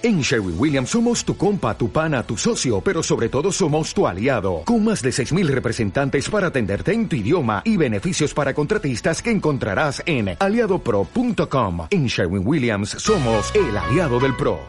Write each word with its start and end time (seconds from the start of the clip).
En 0.00 0.20
Sherwin 0.20 0.54
Williams 0.56 0.90
somos 0.90 1.24
tu 1.24 1.36
compa, 1.36 1.76
tu 1.76 1.90
pana, 1.90 2.22
tu 2.22 2.36
socio, 2.36 2.80
pero 2.80 3.02
sobre 3.02 3.28
todo 3.28 3.50
somos 3.50 3.92
tu 3.92 4.06
aliado, 4.06 4.62
con 4.64 4.84
más 4.84 5.02
de 5.02 5.10
6.000 5.10 5.48
representantes 5.48 6.30
para 6.30 6.46
atenderte 6.46 6.92
en 6.92 7.08
tu 7.08 7.16
idioma 7.16 7.62
y 7.64 7.76
beneficios 7.76 8.32
para 8.32 8.54
contratistas 8.54 9.20
que 9.20 9.32
encontrarás 9.32 10.00
en 10.06 10.36
aliadopro.com. 10.38 11.88
En 11.90 12.06
Sherwin 12.06 12.46
Williams 12.46 12.90
somos 12.90 13.52
el 13.56 13.76
aliado 13.76 14.20
del 14.20 14.36
PRO. 14.36 14.60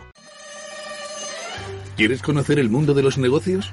¿Quieres 1.95 2.23
conocer 2.23 2.57
el 2.57 2.71
mundo 2.71 2.95
de 2.95 3.03
los 3.03 3.19
negocios? 3.19 3.71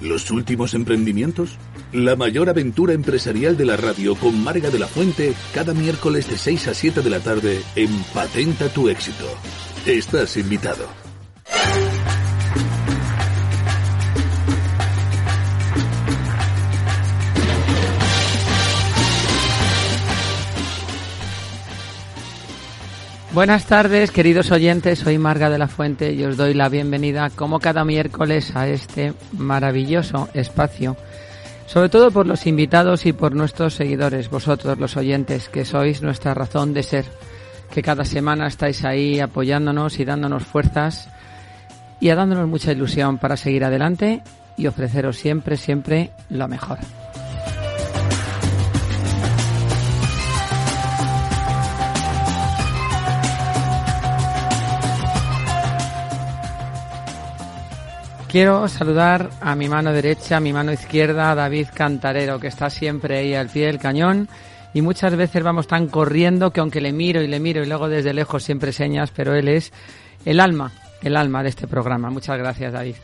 ¿Los 0.00 0.30
últimos 0.30 0.72
emprendimientos? 0.72 1.58
La 1.92 2.16
mayor 2.16 2.48
aventura 2.48 2.94
empresarial 2.94 3.58
de 3.58 3.66
la 3.66 3.76
radio 3.76 4.14
con 4.14 4.42
Marga 4.42 4.70
de 4.70 4.78
la 4.78 4.86
Fuente 4.86 5.34
cada 5.52 5.74
miércoles 5.74 6.30
de 6.30 6.38
6 6.38 6.68
a 6.68 6.74
7 6.74 7.02
de 7.02 7.10
la 7.10 7.20
tarde 7.20 7.60
en 7.76 7.90
Patenta 8.14 8.70
tu 8.70 8.88
éxito. 8.88 9.26
Estás 9.86 10.38
invitado. 10.38 10.88
Buenas 23.34 23.66
tardes, 23.66 24.10
queridos 24.10 24.50
oyentes. 24.52 25.00
Soy 25.00 25.18
Marga 25.18 25.50
de 25.50 25.58
la 25.58 25.68
Fuente 25.68 26.14
y 26.14 26.24
os 26.24 26.38
doy 26.38 26.54
la 26.54 26.70
bienvenida, 26.70 27.28
como 27.28 27.60
cada 27.60 27.84
miércoles, 27.84 28.56
a 28.56 28.66
este 28.66 29.12
maravilloso 29.32 30.30
espacio. 30.32 30.96
Sobre 31.66 31.90
todo 31.90 32.10
por 32.10 32.26
los 32.26 32.46
invitados 32.46 33.04
y 33.04 33.12
por 33.12 33.34
nuestros 33.34 33.74
seguidores, 33.74 34.30
vosotros, 34.30 34.78
los 34.78 34.96
oyentes, 34.96 35.50
que 35.50 35.66
sois 35.66 36.00
nuestra 36.00 36.32
razón 36.32 36.72
de 36.72 36.84
ser 36.84 37.04
que 37.74 37.82
cada 37.82 38.04
semana 38.04 38.46
estáis 38.46 38.84
ahí 38.84 39.18
apoyándonos 39.18 39.98
y 39.98 40.04
dándonos 40.04 40.44
fuerzas 40.44 41.08
y 41.98 42.08
dándonos 42.08 42.48
mucha 42.48 42.70
ilusión 42.70 43.18
para 43.18 43.36
seguir 43.36 43.64
adelante 43.64 44.22
y 44.56 44.68
ofreceros 44.68 45.16
siempre, 45.16 45.56
siempre 45.56 46.12
lo 46.30 46.46
mejor. 46.46 46.78
Quiero 58.28 58.68
saludar 58.68 59.30
a 59.40 59.56
mi 59.56 59.68
mano 59.68 59.92
derecha, 59.92 60.36
a 60.36 60.40
mi 60.40 60.52
mano 60.52 60.72
izquierda, 60.72 61.32
a 61.32 61.34
David 61.34 61.68
Cantarero, 61.74 62.38
que 62.38 62.48
está 62.48 62.70
siempre 62.70 63.18
ahí 63.18 63.34
al 63.34 63.48
pie 63.48 63.66
del 63.66 63.80
cañón 63.80 64.28
y 64.74 64.82
muchas 64.82 65.16
veces 65.16 65.42
vamos 65.42 65.68
tan 65.68 65.86
corriendo 65.86 66.52
que 66.52 66.60
aunque 66.60 66.80
le 66.80 66.92
miro 66.92 67.22
y 67.22 67.28
le 67.28 67.38
miro 67.38 67.62
y 67.62 67.66
luego 67.66 67.88
desde 67.88 68.12
lejos 68.12 68.42
siempre 68.42 68.72
señas, 68.72 69.12
pero 69.14 69.34
él 69.34 69.48
es 69.48 69.72
el 70.24 70.40
alma, 70.40 70.72
el 71.00 71.16
alma 71.16 71.44
de 71.44 71.50
este 71.50 71.68
programa. 71.68 72.10
Muchas 72.10 72.36
gracias, 72.36 72.72
David. 72.72 72.96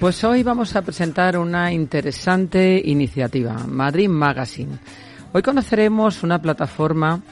Pues 0.00 0.22
hoy 0.24 0.42
vamos 0.42 0.76
a 0.76 0.82
presentar 0.82 1.38
una 1.38 1.72
interesante 1.72 2.82
iniciativa, 2.84 3.54
Madrid 3.66 4.08
Magazine. 4.08 4.78
Hoy 5.32 5.42
conoceremos 5.42 6.22
una 6.22 6.40
plataforma 6.40 7.22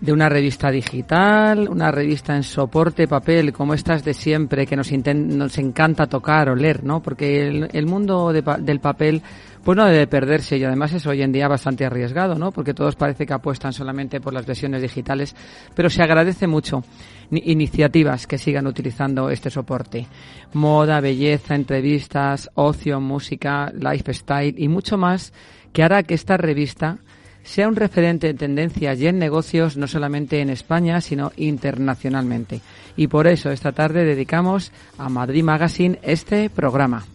de 0.00 0.12
una 0.12 0.28
revista 0.28 0.70
digital, 0.70 1.68
una 1.68 1.90
revista 1.90 2.36
en 2.36 2.42
soporte 2.42 3.08
papel, 3.08 3.52
como 3.52 3.74
estas 3.74 4.04
de 4.04 4.12
siempre, 4.12 4.66
que 4.66 4.76
nos, 4.76 4.90
nos 4.92 5.58
encanta 5.58 6.06
tocar 6.06 6.50
o 6.50 6.54
leer, 6.54 6.84
¿no? 6.84 7.02
Porque 7.02 7.48
el, 7.72 7.86
mundo 7.86 8.32
del 8.32 8.80
papel, 8.80 9.22
pues 9.64 9.76
no 9.76 9.86
debe 9.86 10.06
perderse 10.06 10.58
y 10.58 10.64
además 10.64 10.92
es 10.92 11.06
hoy 11.06 11.22
en 11.22 11.32
día 11.32 11.48
bastante 11.48 11.86
arriesgado, 11.86 12.34
¿no? 12.34 12.52
Porque 12.52 12.74
todos 12.74 12.94
parece 12.94 13.26
que 13.26 13.32
apuestan 13.32 13.72
solamente 13.72 14.20
por 14.20 14.34
las 14.34 14.44
versiones 14.44 14.82
digitales, 14.82 15.34
pero 15.74 15.88
se 15.88 16.02
agradece 16.02 16.46
mucho 16.46 16.84
iniciativas 17.30 18.26
que 18.26 18.38
sigan 18.38 18.66
utilizando 18.66 19.30
este 19.30 19.50
soporte. 19.50 20.06
Moda, 20.52 21.00
belleza, 21.00 21.54
entrevistas, 21.54 22.50
ocio, 22.54 23.00
música, 23.00 23.72
lifestyle 23.72 24.54
y 24.58 24.68
mucho 24.68 24.98
más 24.98 25.32
que 25.72 25.82
hará 25.82 26.02
que 26.02 26.14
esta 26.14 26.36
revista 26.36 26.98
sea 27.46 27.68
un 27.68 27.76
referente 27.76 28.28
en 28.28 28.36
tendencias 28.36 29.00
y 29.00 29.06
en 29.06 29.18
negocios 29.18 29.76
no 29.76 29.86
solamente 29.86 30.40
en 30.40 30.50
España, 30.50 31.00
sino 31.00 31.32
internacionalmente. 31.36 32.60
Y 32.96 33.06
por 33.06 33.26
eso 33.26 33.50
esta 33.50 33.72
tarde 33.72 34.04
dedicamos 34.04 34.72
a 34.98 35.08
Madrid 35.08 35.44
Magazine 35.44 35.98
este 36.02 36.50
programa. 36.50 37.06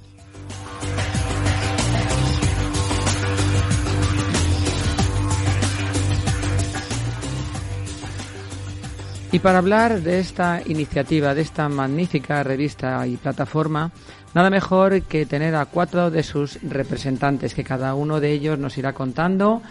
Y 9.34 9.40
para 9.40 9.60
hablar 9.60 10.02
de 10.02 10.20
esta 10.20 10.62
iniciativa, 10.66 11.34
de 11.34 11.42
esta 11.42 11.70
magnífica 11.70 12.44
revista 12.44 13.08
y 13.08 13.16
plataforma, 13.16 13.92
nada 14.34 14.50
mejor 14.50 15.04
que 15.04 15.26
tener 15.26 15.56
a 15.56 15.66
cuatro 15.66 16.12
de 16.12 16.22
sus 16.22 16.62
representantes, 16.64 17.54
que 17.54 17.64
cada 17.64 17.96
uno 17.96 18.20
de 18.20 18.32
ellos 18.32 18.60
nos 18.60 18.78
irá 18.78 18.92
contando 18.92 19.62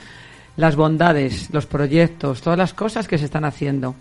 las 0.57 0.77
bondades, 0.77 1.49
los 1.53 1.67
proyectos, 1.67 2.41
todas 2.41 2.59
las 2.59 2.75
cosas 2.75 3.09
que 3.09 3.19
se 3.19 3.25
están 3.25 3.45
haciendo 3.45 3.95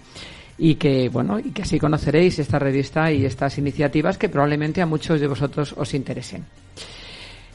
y 0.57 0.75
que 0.75 1.09
bueno 1.09 1.39
y 1.39 1.51
que 1.51 1.61
así 1.61 1.79
conoceréis 1.79 2.37
esta 2.39 2.59
revista 2.59 3.11
y 3.11 3.25
estas 3.25 3.57
iniciativas 3.57 4.17
que 4.17 4.29
probablemente 4.29 4.81
a 4.81 4.85
muchos 4.85 5.19
de 5.19 5.27
vosotros 5.27 5.73
os 5.77 5.93
interesen. 5.93 6.45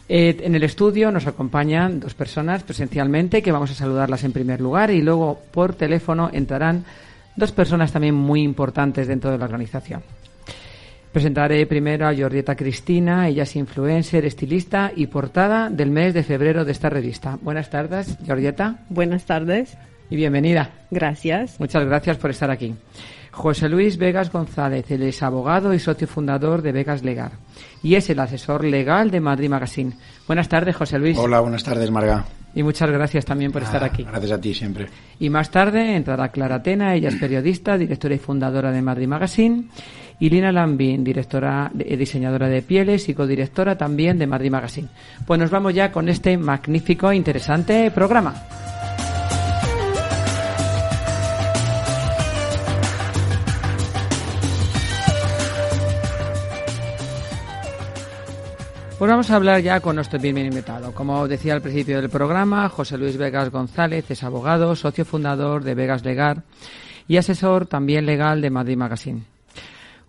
Eh, 0.09 0.37
en 0.43 0.55
el 0.55 0.63
estudio 0.65 1.11
nos 1.11 1.27
acompañan 1.27 2.01
dos 2.01 2.15
personas 2.15 2.63
presencialmente 2.63 3.43
que 3.43 3.53
vamos 3.53 3.71
a 3.71 3.75
saludarlas 3.75 4.25
en 4.25 4.33
primer 4.33 4.61
lugar 4.61 4.91
y 4.91 5.01
luego 5.01 5.41
por 5.51 5.75
teléfono 5.75 6.31
entrarán 6.33 6.85
dos 7.37 7.53
personas 7.53 7.93
también 7.93 8.15
muy 8.15 8.43
importantes 8.43 9.09
dentro 9.09 9.31
de 9.31 9.39
la 9.39 9.45
organización. 9.45 10.03
Presentaré 11.15 11.65
primero 11.67 12.09
a 12.09 12.13
Jordieta 12.13 12.57
Cristina, 12.57 13.29
ella 13.29 13.45
es 13.45 13.55
influencer, 13.55 14.25
estilista 14.25 14.91
y 14.97 15.07
portada 15.07 15.71
del 15.71 15.93
mes 15.93 16.13
de 16.13 16.25
febrero 16.25 16.65
de 16.65 16.73
esta 16.73 16.91
revista. 16.91 17.39
Buenas 17.41 17.71
tardes, 17.71 18.19
Jordieta. 18.27 18.81
Buenas 18.89 19.25
tardes. 19.25 19.79
Y 20.11 20.17
bienvenida. 20.17 20.73
Gracias. 20.91 21.61
Muchas 21.61 21.85
gracias 21.85 22.17
por 22.17 22.31
estar 22.31 22.51
aquí. 22.51 22.75
José 23.31 23.69
Luis 23.69 23.97
Vegas 23.97 24.33
González, 24.33 24.91
él 24.91 25.05
es 25.05 25.23
abogado 25.23 25.73
y 25.73 25.79
socio 25.79 26.09
fundador 26.09 26.63
de 26.63 26.73
Vegas 26.73 27.05
Legal 27.05 27.31
y 27.81 27.95
es 27.95 28.11
el 28.11 28.19
asesor 28.19 28.65
legal 28.65 29.13
de 29.13 29.21
Madrid 29.21 29.49
Magazine. 29.49 29.93
Buenas 30.27 30.49
tardes, 30.49 30.75
José 30.75 30.99
Luis. 30.99 31.17
Hola, 31.17 31.39
buenas 31.39 31.63
tardes, 31.63 31.93
Marga. 31.93 32.25
Y 32.55 32.63
muchas 32.63 32.91
gracias 32.91 33.25
también 33.25 33.51
por 33.51 33.63
estar 33.63 33.83
aquí. 33.83 34.05
Gracias 34.05 34.33
a 34.33 34.41
ti 34.41 34.55
siempre. 34.55 34.87
Y 35.19 35.29
más 35.29 35.51
tarde 35.51 35.97
entrará 35.97 36.29
Clara 36.29 36.63
Tena, 36.63 36.95
ella 36.95 37.09
es 37.09 37.17
periodista, 37.17 37.77
directora 37.77 38.15
y 38.15 38.19
fundadora 38.19 38.71
de 38.71 38.83
Madrid 38.83 39.09
Magazine 39.09 39.65
y 40.21 40.31
Lina 40.31 40.53
Lambin, 40.53 41.03
directora, 41.03 41.71
eh, 41.79 41.97
diseñadora 41.97 42.49
de 42.49 42.63
pieles 42.63 43.09
y 43.09 43.15
codirectora 43.15 43.77
también 43.77 44.19
de 44.19 44.27
Madrid 44.27 44.51
Magazine. 44.51 44.89
Pues 45.27 45.41
nos 45.41 45.51
vamos 45.51 45.75
ya 45.75 45.91
con 45.91 46.09
este 46.09 46.37
magnífico 46.37 47.11
e 47.11 47.17
interesante 47.17 47.91
programa. 47.91 48.35
Pues 59.05 59.11
vamos 59.11 59.31
a 59.31 59.37
hablar 59.37 59.61
ya 59.61 59.81
con 59.81 59.97
nuestro 59.97 60.19
primer 60.19 60.47
invitado. 60.47 60.95
Como 60.95 61.29
decía 61.29 61.53
al 61.53 61.61
principio 61.61 62.01
del 62.01 62.09
programa, 62.09 62.71
José 62.71 62.97
Luis 62.97 63.19
Vegas 63.19 63.51
González 63.51 64.11
es 64.11 64.25
abogado, 64.25 64.75
socio 64.75 65.05
fundador 65.05 65.63
de 65.63 65.75
Vegas 65.75 66.07
Legal 66.07 66.43
y 67.07 67.19
asesor 67.19 67.67
también 67.67 68.07
legal 68.07 68.41
de 68.41 68.49
Madrid 68.49 68.79
Magazine. 68.79 69.25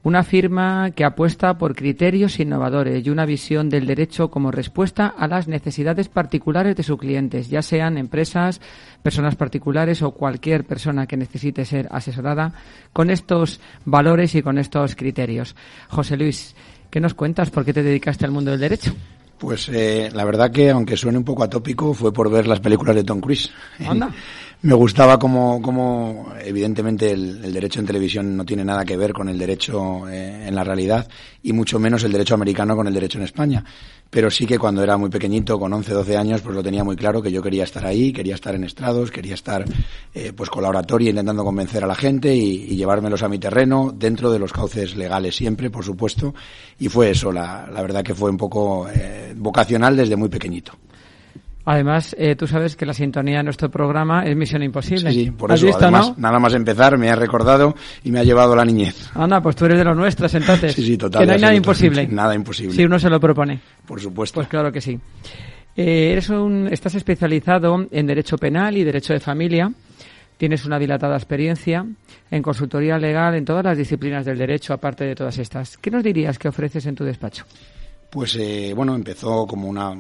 Una 0.04 0.24
firma 0.24 0.92
que 0.92 1.04
apuesta 1.04 1.58
por 1.58 1.76
criterios 1.76 2.40
innovadores 2.40 3.06
y 3.06 3.10
una 3.10 3.26
visión 3.26 3.70
del 3.70 3.86
derecho 3.86 4.30
como 4.30 4.50
respuesta 4.50 5.08
a 5.08 5.28
las 5.28 5.50
necesidades 5.50 6.08
particulares 6.08 6.78
de 6.78 6.84
sus 6.84 6.98
clientes, 6.98 7.50
ya 7.50 7.62
sean 7.64 7.98
empresas, 7.98 8.62
personas 9.04 9.36
particulares 9.36 10.04
o 10.04 10.12
cualquier 10.12 10.64
persona 10.64 11.06
que 11.06 11.18
necesite 11.18 11.66
ser 11.66 11.90
asesorada 11.92 12.54
con 12.94 13.10
estos 13.10 13.60
valores 13.84 14.36
y 14.36 14.42
con 14.42 14.58
estos 14.58 14.96
criterios. 14.96 15.56
José 15.90 16.16
Luis, 16.16 16.56
¿qué 16.96 17.02
nos 17.02 17.14
cuentas? 17.14 17.50
¿Por 17.50 17.66
qué 17.66 17.74
te 17.74 17.84
dedicaste 17.84 18.24
al 18.24 18.32
mundo 18.32 18.52
del 18.52 18.60
derecho? 18.62 18.96
Pues 19.38 19.68
eh, 19.68 20.10
la 20.14 20.24
verdad 20.24 20.50
que, 20.50 20.70
aunque 20.70 20.96
suene 20.96 21.18
un 21.18 21.26
poco 21.26 21.44
atópico, 21.44 21.94
fue 21.94 22.14
por 22.14 22.32
ver 22.32 22.48
las 22.48 22.62
películas 22.62 22.96
de 22.96 23.04
Tom 23.04 23.20
Cruise. 23.20 23.52
¿Anda? 23.86 24.14
me 24.66 24.74
gustaba 24.74 25.20
como, 25.20 25.62
como 25.62 26.34
evidentemente 26.44 27.12
el, 27.12 27.54
derecho 27.54 27.80
en 27.80 27.86
televisión 27.86 28.36
no 28.36 28.44
tiene 28.44 28.66
nada 28.66 28.84
que 28.84 28.98
ver 28.98 29.14
con 29.14 29.30
el 29.30 29.38
derecho 29.38 30.10
eh, 30.10 30.48
en 30.48 30.56
la 30.56 30.64
realidad 30.64 31.08
y 31.44 31.54
mucho 31.54 31.78
menos 31.78 32.04
el 32.04 32.12
derecho 32.12 32.34
americano 32.34 32.76
con 32.76 32.88
el 32.88 32.94
derecho 32.96 33.20
en 33.20 33.26
España. 33.26 33.64
Pero 34.10 34.32
sí 34.32 34.48
que 34.48 34.58
cuando 34.58 34.82
era 34.82 34.98
muy 34.98 35.12
pequeñito, 35.12 35.60
con 35.60 35.72
11, 35.72 35.94
12 35.94 36.18
años, 36.18 36.42
pues 36.42 36.56
lo 36.56 36.64
tenía 36.64 36.84
muy 36.84 36.96
claro 36.96 37.22
que 37.22 37.32
yo 37.32 37.44
quería 37.44 37.64
estar 37.64 37.86
ahí, 37.86 38.12
quería 38.12 38.34
estar 38.34 38.56
en 38.56 38.64
estrados, 38.64 39.12
quería 39.12 39.36
estar 39.36 39.64
eh, 40.16 40.34
pues 40.36 40.50
con 40.50 40.64
la 40.64 40.70
oratoria 40.70 41.12
intentando 41.12 41.44
convencer 41.44 41.84
a 41.84 41.88
la 41.88 41.96
gente 41.96 42.36
y, 42.36 42.76
llevármelos 42.76 43.22
a 43.22 43.30
mi 43.30 43.38
terreno 43.38 43.94
dentro 43.96 44.32
de 44.32 44.40
los 44.40 44.52
cauces 44.52 44.96
legales 44.96 45.36
siempre, 45.36 45.70
por 45.70 45.86
supuesto. 45.86 46.34
Y 46.80 46.90
fue 46.90 47.12
eso, 47.12 47.32
la, 47.32 47.70
la 47.72 47.84
verdad 47.84 48.04
que 48.04 48.16
fue 48.16 48.32
un 48.32 48.38
poco 48.38 48.90
eh, 48.90 49.36
vocacional 49.38 49.96
desde 49.96 50.16
muy 50.16 50.30
pequeñito. 50.30 50.74
Además, 51.66 52.16
eh, 52.20 52.36
tú 52.36 52.46
sabes 52.46 52.76
que 52.76 52.86
la 52.86 52.94
sintonía 52.94 53.38
de 53.38 53.44
nuestro 53.44 53.70
programa 53.70 54.24
es 54.24 54.36
Misión 54.36 54.62
Imposible. 54.62 55.12
Sí, 55.12 55.32
por 55.32 55.52
eso, 55.52 55.68
además, 55.76 56.16
nada 56.18 56.40
más 56.40 56.54
empezar, 56.54 56.96
me 56.98 57.10
ha 57.10 57.16
recordado 57.16 57.76
y 58.04 58.12
me 58.12 58.20
ha 58.20 58.24
llevado 58.24 58.56
la 58.56 58.64
niñez. 58.64 59.10
Anda, 59.16 59.42
pues 59.42 59.56
tú 59.56 59.66
eres 59.66 59.80
de 59.80 59.84
los 59.84 59.98
nuestros, 59.98 60.32
entonces. 60.36 60.74
Sí, 60.76 60.86
sí, 60.86 60.98
total. 60.98 61.22
Que 61.22 61.26
no 61.26 61.34
hay 61.34 61.42
nada 61.42 61.56
imposible. 61.56 62.08
Nada 62.16 62.36
imposible. 62.36 62.76
Si 62.76 62.86
uno 62.86 63.00
se 63.00 63.10
lo 63.10 63.20
propone. 63.20 63.60
Por 63.86 64.00
supuesto. 64.00 64.36
Pues 64.36 64.48
claro 64.48 64.72
que 64.72 64.80
sí. 64.80 65.00
Eh, 65.76 66.12
eres 66.12 66.30
un, 66.30 66.70
estás 66.72 66.96
especializado 66.96 67.88
en 67.92 68.08
Derecho 68.08 68.38
Penal 68.38 68.78
y 68.78 68.84
Derecho 68.84 69.14
de 69.14 69.20
Familia. 69.20 69.72
Tienes 70.38 70.66
una 70.66 70.78
dilatada 70.78 71.16
experiencia 71.16 71.86
en 72.30 72.42
consultoría 72.44 72.98
legal 72.98 73.36
en 73.36 73.46
todas 73.46 73.64
las 73.64 73.78
disciplinas 73.78 74.26
del 74.26 74.38
derecho, 74.38 74.74
aparte 74.74 75.04
de 75.06 75.16
todas 75.16 75.38
estas. 75.38 75.78
¿Qué 75.78 75.90
nos 75.90 76.04
dirías 76.04 76.38
que 76.38 76.48
ofreces 76.48 76.86
en 76.86 76.96
tu 76.96 77.04
despacho? 77.04 77.46
Pues 78.16 78.34
eh, 78.38 78.72
bueno, 78.74 78.96
empezó 78.96 79.46
como 79.46 79.68
una, 79.68 79.94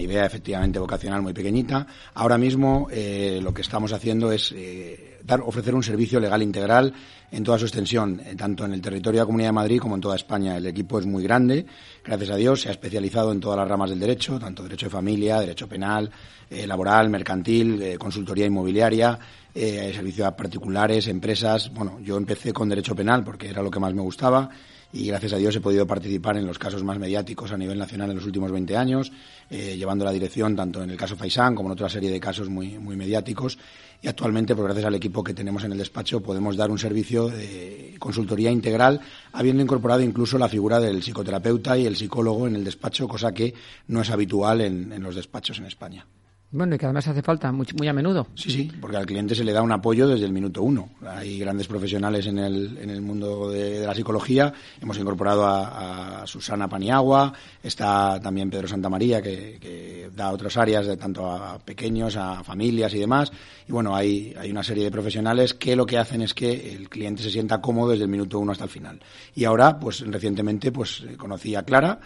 idea 0.00 0.24
efectivamente 0.24 0.78
vocacional 0.78 1.20
muy 1.20 1.34
pequeñita. 1.34 1.86
Ahora 2.14 2.38
mismo 2.38 2.88
eh, 2.90 3.40
lo 3.42 3.52
que 3.52 3.60
estamos 3.60 3.92
haciendo 3.92 4.32
es 4.32 4.54
eh, 4.56 5.18
dar, 5.22 5.42
ofrecer 5.42 5.74
un 5.74 5.82
servicio 5.82 6.18
legal 6.18 6.42
integral 6.42 6.94
en 7.30 7.44
toda 7.44 7.58
su 7.58 7.66
extensión, 7.66 8.22
tanto 8.38 8.64
en 8.64 8.72
el 8.72 8.80
territorio 8.80 9.18
de 9.18 9.22
la 9.24 9.26
Comunidad 9.26 9.48
de 9.50 9.52
Madrid 9.52 9.80
como 9.80 9.96
en 9.96 10.00
toda 10.00 10.16
España. 10.16 10.56
El 10.56 10.64
equipo 10.66 10.98
es 10.98 11.04
muy 11.04 11.22
grande, 11.22 11.66
gracias 12.02 12.30
a 12.30 12.36
Dios, 12.36 12.62
se 12.62 12.70
ha 12.70 12.72
especializado 12.72 13.32
en 13.32 13.40
todas 13.40 13.58
las 13.58 13.68
ramas 13.68 13.90
del 13.90 14.00
derecho, 14.00 14.38
tanto 14.38 14.62
derecho 14.62 14.86
de 14.86 14.90
familia, 14.90 15.38
derecho 15.38 15.68
penal, 15.68 16.10
laboral, 16.48 17.10
mercantil, 17.10 17.98
consultoría 17.98 18.46
inmobiliaria, 18.46 19.18
servicios 19.52 20.26
a 20.26 20.34
particulares, 20.34 21.06
empresas. 21.06 21.70
Bueno, 21.70 22.00
yo 22.00 22.16
empecé 22.16 22.54
con 22.54 22.70
derecho 22.70 22.96
penal 22.96 23.22
porque 23.24 23.50
era 23.50 23.60
lo 23.60 23.70
que 23.70 23.78
más 23.78 23.92
me 23.92 24.00
gustaba 24.00 24.48
y 24.92 25.06
gracias 25.06 25.34
a 25.34 25.36
Dios 25.36 25.54
he 25.54 25.60
podido 25.60 25.86
participar 25.86 26.36
en 26.36 26.46
los 26.46 26.58
casos 26.58 26.82
más 26.82 26.98
mediáticos 26.98 27.52
a 27.52 27.58
nivel 27.58 27.78
nacional 27.78 28.10
en 28.10 28.16
los 28.16 28.24
últimos 28.24 28.50
20 28.50 28.76
años, 28.76 29.12
eh, 29.50 29.76
llevando 29.76 30.04
la 30.04 30.12
dirección 30.12 30.56
tanto 30.56 30.82
en 30.82 30.90
el 30.90 30.96
caso 30.96 31.16
Faisán 31.16 31.54
como 31.54 31.68
en 31.68 31.74
otra 31.74 31.88
serie 31.88 32.10
de 32.10 32.18
casos 32.18 32.48
muy, 32.48 32.78
muy 32.78 32.96
mediáticos. 32.96 33.58
Y 34.00 34.08
actualmente, 34.08 34.54
pues 34.54 34.64
gracias 34.64 34.86
al 34.86 34.94
equipo 34.94 35.24
que 35.24 35.34
tenemos 35.34 35.64
en 35.64 35.72
el 35.72 35.78
despacho, 35.78 36.22
podemos 36.22 36.56
dar 36.56 36.70
un 36.70 36.78
servicio 36.78 37.28
de 37.28 37.96
consultoría 37.98 38.50
integral, 38.50 39.00
habiendo 39.32 39.62
incorporado 39.62 40.02
incluso 40.02 40.38
la 40.38 40.48
figura 40.48 40.78
del 40.78 41.02
psicoterapeuta 41.02 41.76
y 41.76 41.84
el 41.84 41.96
psicólogo 41.96 42.46
en 42.46 42.54
el 42.54 42.64
despacho, 42.64 43.08
cosa 43.08 43.32
que 43.32 43.52
no 43.88 44.00
es 44.00 44.10
habitual 44.10 44.60
en 44.60 45.02
los 45.02 45.16
despachos 45.16 45.58
en 45.58 45.66
España. 45.66 46.06
Bueno, 46.50 46.76
y 46.76 46.78
que 46.78 46.86
además 46.86 47.06
hace 47.06 47.20
falta 47.20 47.52
muy, 47.52 47.66
muy 47.76 47.88
a 47.88 47.92
menudo. 47.92 48.26
Sí, 48.34 48.50
sí, 48.50 48.72
porque 48.80 48.96
al 48.96 49.04
cliente 49.04 49.34
se 49.34 49.44
le 49.44 49.52
da 49.52 49.60
un 49.60 49.70
apoyo 49.70 50.08
desde 50.08 50.24
el 50.24 50.32
minuto 50.32 50.62
uno. 50.62 50.88
Hay 51.06 51.38
grandes 51.38 51.66
profesionales 51.66 52.26
en 52.26 52.38
el, 52.38 52.78
en 52.78 52.88
el 52.88 53.02
mundo 53.02 53.50
de, 53.50 53.86
la 53.86 53.94
psicología. 53.94 54.54
Hemos 54.80 54.98
incorporado 54.98 55.46
a, 55.46 56.26
Susana 56.26 56.66
Paniagua, 56.66 57.34
está 57.62 58.18
también 58.20 58.48
Pedro 58.48 58.66
Santamaría, 58.66 59.20
que, 59.20 59.58
que 59.60 60.10
da 60.14 60.32
otras 60.32 60.56
áreas, 60.56 60.86
de 60.86 60.96
tanto 60.96 61.30
a 61.30 61.58
pequeños, 61.58 62.16
a 62.16 62.42
familias 62.42 62.94
y 62.94 62.98
demás. 62.98 63.30
Y 63.66 63.72
bueno, 63.72 63.94
hay, 63.94 64.34
hay 64.38 64.50
una 64.50 64.62
serie 64.62 64.84
de 64.84 64.90
profesionales 64.90 65.52
que 65.52 65.76
lo 65.76 65.84
que 65.84 65.98
hacen 65.98 66.22
es 66.22 66.32
que 66.32 66.74
el 66.74 66.88
cliente 66.88 67.22
se 67.22 67.30
sienta 67.30 67.60
cómodo 67.60 67.90
desde 67.90 68.04
el 68.04 68.10
minuto 68.10 68.38
uno 68.38 68.52
hasta 68.52 68.64
el 68.64 68.70
final. 68.70 69.00
Y 69.34 69.44
ahora, 69.44 69.78
pues 69.78 70.00
recientemente, 70.00 70.72
pues 70.72 71.04
conocí 71.18 71.54
a 71.54 71.62
Clara, 71.62 72.00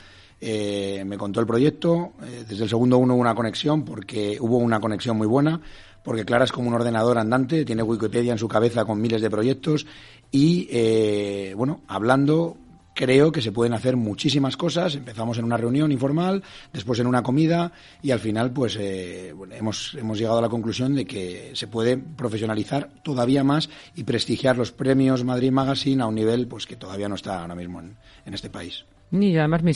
eh, 0.45 1.05
me 1.07 1.17
contó 1.17 1.39
el 1.39 1.47
proyecto, 1.47 2.15
eh, 2.25 2.45
desde 2.49 2.65
el 2.65 2.69
segundo 2.69 2.99
uno 2.99 3.15
hubo 3.15 3.21
una 3.21 3.37
conexión, 3.37 3.85
porque 3.85 4.39
hubo 4.41 4.59
una 4.59 4.81
conexión 4.81 5.17
muy 5.17 5.29
buena, 5.29 5.61
porque 6.03 6.25
Clara 6.25 6.45
es 6.45 6.51
como 6.51 6.67
un 6.67 6.75
ordenador 6.75 7.17
andante, 7.17 7.65
tiene 7.65 7.85
Wikipedia 7.85 8.33
en 8.33 8.39
su 8.39 8.49
cabeza 8.49 8.85
con 8.85 9.01
miles 9.01 9.23
de 9.23 9.31
proyectos 9.31 9.87
y, 10.33 10.67
eh, 10.73 11.55
bueno, 11.57 11.83
hablando 11.87 12.57
creo 12.93 13.31
que 13.31 13.41
se 13.41 13.53
pueden 13.53 13.73
hacer 13.73 13.97
muchísimas 13.97 14.57
cosas. 14.57 14.97
Empezamos 14.97 15.39
en 15.39 15.45
una 15.45 15.57
reunión 15.57 15.93
informal, 15.93 16.43
después 16.73 16.99
en 16.99 17.07
una 17.07 17.23
comida 17.23 17.71
y 18.03 18.11
al 18.11 18.19
final 18.19 18.51
pues 18.51 18.77
hemos, 18.77 19.95
hemos 19.95 20.19
llegado 20.19 20.39
a 20.39 20.43
la 20.43 20.49
conclusión 20.49 20.97
de 20.97 21.05
que 21.05 21.53
se 21.55 21.69
puede 21.69 21.97
profesionalizar 21.97 22.91
todavía 23.05 23.45
más 23.45 23.71
y 23.95 24.03
prestigiar 24.03 24.59
los 24.59 24.73
premios 24.73 25.23
Madrid 25.23 25.53
Magazine 25.53 26.03
a 26.03 26.07
un 26.07 26.17
nivel 26.17 26.49
pues 26.49 26.67
que 26.67 26.75
todavía 26.75 27.09
no 27.09 27.15
está 27.15 27.41
ahora 27.41 27.55
mismo 27.55 27.81
en 27.81 28.35
este 28.35 28.51
país. 28.51 28.85
Y 29.13 29.37
además 29.37 29.63
mi, 29.63 29.75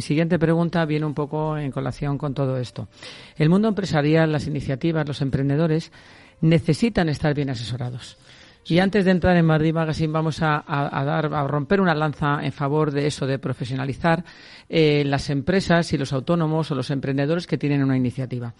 siguiente 0.00 0.38
pregunta 0.38 0.84
viene 0.86 1.04
un 1.04 1.12
poco 1.12 1.58
en 1.58 1.70
colación 1.70 2.16
con 2.16 2.32
todo 2.32 2.56
esto. 2.56 2.88
El 3.36 3.50
mundo 3.50 3.68
empresarial, 3.68 4.32
las 4.32 4.46
iniciativas, 4.46 5.06
los 5.06 5.20
emprendedores 5.20 5.92
necesitan 6.40 7.10
estar 7.10 7.34
bien 7.34 7.50
asesorados. 7.50 8.16
Y 8.64 8.78
antes 8.78 9.04
de 9.04 9.10
entrar 9.10 9.36
en 9.36 9.44
Madrid 9.44 9.74
Magazine 9.74 10.12
vamos 10.12 10.42
a, 10.42 10.64
dar, 10.66 11.34
a 11.34 11.46
romper 11.46 11.80
una 11.80 11.94
lanza 11.94 12.40
en 12.42 12.52
favor 12.52 12.90
de 12.90 13.06
eso, 13.06 13.26
de 13.26 13.38
profesionalizar 13.38 14.24
eh, 14.68 15.04
las 15.06 15.30
empresas 15.30 15.92
y 15.92 15.98
los 15.98 16.12
autónomos 16.12 16.70
o 16.70 16.74
los 16.74 16.90
emprendedores 16.90 17.46
que 17.46 17.58
tienen 17.58 17.82
una 17.82 17.96
iniciativa. 17.96 18.54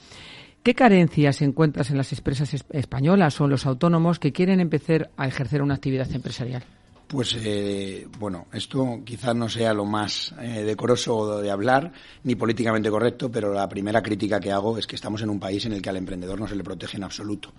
¿Qué 0.62 0.74
carencias 0.74 1.40
encuentras 1.40 1.90
en 1.90 1.96
las 1.96 2.12
empresas 2.12 2.54
españolas 2.70 3.40
o 3.40 3.44
en 3.44 3.50
los 3.50 3.64
autónomos 3.64 4.18
que 4.18 4.32
quieren 4.32 4.60
empezar 4.60 5.10
a 5.16 5.26
ejercer 5.26 5.62
una 5.62 5.74
actividad 5.74 6.10
empresarial? 6.12 6.64
Pues 7.08 7.34
eh, 7.42 8.06
bueno, 8.18 8.48
esto 8.52 9.00
quizás 9.02 9.34
no 9.34 9.48
sea 9.48 9.72
lo 9.72 9.86
más 9.86 10.34
eh, 10.42 10.62
decoroso 10.62 11.40
de 11.40 11.50
hablar 11.50 11.90
ni 12.24 12.34
políticamente 12.34 12.90
correcto, 12.90 13.30
pero 13.32 13.50
la 13.50 13.66
primera 13.66 14.02
crítica 14.02 14.38
que 14.38 14.52
hago 14.52 14.76
es 14.76 14.86
que 14.86 14.96
estamos 14.96 15.22
en 15.22 15.30
un 15.30 15.40
país 15.40 15.64
en 15.64 15.72
el 15.72 15.80
que 15.80 15.88
al 15.88 15.96
emprendedor 15.96 16.38
no 16.38 16.46
se 16.46 16.54
le 16.54 16.62
protege 16.62 16.98
en 16.98 17.04
absoluto. 17.04 17.50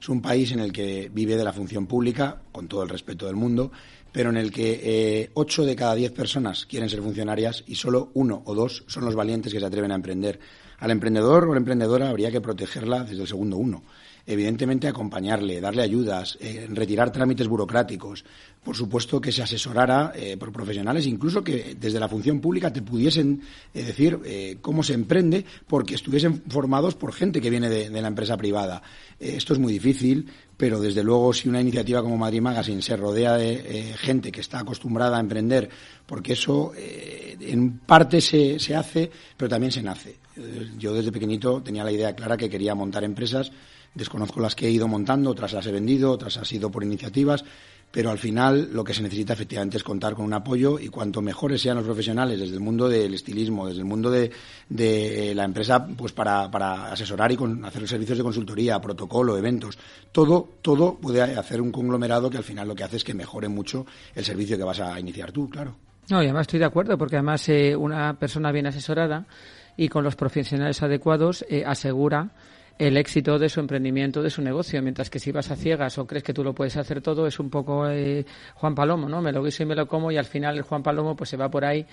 Es 0.00 0.08
un 0.08 0.20
país 0.20 0.50
en 0.50 0.58
el 0.58 0.72
que 0.72 1.08
vive 1.14 1.36
de 1.36 1.44
la 1.44 1.52
función 1.52 1.86
pública, 1.86 2.42
con 2.50 2.66
todo 2.66 2.82
el 2.82 2.88
respeto 2.88 3.26
del 3.26 3.36
mundo, 3.36 3.70
pero 4.10 4.30
en 4.30 4.38
el 4.38 4.50
que 4.50 4.80
eh, 4.82 5.30
ocho 5.34 5.64
de 5.64 5.76
cada 5.76 5.94
diez 5.94 6.10
personas 6.10 6.66
quieren 6.66 6.90
ser 6.90 7.00
funcionarias 7.00 7.62
y 7.68 7.76
solo 7.76 8.10
uno 8.14 8.42
o 8.44 8.56
dos 8.56 8.82
son 8.88 9.04
los 9.04 9.14
valientes 9.14 9.52
que 9.52 9.60
se 9.60 9.66
atreven 9.66 9.92
a 9.92 9.94
emprender. 9.94 10.40
Al 10.80 10.90
emprendedor 10.90 11.44
o 11.44 11.52
la 11.52 11.58
emprendedora 11.58 12.08
habría 12.10 12.32
que 12.32 12.40
protegerla 12.40 13.04
desde 13.04 13.22
el 13.22 13.28
segundo 13.28 13.56
uno 13.56 13.84
evidentemente 14.26 14.88
acompañarle, 14.88 15.60
darle 15.60 15.82
ayudas, 15.82 16.36
eh, 16.40 16.66
retirar 16.68 17.12
trámites 17.12 17.46
burocráticos, 17.46 18.24
por 18.62 18.74
supuesto 18.74 19.20
que 19.20 19.30
se 19.30 19.42
asesorara 19.42 20.12
eh, 20.16 20.36
por 20.36 20.50
profesionales, 20.52 21.06
incluso 21.06 21.44
que 21.44 21.76
desde 21.78 22.00
la 22.00 22.08
función 22.08 22.40
pública 22.40 22.72
te 22.72 22.82
pudiesen 22.82 23.40
eh, 23.72 23.84
decir 23.84 24.18
cómo 24.60 24.82
se 24.82 24.94
emprende, 24.94 25.44
porque 25.66 25.94
estuviesen 25.94 26.42
formados 26.48 26.96
por 26.96 27.12
gente 27.12 27.40
que 27.40 27.50
viene 27.50 27.68
de, 27.68 27.88
la 27.88 28.08
empresa 28.08 28.36
privada. 28.36 28.82
esto 29.20 29.52
es 29.52 29.58
muy 29.58 29.72
difícil, 29.72 30.28
pero 30.56 30.80
desde 30.80 31.04
luego 31.04 31.32
si 31.32 31.48
una 31.48 31.60
iniciativa 31.60 32.02
como 32.02 32.16
Madrid 32.16 32.40
Magazine 32.40 32.82
se 32.82 32.96
rodea 32.96 33.34
de 33.34 33.94
gente 33.96 34.32
que 34.32 34.40
está 34.40 34.60
acostumbrada 34.60 35.16
a 35.16 35.20
emprender, 35.20 35.68
porque 36.06 36.32
eso 36.32 36.72
en 36.76 37.78
parte 37.78 38.20
se, 38.20 38.58
se 38.58 38.74
hace, 38.74 39.10
pero 39.36 39.48
también 39.48 39.72
se 39.72 39.82
nace. 39.82 40.16
Yo 40.78 40.92
desde 40.92 41.12
pequeñito 41.12 41.62
tenía 41.62 41.84
la 41.84 41.92
idea 41.92 42.14
clara 42.14 42.36
que 42.36 42.50
quería 42.50 42.74
montar 42.74 43.04
empresas 43.04 43.50
Desconozco 43.96 44.40
las 44.40 44.54
que 44.54 44.66
he 44.66 44.70
ido 44.70 44.86
montando, 44.86 45.30
otras 45.30 45.54
las 45.54 45.66
he 45.66 45.72
vendido, 45.72 46.12
otras 46.12 46.36
ha 46.36 46.44
sido 46.44 46.70
por 46.70 46.84
iniciativas, 46.84 47.42
pero 47.90 48.10
al 48.10 48.18
final 48.18 48.68
lo 48.74 48.84
que 48.84 48.92
se 48.92 49.02
necesita 49.02 49.32
efectivamente 49.32 49.78
es 49.78 49.82
contar 49.82 50.14
con 50.14 50.26
un 50.26 50.34
apoyo 50.34 50.78
y 50.78 50.88
cuanto 50.88 51.22
mejores 51.22 51.62
sean 51.62 51.78
los 51.78 51.86
profesionales 51.86 52.38
desde 52.38 52.52
el 52.52 52.60
mundo 52.60 52.90
del 52.90 53.14
estilismo, 53.14 53.66
desde 53.66 53.80
el 53.80 53.86
mundo 53.86 54.10
de, 54.10 54.30
la 55.34 55.44
empresa, 55.44 55.86
pues 55.86 56.12
para, 56.12 56.50
para 56.50 56.92
asesorar 56.92 57.32
y 57.32 57.36
con, 57.36 57.64
hacer 57.64 57.88
servicios 57.88 58.18
de 58.18 58.24
consultoría, 58.24 58.78
protocolo, 58.82 59.38
eventos, 59.38 59.78
todo, 60.12 60.46
todo 60.60 60.96
puede 60.96 61.22
hacer 61.22 61.62
un 61.62 61.72
conglomerado 61.72 62.28
que 62.28 62.36
al 62.36 62.44
final 62.44 62.68
lo 62.68 62.74
que 62.74 62.84
hace 62.84 62.98
es 62.98 63.04
que 63.04 63.14
mejore 63.14 63.48
mucho 63.48 63.86
el 64.14 64.26
servicio 64.26 64.58
que 64.58 64.64
vas 64.64 64.80
a 64.80 65.00
iniciar 65.00 65.32
tú, 65.32 65.48
claro. 65.48 65.74
No, 66.10 66.22
y 66.22 66.26
además 66.26 66.42
estoy 66.42 66.58
de 66.58 66.66
acuerdo, 66.66 66.98
porque 66.98 67.16
además 67.16 67.48
eh, 67.48 67.74
una 67.74 68.18
persona 68.18 68.52
bien 68.52 68.66
asesorada 68.66 69.24
y 69.74 69.88
con 69.88 70.04
los 70.04 70.16
profesionales 70.16 70.82
adecuados 70.82 71.46
eh, 71.48 71.64
asegura 71.66 72.30
el 72.78 72.96
éxito 72.96 73.38
de 73.38 73.48
su 73.48 73.60
emprendimiento, 73.60 74.22
de 74.22 74.30
su 74.30 74.42
negocio, 74.42 74.82
mientras 74.82 75.08
que 75.08 75.18
si 75.18 75.32
vas 75.32 75.50
a 75.50 75.56
ciegas 75.56 75.96
o 75.98 76.06
crees 76.06 76.22
que 76.22 76.34
tú 76.34 76.44
lo 76.44 76.54
puedes 76.54 76.76
hacer 76.76 77.00
todo, 77.00 77.26
es 77.26 77.38
un 77.38 77.48
poco 77.48 77.88
eh, 77.88 78.26
Juan 78.54 78.74
Palomo, 78.74 79.08
¿no? 79.08 79.22
Me 79.22 79.32
lo 79.32 79.42
guiso 79.42 79.62
y 79.62 79.66
me 79.66 79.74
lo 79.74 79.86
como 79.86 80.10
y 80.12 80.18
al 80.18 80.26
final 80.26 80.56
el 80.56 80.62
Juan 80.62 80.82
Palomo 80.82 81.16
pues 81.16 81.30
se 81.30 81.36
va 81.36 81.50
por 81.50 81.64
ahí 81.64 81.86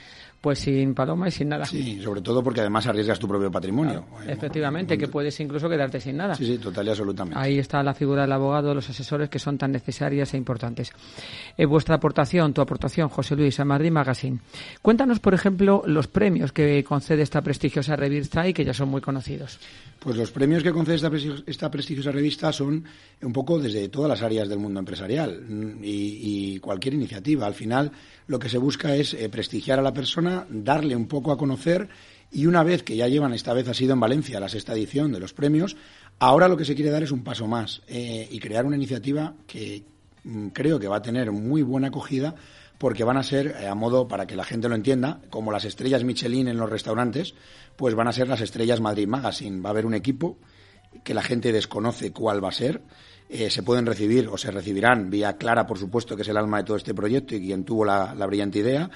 pues 0.43 0.59
sin 0.59 0.93
paloma 0.93 1.29
y 1.29 1.31
sin 1.31 1.47
nada. 1.47 1.63
Sí, 1.63 2.01
sobre 2.01 2.19
todo 2.19 2.43
porque 2.43 2.59
además 2.59 2.85
arriesgas 2.85 3.17
tu 3.17 3.29
propio 3.29 3.49
patrimonio. 3.49 4.03
efectivamente, 4.27 4.97
que 4.97 5.07
puedes 5.07 5.39
incluso 5.39 5.69
quedarte 5.69 6.01
sin 6.01 6.17
nada. 6.17 6.35
Sí, 6.35 6.45
sí, 6.45 6.57
total 6.57 6.85
y 6.85 6.89
absolutamente. 6.89 7.39
Ahí 7.39 7.59
está 7.59 7.81
la 7.81 7.93
figura 7.93 8.23
del 8.23 8.33
abogado, 8.33 8.75
los 8.75 8.89
asesores 8.89 9.29
que 9.29 9.39
son 9.39 9.57
tan 9.57 9.71
necesarias 9.71 10.33
e 10.33 10.37
importantes. 10.37 10.91
Eh, 11.55 11.65
vuestra 11.65 11.95
aportación, 11.95 12.53
tu 12.53 12.59
aportación, 12.59 13.07
José 13.07 13.37
Luis, 13.37 13.57
a 13.61 13.63
Madrid 13.63 13.89
Magazine. 13.89 14.39
Cuéntanos, 14.81 15.21
por 15.21 15.33
ejemplo, 15.33 15.81
los 15.85 16.09
premios 16.09 16.51
que 16.51 16.83
concede 16.83 17.21
esta 17.21 17.41
prestigiosa 17.41 17.95
revista 17.95 18.45
y 18.45 18.53
que 18.53 18.65
ya 18.65 18.73
son 18.73 18.89
muy 18.89 18.99
conocidos. 18.99 19.59
Pues 20.03 20.17
los 20.17 20.31
premios 20.31 20.63
que 20.63 20.73
concede 20.73 20.97
esta, 21.47 21.71
prestigiosa 21.71 22.11
revista 22.11 22.51
son 22.51 22.83
un 23.21 23.31
poco 23.31 23.57
desde 23.57 23.87
todas 23.87 24.09
las 24.09 24.21
áreas 24.21 24.49
del 24.49 24.59
mundo 24.59 24.81
empresarial 24.81 25.41
y, 25.81 26.59
cualquier 26.59 26.95
iniciativa. 26.95 27.45
Al 27.45 27.53
final, 27.53 27.91
lo 28.27 28.37
que 28.37 28.49
se 28.49 28.57
busca 28.57 28.93
es 28.95 29.13
eh, 29.13 29.29
prestigiar 29.29 29.79
a 29.79 29.81
la 29.81 29.93
persona, 29.93 30.32
darle 30.49 30.95
un 30.95 31.07
poco 31.07 31.31
a 31.31 31.37
conocer 31.37 31.89
y 32.33 32.47
una 32.47 32.63
vez 32.63 32.81
que 32.81 32.95
ya 32.95 33.07
llevan, 33.07 33.33
esta 33.33 33.53
vez 33.53 33.67
ha 33.67 33.73
sido 33.73 33.93
en 33.93 33.99
Valencia 33.99 34.39
la 34.39 34.49
sexta 34.49 34.73
edición 34.73 35.11
de 35.11 35.19
los 35.19 35.33
premios, 35.33 35.77
ahora 36.19 36.47
lo 36.47 36.57
que 36.57 36.65
se 36.65 36.73
quiere 36.73 36.89
dar 36.89 37.03
es 37.03 37.11
un 37.11 37.23
paso 37.23 37.47
más 37.47 37.83
eh, 37.87 38.27
y 38.29 38.39
crear 38.39 38.65
una 38.65 38.75
iniciativa 38.75 39.35
que 39.45 39.83
mm, 40.23 40.47
creo 40.47 40.79
que 40.79 40.87
va 40.87 40.97
a 40.97 41.01
tener 41.01 41.31
muy 41.31 41.61
buena 41.61 41.87
acogida 41.87 42.35
porque 42.79 43.03
van 43.03 43.17
a 43.17 43.23
ser, 43.23 43.55
eh, 43.59 43.67
a 43.67 43.75
modo, 43.75 44.07
para 44.07 44.25
que 44.25 44.35
la 44.35 44.43
gente 44.43 44.67
lo 44.67 44.75
entienda, 44.75 45.21
como 45.29 45.51
las 45.51 45.63
estrellas 45.63 46.03
Michelin 46.03 46.47
en 46.47 46.57
los 46.57 46.69
restaurantes, 46.69 47.35
pues 47.75 47.95
van 47.95 48.07
a 48.07 48.11
ser 48.11 48.27
las 48.27 48.41
estrellas 48.41 48.81
Madrid 48.81 49.07
Magazine. 49.07 49.61
Va 49.61 49.69
a 49.69 49.71
haber 49.71 49.85
un 49.85 49.93
equipo 49.93 50.37
que 51.03 51.13
la 51.13 51.21
gente 51.21 51.53
desconoce 51.53 52.11
cuál 52.11 52.43
va 52.43 52.49
a 52.49 52.51
ser. 52.51 52.81
Eh, 53.29 53.49
se 53.49 53.63
pueden 53.63 53.85
recibir 53.85 54.27
o 54.27 54.37
se 54.37 54.51
recibirán 54.51 55.09
vía 55.09 55.37
Clara, 55.37 55.65
por 55.65 55.77
supuesto, 55.77 56.15
que 56.15 56.23
es 56.23 56.27
el 56.27 56.35
alma 56.35 56.57
de 56.57 56.63
todo 56.65 56.77
este 56.77 56.93
proyecto 56.93 57.35
y 57.35 57.45
quien 57.45 57.63
tuvo 57.63 57.85
la 57.85 58.25
brillante 58.25 58.59
idea, 58.59 58.89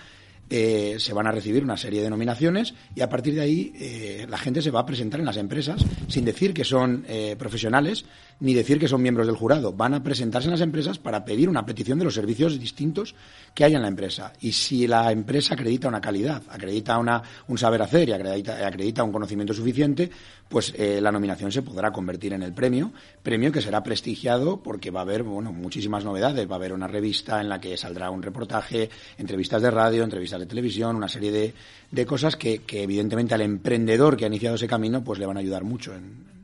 eh, 0.49 0.95
se 0.97 1.13
van 1.13 1.27
a 1.27 1.31
recibir 1.31 1.63
una 1.63 1.75
serie 1.75 2.01
de 2.01 2.09
nominaciones 2.09 2.73
y 2.95 3.01
a 3.01 3.09
partir 3.09 3.35
de 3.35 3.41
ahí 3.41 3.73
eh, 3.75 4.25
la 4.29 4.37
gente 4.37 4.61
se 4.61 4.71
va 4.71 4.79
a 4.79 4.85
presentar 4.85 5.19
en 5.19 5.25
las 5.25 5.35
empresas 5.35 5.83
sin 6.07 6.23
decir 6.23 6.53
que 6.53 6.63
son 6.63 7.03
eh, 7.07 7.35
profesionales 7.37 8.05
ni 8.39 8.53
decir 8.53 8.79
que 8.79 8.87
son 8.87 9.01
miembros 9.01 9.27
del 9.27 9.35
jurado. 9.35 9.73
Van 9.73 9.93
a 9.93 10.03
presentarse 10.03 10.47
en 10.47 10.51
las 10.51 10.61
empresas 10.61 10.99
para 10.99 11.25
pedir 11.25 11.49
una 11.49 11.65
petición 11.65 11.99
de 11.99 12.05
los 12.05 12.13
servicios 12.13 12.59
distintos 12.59 13.15
que 13.53 13.65
hay 13.65 13.73
en 13.73 13.81
la 13.81 13.87
empresa. 13.87 14.31
Y 14.39 14.51
si 14.51 14.87
la 14.87 15.11
empresa 15.11 15.55
acredita 15.55 15.87
una 15.87 15.99
calidad, 15.99 16.43
acredita 16.49 16.97
una, 16.97 17.21
un 17.47 17.57
saber 17.57 17.81
hacer 17.81 18.07
y 18.07 18.11
acredita, 18.13 18.65
acredita 18.65 19.03
un 19.03 19.11
conocimiento 19.11 19.53
suficiente, 19.53 20.09
pues 20.47 20.73
la 20.77 21.11
nominación 21.11 21.51
se 21.51 21.63
podrá 21.63 21.91
convertir 21.91 22.33
en 22.33 22.43
el 22.43 22.53
premio, 22.53 22.93
premio 23.23 23.51
que 23.51 23.59
será 23.59 23.81
prestigiado 23.81 24.61
porque 24.61 24.91
va 24.91 24.99
a 24.99 25.03
haber 25.03 25.23
bueno, 25.23 25.51
muchísimas 25.51 26.05
novedades. 26.05 26.49
Va 26.49 26.53
a 26.53 26.57
haber 26.57 26.73
una 26.73 26.87
revista 26.87 27.41
en 27.41 27.49
la 27.49 27.59
que 27.59 27.75
saldrá 27.75 28.11
un 28.11 28.21
reportaje, 28.21 28.89
entrevistas 29.17 29.61
de 29.61 29.71
radio, 29.71 30.03
entrevistas 30.03 30.36
de 30.39 30.45
televisión, 30.45 30.95
una 30.95 31.07
serie 31.07 31.31
de, 31.31 31.53
de 31.91 32.05
cosas 32.05 32.35
que, 32.35 32.59
que, 32.59 32.83
evidentemente 32.83 33.33
al 33.33 33.41
emprendedor 33.41 34.17
que 34.17 34.25
ha 34.25 34.27
iniciado 34.27 34.55
ese 34.55 34.67
camino 34.67 35.03
pues 35.03 35.19
le 35.19 35.25
van 35.25 35.37
a 35.37 35.39
ayudar 35.39 35.63
mucho 35.63 35.93
en, 35.93 36.37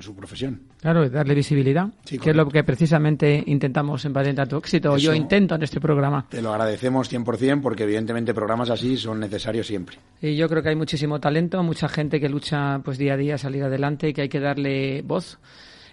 su 0.00 0.14
profesión. 0.14 0.60
Claro, 0.80 1.10
darle 1.10 1.34
visibilidad, 1.34 1.88
que 2.04 2.30
es 2.30 2.36
lo 2.36 2.48
que 2.48 2.62
precisamente 2.62 3.42
intentamos 3.46 4.04
en 4.04 4.12
Patenta 4.12 4.46
tu 4.46 4.56
éxito, 4.56 4.96
yo 4.96 5.12
intento 5.12 5.56
en 5.56 5.62
este 5.64 5.80
programa. 5.80 6.24
Te 6.28 6.40
lo 6.40 6.52
agradecemos 6.52 7.12
100% 7.12 7.60
porque 7.60 7.82
evidentemente 7.82 8.32
programas 8.32 8.70
así 8.70 8.96
son 8.96 9.18
necesarios 9.18 9.66
siempre. 9.66 9.98
Y 10.22 10.36
yo 10.36 10.48
creo 10.48 10.62
que 10.62 10.68
hay 10.68 10.76
muchísimo 10.76 11.18
talento, 11.18 11.60
mucha 11.64 11.88
gente 11.88 12.20
que 12.20 12.28
lucha 12.28 12.78
pues 12.84 12.96
día 12.96 13.14
a 13.14 13.16
día 13.16 13.34
a 13.34 13.38
salir 13.38 13.64
adelante 13.64 14.08
y 14.08 14.12
que 14.12 14.22
hay 14.22 14.28
que 14.28 14.38
darle 14.38 15.02
voz 15.02 15.40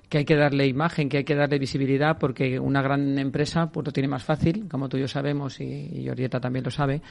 que 0.10 0.20
hay 0.20 0.26
que 0.26 0.36
darle 0.36 0.68
imagen, 0.68 1.10
que 1.10 1.18
hay 1.18 1.24
que 1.24 1.36
darle 1.36 1.60
visibilidad, 1.60 2.18
porque 2.18 2.60
una 2.60 2.82
gran 2.82 3.18
empresa 3.18 3.72
pues 3.72 3.86
lo 3.86 3.92
tiene 3.92 4.08
más 4.08 4.24
fácil, 4.24 4.68
como 4.70 4.90
tú 4.90 4.98
y 4.98 5.02
yo 5.02 5.08
sabemos, 5.08 5.60
y, 5.60 5.64
y 5.64 6.30
también 6.30 6.64
lo 6.64 6.72
sabe, 6.72 7.02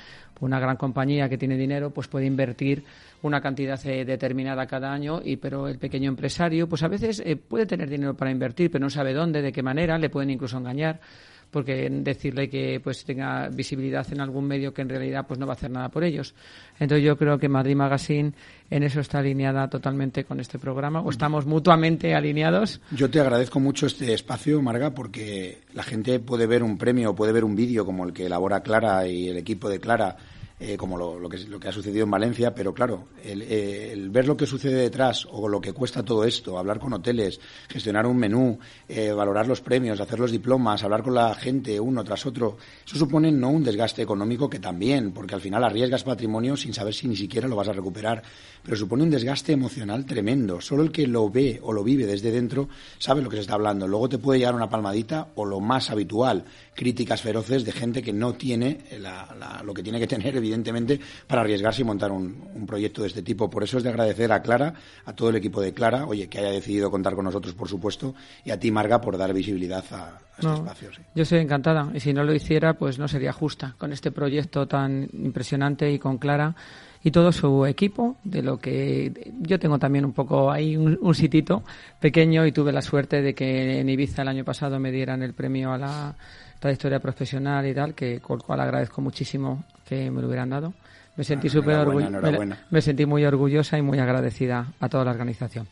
una 0.41 0.61
gran 0.61 0.77
compañía 0.77 1.29
que 1.29 1.39
tiene 1.39 1.57
dinero 1.57 1.91
pues 1.91 2.09
puede 2.09 2.27
invertir 2.27 2.85
una 3.23 3.41
cantidad 3.41 3.81
eh, 3.87 4.05
determinada 4.05 4.67
cada 4.67 4.93
año, 4.93 5.21
y 5.25 5.37
pero 5.37 5.69
el 5.69 5.79
pequeño 5.79 6.09
empresario 6.09 6.69
pues 6.69 6.83
a 6.83 6.89
veces 6.89 7.23
eh, 7.25 7.37
puede 7.37 7.67
tener 7.67 7.89
dinero 7.89 8.15
para 8.15 8.31
invertir, 8.31 8.71
pero 8.71 8.85
no 8.85 8.91
sabe 8.91 9.13
dónde, 9.13 9.43
de 9.43 9.53
qué 9.53 9.63
manera, 9.63 9.99
le 9.99 10.11
pueden 10.11 10.31
incluso 10.31 10.59
engañar 10.59 11.01
porque 11.55 11.89
decirle 11.89 12.51
que 12.51 12.81
pues 12.83 13.05
tenga 13.05 13.49
visibilidad 13.49 14.05
en 14.13 14.21
algún 14.21 14.45
medio 14.45 14.75
que 14.75 14.83
en 14.83 14.89
realidad 14.89 15.25
pues 15.25 15.39
no 15.39 15.47
va 15.47 15.53
a 15.53 15.57
hacer 15.57 15.71
nada 15.71 15.89
por 15.89 16.03
ellos. 16.03 16.35
Entonces 16.81 17.07
yo 17.07 17.17
creo 17.17 17.39
que 17.39 17.49
Madrid 17.49 17.77
Magazine 17.77 18.33
en 18.71 18.83
eso 18.83 18.99
está 18.99 19.21
alineada 19.21 19.71
totalmente 19.71 20.25
con 20.25 20.41
este 20.41 20.59
programa 20.59 21.01
o 21.01 21.11
estamos 21.11 21.47
mutuamente 21.47 22.13
alineados. 22.13 22.81
Yo 22.91 23.09
te 23.09 23.21
agradezco 23.21 23.61
mucho 23.61 23.87
este 23.87 24.13
espacio, 24.13 24.61
Marga, 24.63 24.91
porque 24.91 25.59
la 25.75 25.85
gente 25.85 26.19
puede 26.19 26.49
ver 26.49 26.65
un 26.65 26.77
premio 26.77 27.15
puede 27.15 27.31
ver 27.31 27.45
un 27.45 27.55
vídeo 27.55 27.87
como 27.87 28.05
el 28.05 28.13
que 28.13 28.27
elabora 28.27 28.65
Clara 28.65 29.07
y 29.07 29.29
el 29.29 29.37
equipo 29.37 29.69
de 29.69 29.79
Clara 29.79 30.17
eh, 30.61 30.77
como 30.77 30.97
lo, 30.97 31.29
que, 31.29 31.39
lo 31.49 31.59
que 31.59 31.69
ha 31.69 31.73
sucedido 31.73 32.05
en 32.05 32.11
Valencia, 32.13 32.55
pero 32.55 32.73
claro, 32.73 33.09
eh, 33.25 33.91
el, 33.93 34.09
ver 34.11 34.29
lo 34.29 34.37
que 34.37 34.47
sucede 34.47 34.77
detrás 34.77 35.27
o 35.29 35.49
lo 35.49 35.61
que 35.61 35.73
cuesta 35.73 36.05
todo 36.05 36.25
esto, 36.25 36.57
hablar 36.57 36.79
con 36.79 36.93
hoteles, 36.93 37.41
gestionar 37.69 38.07
un 38.07 38.17
menú, 38.17 38.59
eh, 38.89 39.11
valorar 39.11 39.49
los 39.49 39.61
premios, 39.61 40.01
hacer 40.01 40.21
los 40.21 40.31
diplomas, 40.31 40.85
hablar 40.85 41.03
con 41.03 41.15
la 41.15 41.35
gente 41.35 41.81
uno 41.81 42.05
tras 42.05 42.25
otro, 42.25 42.57
eso 42.87 42.97
supone 42.97 43.33
no 43.33 43.51
un 43.51 43.65
desgaste 43.65 44.03
económico 44.03 44.49
que 44.49 44.61
también, 44.61 45.13
porque 45.13 45.35
al 45.35 45.41
final 45.41 45.65
arriesgas 45.65 46.05
patrimonio 46.05 46.57
sin 46.57 46.73
saber 46.73 46.95
si 46.95 47.09
ni 47.09 47.17
siquiera 47.17 47.49
lo 47.49 47.57
vas 47.57 47.69
a 47.69 47.73
recuperar, 47.73 48.23
pero 48.65 48.77
supone 48.77 49.03
un 49.03 49.11
desgaste 49.11 49.53
emocional 49.53 50.07
tremendo. 50.07 50.61
Solo 50.61 50.83
el 50.83 50.91
que 50.91 51.07
lo 51.07 51.29
ve 51.29 51.61
o 51.63 51.73
lo 51.73 51.85
vive 51.85 52.07
desde 52.07 52.31
dentro 52.31 52.69
sabe 52.99 53.21
lo 53.21 53.29
que 53.29 53.37
se 53.37 53.43
está 53.43 53.55
hablando. 53.55 53.87
Luego 53.87 54.09
te 54.09 54.19
puede 54.19 54.39
llegar 54.39 54.55
una 54.55 54.71
palmadita 54.71 55.29
o 55.35 55.45
lo 55.45 55.61
más 55.61 55.91
habitual, 55.91 56.45
críticas 56.75 57.21
feroces 57.21 57.65
de 57.65 57.73
gente 57.73 58.03
que 58.03 58.13
no 58.13 58.33
tiene 58.35 58.81
lo 59.65 59.75
que 59.75 59.83
tiene 59.83 59.99
que 59.99 60.07
tener 60.07 60.37
evidentemente, 60.37 60.99
para 61.27 61.43
arriesgarse 61.43 61.83
y 61.83 61.85
montar 61.85 62.11
un, 62.11 62.65
proyecto 62.67 63.03
de 63.03 63.09
este 63.09 63.23
tipo. 63.23 63.51
Por 63.51 63.63
eso 63.63 63.77
es 63.77 63.85
de 63.85 63.91
agradecer 63.91 64.33
a 64.33 64.41
Clara, 64.41 64.75
a 65.05 65.13
todo 65.13 65.29
el 65.29 65.37
equipo 65.37 65.61
de 65.61 65.75
Clara, 65.75 66.07
oye, 66.07 66.29
que 66.29 66.39
haya 66.39 66.51
decidido 66.51 66.91
contar 66.91 67.15
con 67.15 67.27
nosotros, 67.27 67.55
por 67.55 67.69
supuesto, 67.69 68.15
y 68.45 68.51
a 68.51 68.59
ti, 68.59 68.71
Marga, 68.71 69.01
por 69.01 69.19
dar 69.19 69.33
visibilidad 69.35 69.85
a, 69.93 70.21
este 70.39 70.53
espacio. 70.53 70.91
Yo 71.15 71.25
soy 71.25 71.39
encantada, 71.39 71.91
y 71.95 72.01
si 72.01 72.13
no 72.13 72.25
lo 72.25 72.35
hiciera, 72.35 72.75
pues 72.75 72.99
no 72.99 73.07
sería 73.07 73.33
justa 73.33 73.75
con 73.79 73.93
este 73.93 74.11
proyecto 74.11 74.67
tan 74.67 75.09
impresionante 75.13 75.93
y 75.93 75.99
con 75.99 76.19
Clara 76.19 76.57
y 77.05 77.11
todo 77.11 77.31
su 77.33 77.67
equipo, 77.67 78.17
de 78.25 78.43
lo 78.43 78.59
que 78.59 79.31
yo 79.41 79.59
tengo 79.59 79.79
también 79.79 80.07
un 80.07 80.15
poco 80.15 80.51
ahí 80.51 80.75
un, 80.75 80.99
un, 81.01 81.15
sitito 81.15 81.63
pequeño 82.01 82.47
y 82.47 82.53
tuve 82.53 82.73
la 82.73 82.81
suerte 82.81 83.21
de 83.21 83.35
que 83.35 83.79
en 83.79 83.91
Ibiza 83.91 84.23
el 84.23 84.29
año 84.29 84.43
pasado 84.43 84.81
me 84.81 84.91
dieran 84.91 85.23
el 85.23 85.35
premio 85.35 85.73
a 85.73 85.79
la 85.79 86.15
trayectoria 86.59 87.01
profesional 87.01 87.67
y 87.67 87.75
tal, 87.75 87.95
que 87.95 88.21
con 88.21 88.41
cual 88.41 88.61
agradezco 88.61 89.03
muchísimo 89.03 89.65
que 89.87 90.11
me 90.11 90.23
lo 90.23 90.29
hubieran 90.29 90.49
dado. 90.49 90.73
Me 91.15 91.23
sentí 91.23 91.51
súper 91.51 91.77
orgullosa, 91.77 92.57
me, 92.71 92.81
sentí 92.81 93.05
muy 93.05 93.23
orgullosa 93.25 93.77
y 93.77 93.83
muy 93.83 93.99
agradecida 93.99 94.73
a 94.81 94.89
toda 94.89 95.05
la 95.05 95.11
organización. 95.11 95.69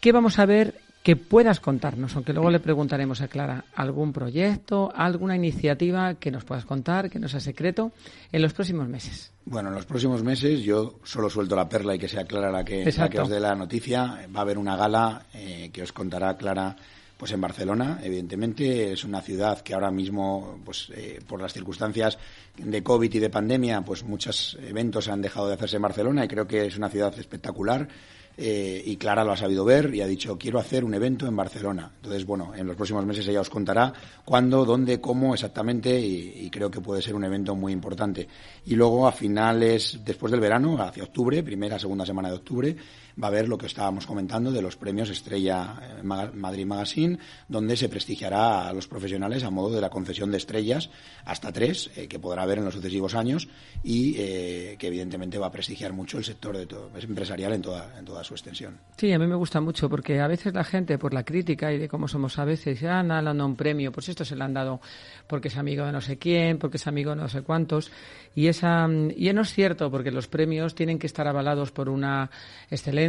¿Qué 0.00 0.10
vamos 0.10 0.40
a 0.40 0.46
ver 0.46 0.74
que 1.02 1.16
puedas 1.16 1.60
contarnos? 1.60 2.14
Aunque 2.14 2.32
luego 2.32 2.50
le 2.50 2.60
preguntaremos 2.60 3.20
a 3.20 3.28
Clara 3.28 3.64
algún 3.74 4.12
proyecto, 4.12 4.92
alguna 4.94 5.36
iniciativa 5.36 6.14
que 6.14 6.30
nos 6.30 6.44
puedas 6.44 6.64
contar, 6.64 7.10
que 7.10 7.18
no 7.18 7.28
sea 7.28 7.40
secreto, 7.40 7.92
en 8.30 8.42
los 8.42 8.52
próximos 8.52 8.88
meses. 8.88 9.32
Bueno, 9.44 9.70
en 9.70 9.74
los 9.74 9.86
próximos 9.86 10.22
meses 10.22 10.60
yo 10.62 11.00
solo 11.02 11.28
suelto 11.28 11.56
la 11.56 11.68
perla 11.68 11.94
y 11.94 11.98
que 11.98 12.08
sea 12.08 12.24
Clara 12.24 12.50
la 12.50 12.64
que, 12.64 12.84
la 12.96 13.08
que 13.08 13.20
os 13.20 13.28
dé 13.28 13.40
la 13.40 13.54
noticia. 13.54 14.26
Va 14.34 14.40
a 14.40 14.42
haber 14.42 14.58
una 14.58 14.76
gala 14.76 15.26
eh, 15.34 15.70
que 15.72 15.82
os 15.82 15.92
contará 15.92 16.36
Clara 16.36 16.76
pues 17.22 17.30
en 17.30 17.40
Barcelona, 17.40 18.00
evidentemente, 18.02 18.94
es 18.94 19.04
una 19.04 19.20
ciudad 19.20 19.60
que 19.60 19.74
ahora 19.74 19.92
mismo, 19.92 20.60
pues 20.64 20.90
eh, 20.92 21.20
por 21.24 21.40
las 21.40 21.52
circunstancias 21.52 22.18
de 22.56 22.82
COVID 22.82 23.14
y 23.14 23.20
de 23.20 23.30
pandemia, 23.30 23.82
pues 23.82 24.02
muchos 24.02 24.58
eventos 24.60 25.06
han 25.06 25.22
dejado 25.22 25.46
de 25.46 25.54
hacerse 25.54 25.76
en 25.76 25.82
Barcelona 25.82 26.24
y 26.24 26.28
creo 26.28 26.48
que 26.48 26.66
es 26.66 26.76
una 26.76 26.88
ciudad 26.88 27.16
espectacular. 27.16 27.86
Eh, 28.36 28.82
y 28.86 28.96
Clara 28.96 29.24
lo 29.24 29.32
ha 29.32 29.36
sabido 29.36 29.64
ver 29.64 29.94
y 29.94 30.00
ha 30.00 30.06
dicho 30.06 30.38
quiero 30.38 30.58
hacer 30.58 30.84
un 30.84 30.94
evento 30.94 31.26
en 31.26 31.36
Barcelona. 31.36 31.90
Entonces, 31.96 32.24
bueno, 32.24 32.52
en 32.56 32.66
los 32.66 32.76
próximos 32.76 33.04
meses 33.04 33.26
ella 33.28 33.40
os 33.40 33.50
contará 33.50 33.92
cuándo, 34.24 34.64
dónde, 34.64 35.00
cómo 35.00 35.34
exactamente 35.34 36.00
y, 36.00 36.48
creo 36.50 36.70
que 36.70 36.80
puede 36.80 37.02
ser 37.02 37.14
un 37.14 37.24
evento 37.24 37.54
muy 37.54 37.72
importante. 37.72 38.26
Y 38.66 38.74
luego 38.74 39.06
a 39.06 39.12
finales, 39.12 40.00
después 40.04 40.30
del 40.30 40.40
verano, 40.40 40.80
hacia 40.82 41.04
octubre, 41.04 41.42
primera, 41.42 41.78
segunda 41.78 42.06
semana 42.06 42.28
de 42.28 42.36
octubre, 42.36 42.76
va 43.20 43.26
a 43.26 43.30
haber 43.30 43.48
lo 43.48 43.58
que 43.58 43.66
estábamos 43.66 44.06
comentando 44.06 44.52
de 44.52 44.62
los 44.62 44.76
premios 44.76 45.10
Estrella 45.10 45.76
eh, 45.82 46.02
Madrid 46.02 46.66
Magazine, 46.66 47.18
donde 47.48 47.76
se 47.76 47.88
prestigiará 47.88 48.68
a 48.68 48.72
los 48.72 48.88
profesionales 48.88 49.44
a 49.44 49.50
modo 49.50 49.74
de 49.74 49.80
la 49.80 49.90
concesión 49.90 50.30
de 50.30 50.36
estrellas, 50.38 50.90
hasta 51.24 51.52
tres, 51.52 51.90
eh, 51.96 52.08
que 52.08 52.18
podrá 52.18 52.42
haber 52.42 52.58
en 52.58 52.64
los 52.64 52.74
sucesivos 52.74 53.14
años 53.14 53.48
y 53.82 54.12
que 54.12 54.86
evidentemente 54.86 55.38
va 55.38 55.48
a 55.48 55.50
prestigiar 55.50 55.92
mucho 55.92 56.18
el 56.18 56.24
sector 56.24 56.56
de 56.56 56.66
todo, 56.66 56.90
empresarial 56.94 57.52
en 57.52 57.62
toda, 57.62 57.98
en 57.98 58.04
toda 58.04 58.22
su 58.22 58.34
extensión. 58.34 58.78
Sí, 58.96 59.12
a 59.12 59.18
mí 59.18 59.26
me 59.26 59.34
gusta 59.34 59.60
mucho 59.60 59.88
porque 59.88 60.20
a 60.20 60.26
veces 60.26 60.54
la 60.54 60.64
gente, 60.64 60.98
por 60.98 61.14
la 61.14 61.24
crítica 61.24 61.72
y 61.72 61.78
de 61.78 61.88
cómo 61.88 62.08
somos 62.08 62.38
a 62.38 62.44
veces, 62.44 62.80
ya 62.80 63.00
han 63.00 63.08
dado 63.08 63.44
un 63.44 63.56
premio, 63.56 63.92
pues 63.92 64.08
esto 64.08 64.24
se 64.24 64.36
le 64.36 64.44
han 64.44 64.54
dado 64.54 64.80
porque 65.26 65.48
es 65.48 65.56
amigo 65.56 65.84
de 65.84 65.92
no 65.92 66.00
sé 66.00 66.18
quién, 66.18 66.58
porque 66.58 66.76
es 66.76 66.86
amigo 66.86 67.10
de 67.10 67.16
no 67.16 67.28
sé 67.28 67.42
cuántos. 67.42 67.90
Y, 68.34 68.46
esa, 68.46 68.88
y 69.16 69.32
no 69.32 69.42
es 69.42 69.52
cierto 69.52 69.90
porque 69.90 70.10
los 70.10 70.28
premios 70.28 70.74
tienen 70.74 70.98
que 70.98 71.06
estar 71.06 71.26
avalados 71.26 71.70
por 71.70 71.88
una 71.88 72.30
excelencia, 72.70 73.01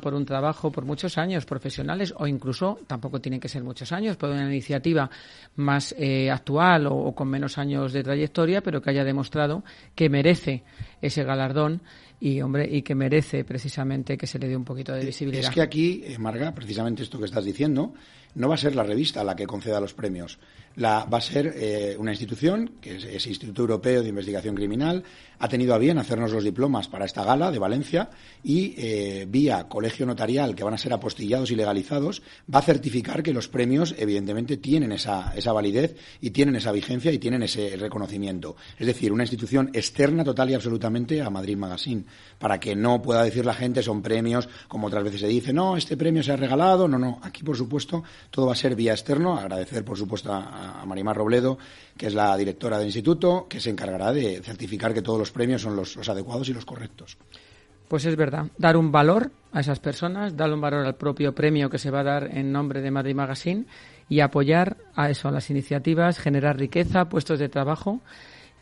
por 0.00 0.14
un 0.14 0.24
trabajo, 0.24 0.70
por 0.70 0.84
muchos 0.84 1.18
años 1.18 1.44
profesionales 1.44 2.14
o 2.16 2.26
incluso 2.26 2.78
tampoco 2.86 3.20
tienen 3.20 3.40
que 3.40 3.48
ser 3.48 3.62
muchos 3.62 3.92
años, 3.92 4.16
por 4.16 4.30
una 4.30 4.46
iniciativa 4.46 5.10
más 5.56 5.94
eh, 5.98 6.30
actual 6.30 6.86
o 6.86 7.14
con 7.14 7.28
menos 7.28 7.58
años 7.58 7.92
de 7.92 8.02
trayectoria, 8.02 8.62
pero 8.62 8.80
que 8.80 8.90
haya 8.90 9.04
demostrado 9.04 9.64
que 9.94 10.08
merece 10.08 10.62
ese 11.02 11.24
galardón 11.24 11.82
y 12.24 12.40
hombre 12.40 12.66
y 12.66 12.80
que 12.80 12.94
merece 12.94 13.44
precisamente 13.44 14.16
que 14.16 14.26
se 14.26 14.38
le 14.38 14.48
dé 14.48 14.56
un 14.56 14.64
poquito 14.64 14.94
de 14.94 15.04
visibilidad. 15.04 15.44
Es 15.44 15.50
que 15.50 15.60
aquí, 15.60 16.02
eh, 16.06 16.16
Marga, 16.18 16.54
precisamente 16.54 17.02
esto 17.02 17.18
que 17.18 17.26
estás 17.26 17.44
diciendo, 17.44 17.92
no 18.34 18.48
va 18.48 18.54
a 18.54 18.58
ser 18.58 18.74
la 18.74 18.82
revista 18.82 19.22
la 19.22 19.36
que 19.36 19.46
conceda 19.46 19.78
los 19.78 19.92
premios. 19.92 20.38
La, 20.76 21.04
va 21.04 21.18
a 21.18 21.20
ser 21.20 21.54
eh, 21.56 21.94
una 21.98 22.10
institución, 22.10 22.72
que 22.80 22.96
es 22.96 23.04
el 23.04 23.30
Instituto 23.30 23.62
Europeo 23.62 24.02
de 24.02 24.08
Investigación 24.08 24.56
Criminal, 24.56 25.04
ha 25.38 25.48
tenido 25.48 25.74
a 25.74 25.78
bien 25.78 25.98
hacernos 25.98 26.32
los 26.32 26.42
diplomas 26.42 26.88
para 26.88 27.04
esta 27.04 27.24
gala 27.24 27.52
de 27.52 27.60
Valencia 27.60 28.10
y 28.42 28.74
eh, 28.76 29.26
vía 29.28 29.68
colegio 29.68 30.04
notarial, 30.04 30.54
que 30.56 30.64
van 30.64 30.74
a 30.74 30.78
ser 30.78 30.92
apostillados 30.92 31.50
y 31.52 31.56
legalizados, 31.56 32.22
va 32.52 32.58
a 32.58 32.62
certificar 32.62 33.22
que 33.22 33.32
los 33.32 33.48
premios, 33.48 33.94
evidentemente, 33.98 34.56
tienen 34.56 34.90
esa, 34.90 35.32
esa 35.36 35.52
validez 35.52 35.94
y 36.20 36.30
tienen 36.30 36.56
esa 36.56 36.72
vigencia 36.72 37.12
y 37.12 37.18
tienen 37.18 37.42
ese 37.44 37.76
reconocimiento. 37.76 38.56
Es 38.78 38.86
decir, 38.86 39.12
una 39.12 39.22
institución 39.22 39.70
externa 39.74 40.24
total 40.24 40.50
y 40.50 40.54
absolutamente 40.54 41.22
a 41.22 41.30
Madrid 41.30 41.56
Magazine. 41.56 42.04
Para 42.38 42.60
que 42.60 42.76
no 42.76 43.00
pueda 43.00 43.22
decir 43.22 43.46
la 43.46 43.54
gente 43.54 43.82
son 43.82 44.02
premios, 44.02 44.48
como 44.68 44.88
otras 44.88 45.04
veces 45.04 45.20
se 45.20 45.28
dice, 45.28 45.52
no, 45.52 45.76
este 45.76 45.96
premio 45.96 46.22
se 46.22 46.32
ha 46.32 46.36
regalado, 46.36 46.88
no, 46.88 46.98
no. 46.98 47.18
Aquí, 47.22 47.42
por 47.42 47.56
supuesto, 47.56 48.02
todo 48.30 48.46
va 48.46 48.52
a 48.52 48.56
ser 48.56 48.74
vía 48.74 48.92
externo. 48.92 49.38
Agradecer, 49.38 49.84
por 49.84 49.96
supuesto, 49.96 50.32
a, 50.32 50.80
a 50.80 50.86
Marimar 50.86 51.16
Robledo, 51.16 51.58
que 51.96 52.06
es 52.06 52.14
la 52.14 52.36
directora 52.36 52.78
del 52.78 52.88
instituto, 52.88 53.46
que 53.48 53.60
se 53.60 53.70
encargará 53.70 54.12
de 54.12 54.40
certificar 54.42 54.92
que 54.92 55.02
todos 55.02 55.18
los 55.18 55.30
premios 55.30 55.62
son 55.62 55.76
los, 55.76 55.96
los 55.96 56.08
adecuados 56.08 56.48
y 56.48 56.52
los 56.52 56.64
correctos. 56.64 57.16
Pues 57.88 58.06
es 58.06 58.16
verdad, 58.16 58.46
dar 58.58 58.76
un 58.76 58.90
valor 58.90 59.30
a 59.52 59.60
esas 59.60 59.78
personas, 59.78 60.36
darle 60.36 60.54
un 60.54 60.60
valor 60.60 60.86
al 60.86 60.96
propio 60.96 61.34
premio 61.34 61.68
que 61.70 61.78
se 61.78 61.90
va 61.90 62.00
a 62.00 62.04
dar 62.04 62.36
en 62.36 62.50
nombre 62.50 62.80
de 62.80 62.90
Madrid 62.90 63.14
Magazine 63.14 63.66
y 64.08 64.20
apoyar 64.20 64.78
a 64.94 65.10
eso, 65.10 65.28
a 65.28 65.30
las 65.30 65.50
iniciativas, 65.50 66.18
generar 66.18 66.58
riqueza, 66.58 67.08
puestos 67.08 67.38
de 67.38 67.48
trabajo 67.48 68.00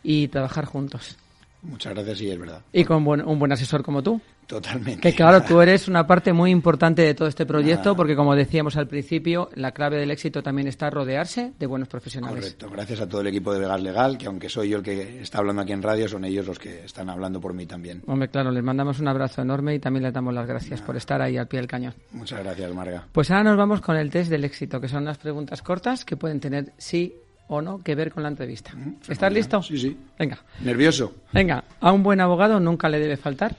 y 0.02 0.28
trabajar 0.28 0.64
juntos. 0.64 1.16
Muchas 1.62 1.94
gracias, 1.94 2.18
sí, 2.18 2.28
es 2.30 2.38
verdad. 2.38 2.60
Y 2.72 2.84
con 2.84 3.04
buen- 3.04 3.24
un 3.24 3.38
buen 3.38 3.52
asesor 3.52 3.82
como 3.82 4.02
tú. 4.02 4.20
Totalmente. 4.46 5.00
Que 5.00 5.14
claro, 5.14 5.42
tú 5.42 5.60
eres 5.62 5.86
una 5.88 6.06
parte 6.06 6.32
muy 6.32 6.50
importante 6.50 7.02
de 7.02 7.14
todo 7.14 7.28
este 7.28 7.46
proyecto 7.46 7.94
porque 7.96 8.16
como 8.16 8.34
decíamos 8.34 8.76
al 8.76 8.88
principio, 8.88 9.48
la 9.54 9.70
clave 9.72 9.96
del 9.98 10.10
éxito 10.10 10.42
también 10.42 10.66
está 10.68 10.90
rodearse 10.90 11.52
de 11.58 11.66
buenos 11.66 11.88
profesionales. 11.88 12.40
Correcto. 12.40 12.68
Gracias 12.70 13.00
a 13.00 13.08
todo 13.08 13.20
el 13.20 13.28
equipo 13.28 13.52
de 13.54 13.60
Vegas 13.60 13.80
Legal, 13.80 14.18
que 14.18 14.26
aunque 14.26 14.48
soy 14.48 14.70
yo 14.70 14.78
el 14.78 14.82
que 14.82 15.22
está 15.22 15.38
hablando 15.38 15.62
aquí 15.62 15.72
en 15.72 15.82
radio, 15.82 16.08
son 16.08 16.24
ellos 16.24 16.46
los 16.46 16.58
que 16.58 16.84
están 16.84 17.08
hablando 17.08 17.40
por 17.40 17.54
mí 17.54 17.64
también. 17.66 18.02
Hombre, 18.06 18.28
claro, 18.28 18.50
les 18.50 18.62
mandamos 18.64 18.98
un 18.98 19.08
abrazo 19.08 19.40
enorme 19.42 19.74
y 19.74 19.78
también 19.78 20.02
les 20.02 20.12
damos 20.12 20.34
las 20.34 20.46
gracias 20.46 20.80
por 20.82 20.96
estar 20.96 21.22
ahí 21.22 21.36
al 21.36 21.46
pie 21.46 21.60
del 21.60 21.68
cañón. 21.68 21.94
Muchas 22.10 22.40
gracias, 22.42 22.74
Marga. 22.74 23.06
Pues 23.12 23.30
ahora 23.30 23.44
nos 23.44 23.56
vamos 23.56 23.80
con 23.80 23.96
el 23.96 24.10
test 24.10 24.28
del 24.30 24.44
éxito, 24.44 24.80
que 24.80 24.88
son 24.88 25.02
unas 25.04 25.18
preguntas 25.18 25.62
cortas 25.62 26.04
que 26.04 26.16
pueden 26.16 26.40
tener 26.40 26.72
sí 26.76 27.14
o 27.54 27.62
no 27.62 27.82
que 27.82 27.94
ver 27.94 28.10
con 28.12 28.22
la 28.22 28.28
entrevista. 28.30 28.72
¿Estás 29.08 29.32
listo? 29.32 29.62
Sí, 29.62 29.76
sí. 29.78 29.96
Venga, 30.18 30.38
Nervioso. 30.60 31.14
venga. 31.32 31.64
A 31.80 31.92
un 31.92 32.02
buen 32.02 32.20
abogado 32.20 32.58
nunca 32.60 32.88
le 32.88 32.98
debe 32.98 33.16
faltar 33.16 33.54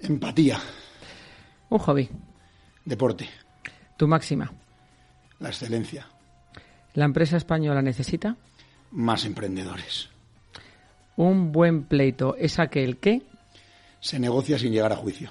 Empatía. 0.00 0.58
un 1.70 1.78
hobby, 1.78 2.08
Deporte. 2.84 3.28
tu 3.96 4.06
máxima. 4.08 4.52
La 5.40 5.48
excelencia. 5.48 6.06
La 6.94 7.04
empresa 7.04 7.36
española 7.36 7.80
necesita 7.82 8.36
Más 8.90 9.24
emprendedores. 9.24 10.08
un 11.16 11.50
buen 11.52 11.84
pleito. 11.84 12.36
Es 12.36 12.58
aquel 12.58 12.98
que 12.98 13.22
Se 14.00 14.18
negocia 14.18 14.58
sin 14.58 14.72
llegar 14.72 14.92
a 14.92 14.96
juicio. 14.96 15.30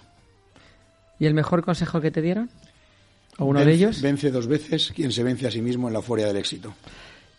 y 1.19 1.25
el 1.27 1.33
mejor 1.35 1.63
consejo 1.63 2.01
que 2.01 2.09
te 2.11 2.21
dieron 2.21 2.49
o 3.37 3.45
uno 3.45 3.63
de 3.63 3.71
ellos. 3.73 4.01
Vence 4.01 4.31
dos 4.31 4.47
veces 4.47 4.91
quien 4.95 5.11
se 5.11 5.23
vence 5.23 5.47
a 5.47 5.51
sí 5.51 5.61
mismo 5.61 5.87
en 5.87 5.93
la 5.93 5.99
euforia 5.99 6.25
del 6.27 6.37
éxito. 6.37 6.73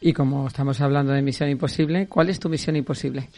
Y 0.04 0.12
como 0.12 0.48
estamos 0.48 0.80
hablando 0.80 1.12
de 1.12 1.22
misión 1.22 1.48
imposible, 1.48 2.08
¿cuál 2.08 2.28
es 2.28 2.40
tu 2.40 2.48
misión 2.48 2.74
imposible? 2.74 3.28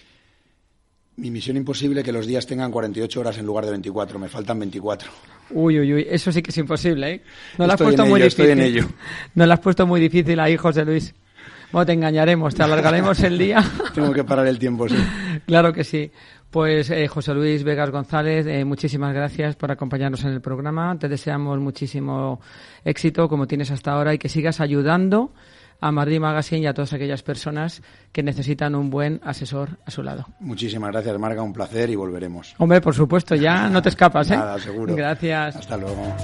Mi 1.17 1.31
misión 1.31 1.59
imposible 1.59 2.03
que 2.03 2.11
los 2.11 2.27
días 2.27 2.47
tengan 2.47 2.73
48 2.73 3.21
horas 3.21 3.37
en 3.37 3.45
lugar 3.45 3.67
de 3.67 3.73
24. 3.73 4.19
Me 4.19 4.29
faltan 4.29 4.59
24. 4.59 5.11
Uy, 5.51 5.79
uy, 5.79 5.93
uy, 5.93 6.07
eso 6.09 6.33
sí 6.33 6.41
que 6.43 6.51
es 6.51 6.57
imposible, 6.57 7.13
¿eh? 7.13 7.23
No 7.59 7.67
lo 7.67 7.75
has 7.75 7.83
puesto 7.83 8.07
muy 8.07 8.19
ello, 8.21 8.31
difícil. 8.31 8.47
estoy 8.47 8.65
en 8.65 8.73
ello. 8.73 8.89
No 9.35 9.47
lo 9.47 9.53
has 9.53 9.61
puesto 9.61 9.87
muy 9.87 10.01
difícil 10.01 10.41
ahí, 10.41 10.57
José 10.57 10.87
Luis. 10.87 11.15
Bueno, 11.71 11.85
te 11.85 11.93
engañaremos, 11.93 12.55
te 12.55 12.63
alargaremos 12.63 13.21
el 13.21 13.37
día. 13.37 13.63
Tengo 13.95 14.13
que 14.13 14.25
parar 14.25 14.47
el 14.47 14.59
tiempo, 14.59 14.89
sí. 14.89 14.97
claro 15.47 15.71
que 15.71 15.85
sí. 15.85 16.11
Pues 16.51 16.89
eh, 16.91 17.07
José 17.09 17.35
Luis 17.35 17.63
Vegas 17.63 17.91
González, 17.91 18.47
eh, 18.47 18.65
muchísimas 18.65 19.13
gracias 19.13 19.55
por 19.55 19.71
acompañarnos 19.71 20.25
en 20.25 20.31
el 20.31 20.41
programa. 20.41 20.99
Te 20.99 21.09
deseamos 21.09 21.59
muchísimo 21.59 22.41
éxito 22.85 23.29
como 23.29 23.47
tienes 23.47 23.71
hasta 23.71 23.93
ahora 23.93 24.15
y 24.15 24.19
que 24.19 24.31
sigas 24.31 24.61
ayudando 24.61 25.33
a 25.81 25.93
Madrid 25.93 26.21
Magazine 26.21 26.63
y 26.63 26.67
a 26.67 26.75
todas 26.75 26.93
aquellas 26.93 27.23
personas 27.23 27.83
que 28.13 28.23
necesitan 28.23 28.75
un 28.75 28.91
buen 28.91 29.21
asesor 29.25 29.79
a 29.85 29.91
su 29.91 30.03
lado. 30.03 30.27
Muchísimas 30.41 30.91
gracias, 30.93 31.19
Marga. 31.19 31.43
Un 31.43 31.53
placer 31.53 31.91
y 31.91 31.97
volveremos. 31.97 32.55
Hombre, 32.59 32.81
por 32.81 32.95
supuesto, 32.95 33.35
ya 33.35 33.69
no 33.71 33.83
te 33.83 33.91
escapas, 33.91 34.31
¿eh? 34.31 34.37
Nada, 34.37 34.59
seguro. 34.59 34.95
Gracias. 34.95 35.57
Hasta 35.57 35.77
luego. 35.77 36.15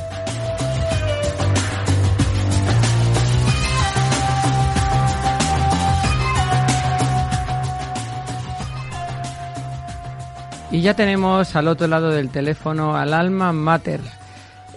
Y 10.73 10.83
ya 10.83 10.95
tenemos 10.95 11.57
al 11.57 11.67
otro 11.67 11.89
lado 11.89 12.11
del 12.11 12.31
teléfono 12.31 12.97
al 12.97 13.13
alma 13.13 13.53
mater. 13.53 14.01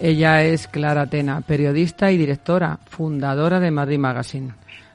Ella 0.00 0.42
es 0.42 0.66
Clara 0.66 1.06
Tena, 1.06 1.40
periodista 1.40 2.10
y 2.10 2.16
directora, 2.16 2.80
fundadora 2.84 3.60
de 3.60 3.70
Madrid 3.70 3.98
Magazine. 3.98 4.54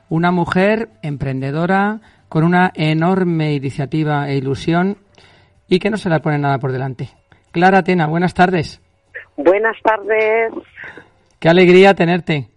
Una 0.10 0.32
mujer 0.32 0.90
emprendedora 1.03 2.00
con 2.29 2.44
una 2.44 2.72
enorme 2.75 3.53
iniciativa 3.53 4.29
e 4.29 4.38
ilusión 4.38 4.98
y 5.68 5.79
que 5.79 5.90
no 5.90 5.98
se 5.98 6.10
la 6.10 6.20
pone 6.20 6.40
nada 6.40 6.57
por 6.57 6.72
delante. 6.72 7.10
Clara 7.51 7.83
Tena, 7.83 8.07
buenas 8.07 8.33
tardes. 8.33 8.81
Buenas 9.38 9.77
tardes. 9.83 10.53
Qué 11.40 11.48
alegría 11.48 11.94
tenerte. 11.94 12.48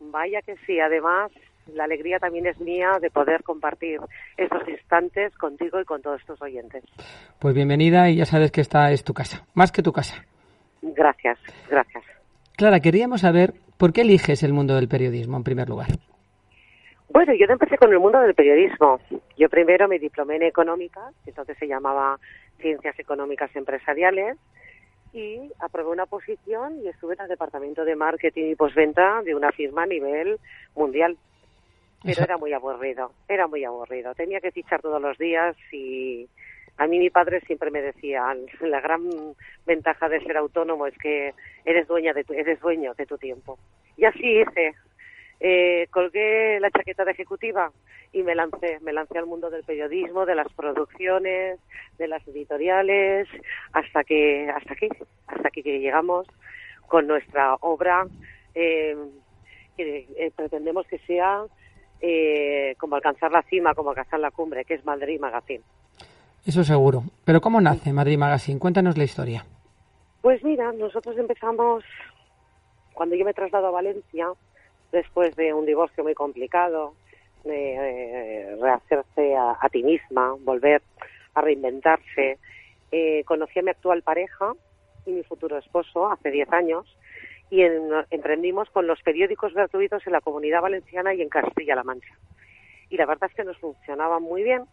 Vaya 0.00 0.40
que 0.42 0.56
sí, 0.66 0.80
además 0.80 1.30
la 1.74 1.84
alegría 1.84 2.18
también 2.18 2.46
es 2.46 2.58
mía 2.60 2.98
de 3.00 3.10
poder 3.10 3.42
compartir 3.42 4.00
estos 4.36 4.66
instantes 4.68 5.34
contigo 5.36 5.80
y 5.80 5.84
con 5.84 6.02
todos 6.02 6.22
tus 6.24 6.40
oyentes. 6.42 6.84
Pues 7.38 7.54
bienvenida 7.54 8.10
y 8.10 8.16
ya 8.16 8.26
sabes 8.26 8.50
que 8.50 8.60
esta 8.60 8.90
es 8.92 9.04
tu 9.04 9.14
casa, 9.14 9.46
más 9.54 9.72
que 9.72 9.82
tu 9.82 9.92
casa. 9.92 10.24
Gracias, 10.82 11.38
gracias. 11.70 12.04
Clara, 12.56 12.80
queríamos 12.80 13.20
saber 13.20 13.54
por 13.76 13.92
qué 13.92 14.02
eliges 14.02 14.42
el 14.42 14.52
mundo 14.52 14.74
del 14.74 14.88
periodismo 14.88 15.36
en 15.36 15.44
primer 15.44 15.68
lugar. 15.68 15.88
Bueno, 17.12 17.34
yo 17.34 17.44
empecé 17.46 17.76
con 17.76 17.92
el 17.92 17.98
mundo 17.98 18.18
del 18.20 18.34
periodismo. 18.34 18.98
Yo 19.36 19.50
primero 19.50 19.86
me 19.86 19.98
diplomé 19.98 20.36
en 20.36 20.44
económica, 20.44 21.12
que 21.24 21.30
entonces 21.30 21.58
se 21.58 21.68
llamaba 21.68 22.18
Ciencias 22.58 22.98
Económicas 22.98 23.54
Empresariales, 23.54 24.38
y 25.12 25.52
aprobé 25.60 25.90
una 25.90 26.06
posición 26.06 26.80
y 26.82 26.88
estuve 26.88 27.12
en 27.12 27.20
el 27.20 27.28
departamento 27.28 27.84
de 27.84 27.96
marketing 27.96 28.52
y 28.52 28.54
postventa 28.54 29.20
de 29.22 29.34
una 29.34 29.52
firma 29.52 29.82
a 29.82 29.86
nivel 29.86 30.38
mundial. 30.74 31.18
Pero 32.02 32.24
era 32.24 32.38
muy 32.38 32.54
aburrido, 32.54 33.12
era 33.28 33.46
muy 33.46 33.62
aburrido. 33.62 34.14
Tenía 34.14 34.40
que 34.40 34.50
fichar 34.50 34.80
todos 34.80 35.00
los 35.00 35.18
días 35.18 35.54
y 35.70 36.26
a 36.78 36.86
mí 36.86 36.98
mi 36.98 37.10
padre 37.10 37.42
siempre 37.42 37.70
me 37.70 37.82
decía, 37.82 38.24
la 38.62 38.80
gran 38.80 39.02
ventaja 39.66 40.08
de 40.08 40.20
ser 40.20 40.38
autónomo 40.38 40.86
es 40.86 40.96
que 40.96 41.34
eres 41.66 41.86
dueña 41.86 42.14
de 42.14 42.24
tu, 42.24 42.32
eres 42.32 42.58
dueño 42.60 42.94
de 42.94 43.04
tu 43.04 43.18
tiempo. 43.18 43.58
Y 43.98 44.06
así 44.06 44.40
hice. 44.40 44.72
Eh, 45.44 45.88
colgué 45.90 46.60
la 46.60 46.70
chaqueta 46.70 47.04
de 47.04 47.10
ejecutiva 47.10 47.72
y 48.12 48.22
me 48.22 48.36
lancé, 48.36 48.78
me 48.80 48.92
lancé 48.92 49.18
al 49.18 49.26
mundo 49.26 49.50
del 49.50 49.64
periodismo, 49.64 50.24
de 50.24 50.36
las 50.36 50.46
producciones, 50.52 51.58
de 51.98 52.06
las 52.06 52.26
editoriales, 52.28 53.26
hasta 53.72 54.04
que, 54.04 54.48
hasta 54.48 54.74
aquí, 54.74 54.88
hasta 55.26 55.48
aquí 55.48 55.64
que 55.64 55.80
llegamos 55.80 56.28
con 56.86 57.08
nuestra 57.08 57.56
obra 57.56 58.06
eh, 58.54 58.96
que 59.76 60.06
eh, 60.16 60.30
pretendemos 60.36 60.86
que 60.86 60.98
sea 60.98 61.42
eh, 62.00 62.76
como 62.78 62.94
alcanzar 62.96 63.32
la 63.32 63.42
cima, 63.42 63.74
como 63.74 63.90
alcanzar 63.90 64.20
la 64.20 64.30
cumbre, 64.30 64.64
que 64.64 64.74
es 64.74 64.84
Madrid 64.84 65.18
Magazine. 65.18 65.64
Eso 66.46 66.62
seguro. 66.62 67.02
Pero 67.24 67.40
¿cómo 67.40 67.60
nace 67.60 67.92
Madrid 67.92 68.18
Magazine? 68.18 68.60
Cuéntanos 68.60 68.96
la 68.96 69.04
historia. 69.04 69.44
Pues 70.20 70.44
mira, 70.44 70.70
nosotros 70.72 71.16
empezamos 71.18 71.82
cuando 72.92 73.16
yo 73.16 73.24
me 73.24 73.34
traslado 73.34 73.68
a 73.68 73.70
Valencia, 73.70 74.28
después 74.92 75.34
de 75.36 75.52
un 75.54 75.66
divorcio 75.66 76.04
muy 76.04 76.14
complicado, 76.14 76.94
eh, 77.44 78.56
rehacerse 78.60 79.34
a, 79.34 79.56
a 79.60 79.68
ti 79.68 79.82
misma, 79.82 80.34
volver 80.40 80.82
a 81.34 81.40
reinventarse. 81.40 82.38
Eh, 82.90 83.24
conocí 83.24 83.58
a 83.58 83.62
mi 83.62 83.70
actual 83.70 84.02
pareja 84.02 84.52
y 85.06 85.12
mi 85.12 85.22
futuro 85.24 85.58
esposo 85.58 86.10
hace 86.10 86.30
10 86.30 86.52
años 86.52 86.86
y 87.50 87.62
en- 87.62 87.90
emprendimos 88.10 88.70
con 88.70 88.86
los 88.86 89.00
periódicos 89.02 89.54
gratuitos 89.54 90.06
en 90.06 90.12
la 90.12 90.20
comunidad 90.20 90.62
valenciana 90.62 91.14
y 91.14 91.22
en 91.22 91.28
Castilla-La 91.28 91.84
Mancha. 91.84 92.14
Y 92.90 92.96
la 92.96 93.06
verdad 93.06 93.28
es 93.30 93.34
que 93.36 93.44
nos 93.44 93.58
funcionaba 93.58 94.18
muy 94.20 94.42
bien, 94.42 94.64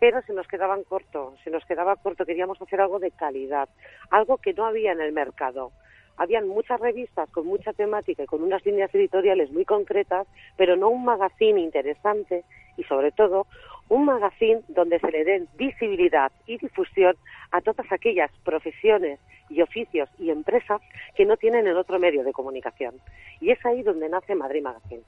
pero 0.00 0.20
se 0.22 0.32
nos 0.32 0.48
quedaban 0.48 0.82
corto, 0.84 1.34
se 1.44 1.50
nos 1.50 1.64
quedaba 1.64 1.94
corto, 1.96 2.26
queríamos 2.26 2.60
hacer 2.60 2.80
algo 2.80 2.98
de 2.98 3.10
calidad, 3.12 3.68
algo 4.10 4.38
que 4.38 4.52
no 4.54 4.66
había 4.66 4.92
en 4.92 5.00
el 5.00 5.12
mercado. 5.12 5.72
Habían 6.20 6.46
muchas 6.48 6.78
revistas 6.78 7.30
con 7.30 7.46
mucha 7.46 7.72
temática 7.72 8.22
y 8.22 8.26
con 8.26 8.42
unas 8.42 8.62
líneas 8.66 8.94
editoriales 8.94 9.50
muy 9.52 9.64
concretas, 9.64 10.26
pero 10.54 10.76
no 10.76 10.90
un 10.90 11.02
magazine 11.02 11.58
interesante 11.58 12.44
y 12.76 12.84
sobre 12.84 13.10
todo 13.10 13.46
un 13.88 14.04
magazine 14.04 14.60
donde 14.68 15.00
se 15.00 15.10
le 15.10 15.24
den 15.24 15.48
visibilidad 15.56 16.30
y 16.46 16.58
difusión 16.58 17.16
a 17.52 17.62
todas 17.62 17.90
aquellas 17.90 18.30
profesiones 18.44 19.18
y 19.48 19.62
oficios 19.62 20.10
y 20.18 20.28
empresas 20.28 20.82
que 21.16 21.24
no 21.24 21.38
tienen 21.38 21.66
el 21.66 21.78
otro 21.78 21.98
medio 21.98 22.22
de 22.22 22.34
comunicación. 22.34 22.96
Y 23.40 23.50
es 23.50 23.64
ahí 23.64 23.82
donde 23.82 24.10
nace 24.10 24.34
Madrid 24.34 24.62
Magazine. 24.62 25.02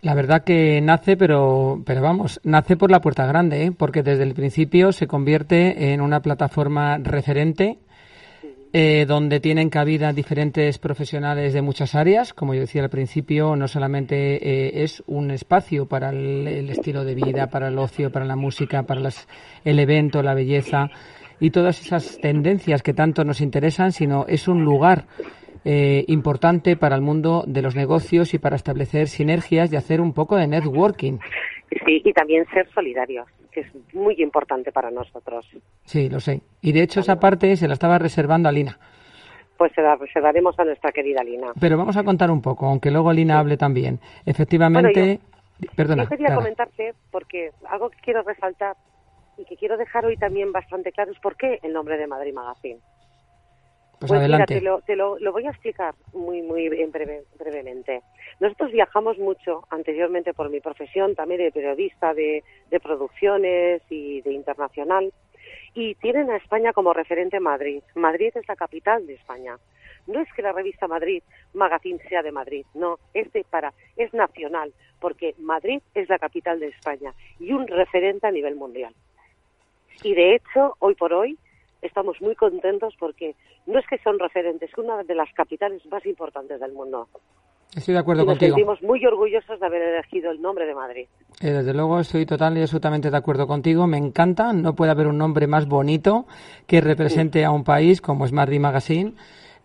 La 0.00 0.14
verdad 0.14 0.44
que 0.44 0.80
nace, 0.80 1.18
pero, 1.18 1.82
pero 1.84 2.00
vamos, 2.00 2.40
nace 2.42 2.78
por 2.78 2.90
la 2.90 3.00
puerta 3.00 3.26
grande, 3.26 3.66
¿eh? 3.66 3.72
porque 3.72 4.02
desde 4.02 4.22
el 4.22 4.32
principio 4.32 4.92
se 4.92 5.06
convierte 5.06 5.92
en 5.92 6.00
una 6.00 6.20
plataforma 6.20 6.96
referente 6.96 7.76
eh, 8.76 9.06
donde 9.06 9.38
tienen 9.38 9.70
cabida 9.70 10.12
diferentes 10.12 10.78
profesionales 10.78 11.52
de 11.52 11.62
muchas 11.62 11.94
áreas. 11.94 12.34
Como 12.34 12.54
yo 12.54 12.62
decía 12.62 12.82
al 12.82 12.90
principio, 12.90 13.54
no 13.54 13.68
solamente 13.68 14.16
eh, 14.34 14.82
es 14.82 15.00
un 15.06 15.30
espacio 15.30 15.86
para 15.86 16.10
el, 16.10 16.68
estilo 16.68 17.04
de 17.04 17.14
vida, 17.14 17.46
para 17.46 17.68
el 17.68 17.78
ocio, 17.78 18.10
para 18.10 18.24
la 18.24 18.34
música, 18.34 18.82
para 18.82 19.00
el 19.64 19.78
evento, 19.78 20.24
la 20.24 20.34
belleza 20.34 20.90
y 21.38 21.50
todas 21.50 21.80
esas 21.80 22.18
tendencias 22.18 22.82
que 22.82 22.94
tanto 22.94 23.22
nos 23.22 23.40
interesan, 23.40 23.92
sino 23.92 24.26
es 24.26 24.48
un 24.48 24.64
lugar 24.64 25.06
eh, 25.64 26.04
importante 26.08 26.76
para 26.76 26.94
el 26.94 27.02
mundo 27.02 27.44
de 27.46 27.62
los 27.62 27.74
negocios 27.74 28.34
y 28.34 28.38
para 28.38 28.56
establecer 28.56 29.08
sinergias 29.08 29.72
y 29.72 29.76
hacer 29.76 30.00
un 30.00 30.12
poco 30.12 30.36
de 30.36 30.46
networking. 30.46 31.18
Sí, 31.86 32.02
y 32.04 32.12
también 32.12 32.44
ser 32.52 32.68
solidarios, 32.72 33.26
que 33.50 33.60
es 33.60 33.94
muy 33.94 34.14
importante 34.18 34.70
para 34.72 34.90
nosotros. 34.90 35.48
Sí, 35.84 36.08
lo 36.08 36.20
sé. 36.20 36.42
Y 36.60 36.72
de 36.72 36.82
hecho 36.82 37.00
esa 37.00 37.18
parte 37.18 37.56
se 37.56 37.66
la 37.66 37.74
estaba 37.74 37.98
reservando 37.98 38.48
a 38.48 38.52
Lina. 38.52 38.78
Pues 39.56 39.72
se 39.72 39.82
la 39.82 39.96
reservaremos 39.96 40.58
a 40.58 40.64
nuestra 40.64 40.92
querida 40.92 41.22
Lina. 41.22 41.52
Pero 41.60 41.78
vamos 41.78 41.96
a 41.96 42.04
contar 42.04 42.30
un 42.30 42.42
poco, 42.42 42.66
aunque 42.66 42.90
luego 42.90 43.12
Lina 43.12 43.38
hable 43.38 43.56
también. 43.56 44.00
Efectivamente, 44.26 45.20
perdona. 45.76 46.04
Yo 46.04 46.10
quería 46.10 46.34
comentarte, 46.34 46.94
porque 47.10 47.50
algo 47.70 47.88
que 47.90 47.98
quiero 48.02 48.22
resaltar 48.22 48.76
y 49.38 49.44
que 49.44 49.56
quiero 49.56 49.76
dejar 49.76 50.04
hoy 50.04 50.16
también 50.16 50.52
bastante 50.52 50.92
claro 50.92 51.12
es 51.12 51.18
por 51.20 51.36
qué 51.36 51.58
el 51.62 51.72
nombre 51.72 51.96
de 51.96 52.06
Madrid 52.06 52.34
Magazine. 52.34 52.80
Pues, 53.98 54.08
pues 54.08 54.20
adelante. 54.20 54.60
Mira, 54.60 54.78
te, 54.84 54.96
lo, 54.96 55.18
lo, 55.18 55.32
voy 55.32 55.46
a 55.46 55.50
explicar 55.50 55.94
muy, 56.12 56.42
muy 56.42 56.68
brevemente. 56.68 58.02
Nosotros 58.40 58.72
viajamos 58.72 59.18
mucho 59.18 59.64
anteriormente 59.70 60.34
por 60.34 60.50
mi 60.50 60.60
profesión, 60.60 61.14
también 61.14 61.40
de 61.40 61.52
periodista, 61.52 62.12
de, 62.12 62.42
de 62.70 62.80
producciones 62.80 63.82
y 63.88 64.20
de 64.22 64.32
internacional, 64.32 65.12
y 65.74 65.94
tienen 65.96 66.30
a 66.30 66.36
España 66.36 66.72
como 66.72 66.92
referente 66.92 67.40
Madrid. 67.40 67.82
Madrid 67.94 68.32
es 68.34 68.46
la 68.48 68.56
capital 68.56 69.06
de 69.06 69.14
España. 69.14 69.56
No 70.06 70.20
es 70.20 70.28
que 70.34 70.42
la 70.42 70.52
revista 70.52 70.86
Madrid 70.86 71.22
Magazine 71.54 71.98
sea 72.08 72.22
de 72.22 72.32
Madrid, 72.32 72.66
no, 72.74 72.98
es 73.14 73.32
de 73.32 73.44
para, 73.48 73.72
es 73.96 74.12
nacional, 74.12 74.72
porque 75.00 75.34
Madrid 75.38 75.80
es 75.94 76.08
la 76.08 76.18
capital 76.18 76.60
de 76.60 76.68
España 76.68 77.14
y 77.38 77.52
un 77.52 77.66
referente 77.66 78.26
a 78.26 78.30
nivel 78.30 78.56
mundial. 78.56 78.94
Y 80.02 80.14
de 80.14 80.34
hecho, 80.34 80.74
hoy 80.80 80.94
por 80.94 81.12
hoy, 81.12 81.38
estamos 81.86 82.20
muy 82.20 82.34
contentos 82.34 82.94
porque 82.98 83.34
no 83.66 83.78
es 83.78 83.86
que 83.86 83.98
son 83.98 84.18
referentes, 84.18 84.70
es 84.70 84.78
una 84.78 85.02
de 85.02 85.14
las 85.14 85.32
capitales 85.34 85.84
más 85.86 86.04
importantes 86.06 86.60
del 86.60 86.72
mundo. 86.72 87.08
Estoy 87.74 87.94
de 87.94 88.00
acuerdo 88.00 88.22
y 88.22 88.26
nos 88.26 88.34
contigo. 88.34 88.54
sentimos 88.54 88.82
muy 88.82 89.04
orgullosos 89.04 89.58
de 89.58 89.66
haber 89.66 89.82
elegido 89.82 90.30
el 90.30 90.40
nombre 90.40 90.64
de 90.64 90.74
Madrid. 90.74 91.06
Eh, 91.40 91.50
desde 91.50 91.74
luego 91.74 91.98
estoy 91.98 92.24
total 92.24 92.56
y 92.56 92.60
absolutamente 92.60 93.10
de 93.10 93.16
acuerdo 93.16 93.48
contigo. 93.48 93.88
Me 93.88 93.98
encanta. 93.98 94.52
No 94.52 94.74
puede 94.76 94.92
haber 94.92 95.08
un 95.08 95.18
nombre 95.18 95.48
más 95.48 95.66
bonito 95.66 96.26
que 96.68 96.80
represente 96.80 97.44
a 97.44 97.50
un 97.50 97.64
país 97.64 98.00
como 98.00 98.26
es 98.26 98.32
Madrid 98.32 98.60
Magazine. 98.60 99.14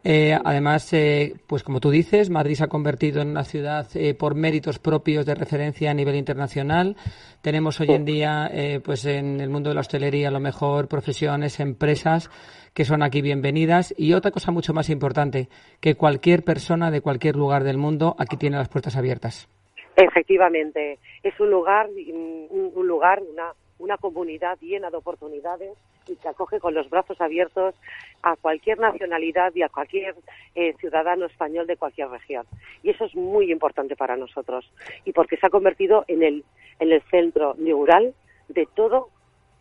Eh, 0.04 0.34
además, 0.44 0.94
eh, 0.94 1.36
pues 1.46 1.64
como 1.64 1.80
tú 1.82 1.90
dices, 1.90 2.30
Madrid 2.30 2.56
se 2.56 2.64
ha 2.64 2.68
convertido 2.68 3.22
en 3.22 3.30
una 3.30 3.44
ciudad 3.44 3.86
eh, 3.96 4.14
por 4.14 4.34
méritos 4.34 4.80
propios 4.80 5.26
de 5.26 5.36
referencia 5.36 5.92
a 5.92 5.94
nivel 5.94 6.16
internacional. 6.16 6.96
Tenemos 7.42 7.80
hoy 7.82 7.92
en 7.92 8.06
día, 8.06 8.50
pues 8.84 9.06
en 9.06 9.40
el 9.40 9.50
mundo 9.50 9.70
de 9.70 9.76
la 9.76 9.82
hostelería, 9.82 10.28
a 10.28 10.32
lo 10.32 10.40
mejor 10.40 10.88
profesiones, 10.88 11.60
empresas 11.60 12.30
que 12.74 12.86
son 12.86 13.02
aquí 13.02 13.22
bienvenidas. 13.22 13.94
Y 13.98 14.14
otra 14.14 14.32
cosa 14.32 14.52
mucho 14.52 14.74
más 14.74 14.90
importante, 14.90 15.48
que 15.80 15.96
cualquier 15.96 16.44
persona 16.44 16.92
de 16.92 17.02
cualquier 17.02 17.36
lugar 17.36 17.64
del 17.64 17.78
mundo 17.78 18.16
aquí 18.20 18.38
tiene 18.38 18.58
las 18.58 18.70
puertas 18.70 18.98
abiertas. 18.98 19.48
Efectivamente, 19.96 21.00
es 21.24 21.38
un 21.40 21.50
lugar, 21.50 21.88
un 21.90 22.88
lugar, 22.88 23.22
una, 23.22 23.54
una 23.80 23.98
comunidad 23.98 24.58
llena 24.62 24.90
de 24.90 24.98
oportunidades 24.98 25.72
y 26.10 26.16
que 26.16 26.28
acoge 26.28 26.60
con 26.60 26.74
los 26.74 26.90
brazos 26.90 27.20
abiertos 27.22 27.76
a 28.22 28.36
cualquier 28.36 28.80
nacionalidad 28.80 29.54
y 29.56 29.62
a 29.62 29.70
cualquier 29.70 30.16
eh, 30.56 30.74
ciudadano 30.80 31.26
español 31.26 31.68
de 31.68 31.78
cualquier 31.78 32.10
región. 32.10 32.46
Y 32.84 32.90
eso 32.90 33.06
es 33.06 33.16
muy 33.16 33.52
importante 33.52 33.96
para 33.96 34.18
nosotros. 34.18 34.70
Y 35.06 35.14
porque 35.14 35.38
se 35.38 35.48
ha 35.48 35.50
convertido 35.50 36.06
en 36.08 36.24
el, 36.24 36.44
en 36.80 36.92
el 36.92 37.02
centro 37.04 37.56
neural 37.58 38.14
de 38.48 38.68
todo 38.76 39.10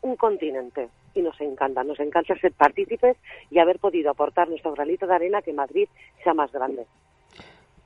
un 0.03 0.17
continente. 0.17 0.89
Y 1.15 1.23
nos 1.23 1.41
encanta, 1.41 1.83
nos 1.85 1.99
encanta 2.01 2.39
ser 2.39 2.53
partícipes 2.53 3.17
y 3.51 3.59
haber 3.59 3.79
podido 3.79 4.11
aportar 4.11 4.49
nuestro 4.49 4.73
granito 4.73 5.07
de 5.07 5.15
arena 5.15 5.43
que 5.43 5.53
Madrid 5.53 5.89
sea 6.23 6.35
más 6.35 6.53
grande. 6.53 6.87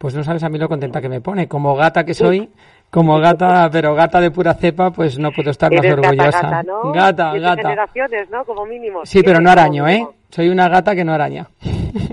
Pues 0.02 0.16
no 0.16 0.24
sabes 0.24 0.42
a 0.42 0.48
mí 0.48 0.58
lo 0.58 0.68
contenta 0.68 1.00
que 1.00 1.08
me 1.08 1.20
pone. 1.20 1.46
Como 1.46 1.76
gata 1.76 2.04
que 2.04 2.12
soy, 2.12 2.50
como 2.90 3.20
gata, 3.20 3.70
pero 3.70 3.94
gata 3.94 4.20
de 4.20 4.32
pura 4.32 4.52
cepa, 4.52 4.90
pues 4.90 5.16
no 5.16 5.30
puedo 5.30 5.52
estar 5.52 5.72
más 5.72 5.86
orgullosa. 5.86 6.42
Gata, 6.42 6.62
¿no? 6.64 6.90
Gata, 6.90 7.38
gata. 7.38 7.62
generaciones, 7.62 8.28
¿no? 8.28 8.44
Como 8.44 8.66
mínimo. 8.66 9.06
Sí, 9.06 9.22
pero 9.22 9.40
no 9.40 9.48
araño, 9.48 9.86
¿eh? 9.86 10.04
Soy 10.28 10.48
una 10.48 10.68
gata 10.68 10.96
que 10.96 11.04
no 11.04 11.12
araña. 11.12 11.46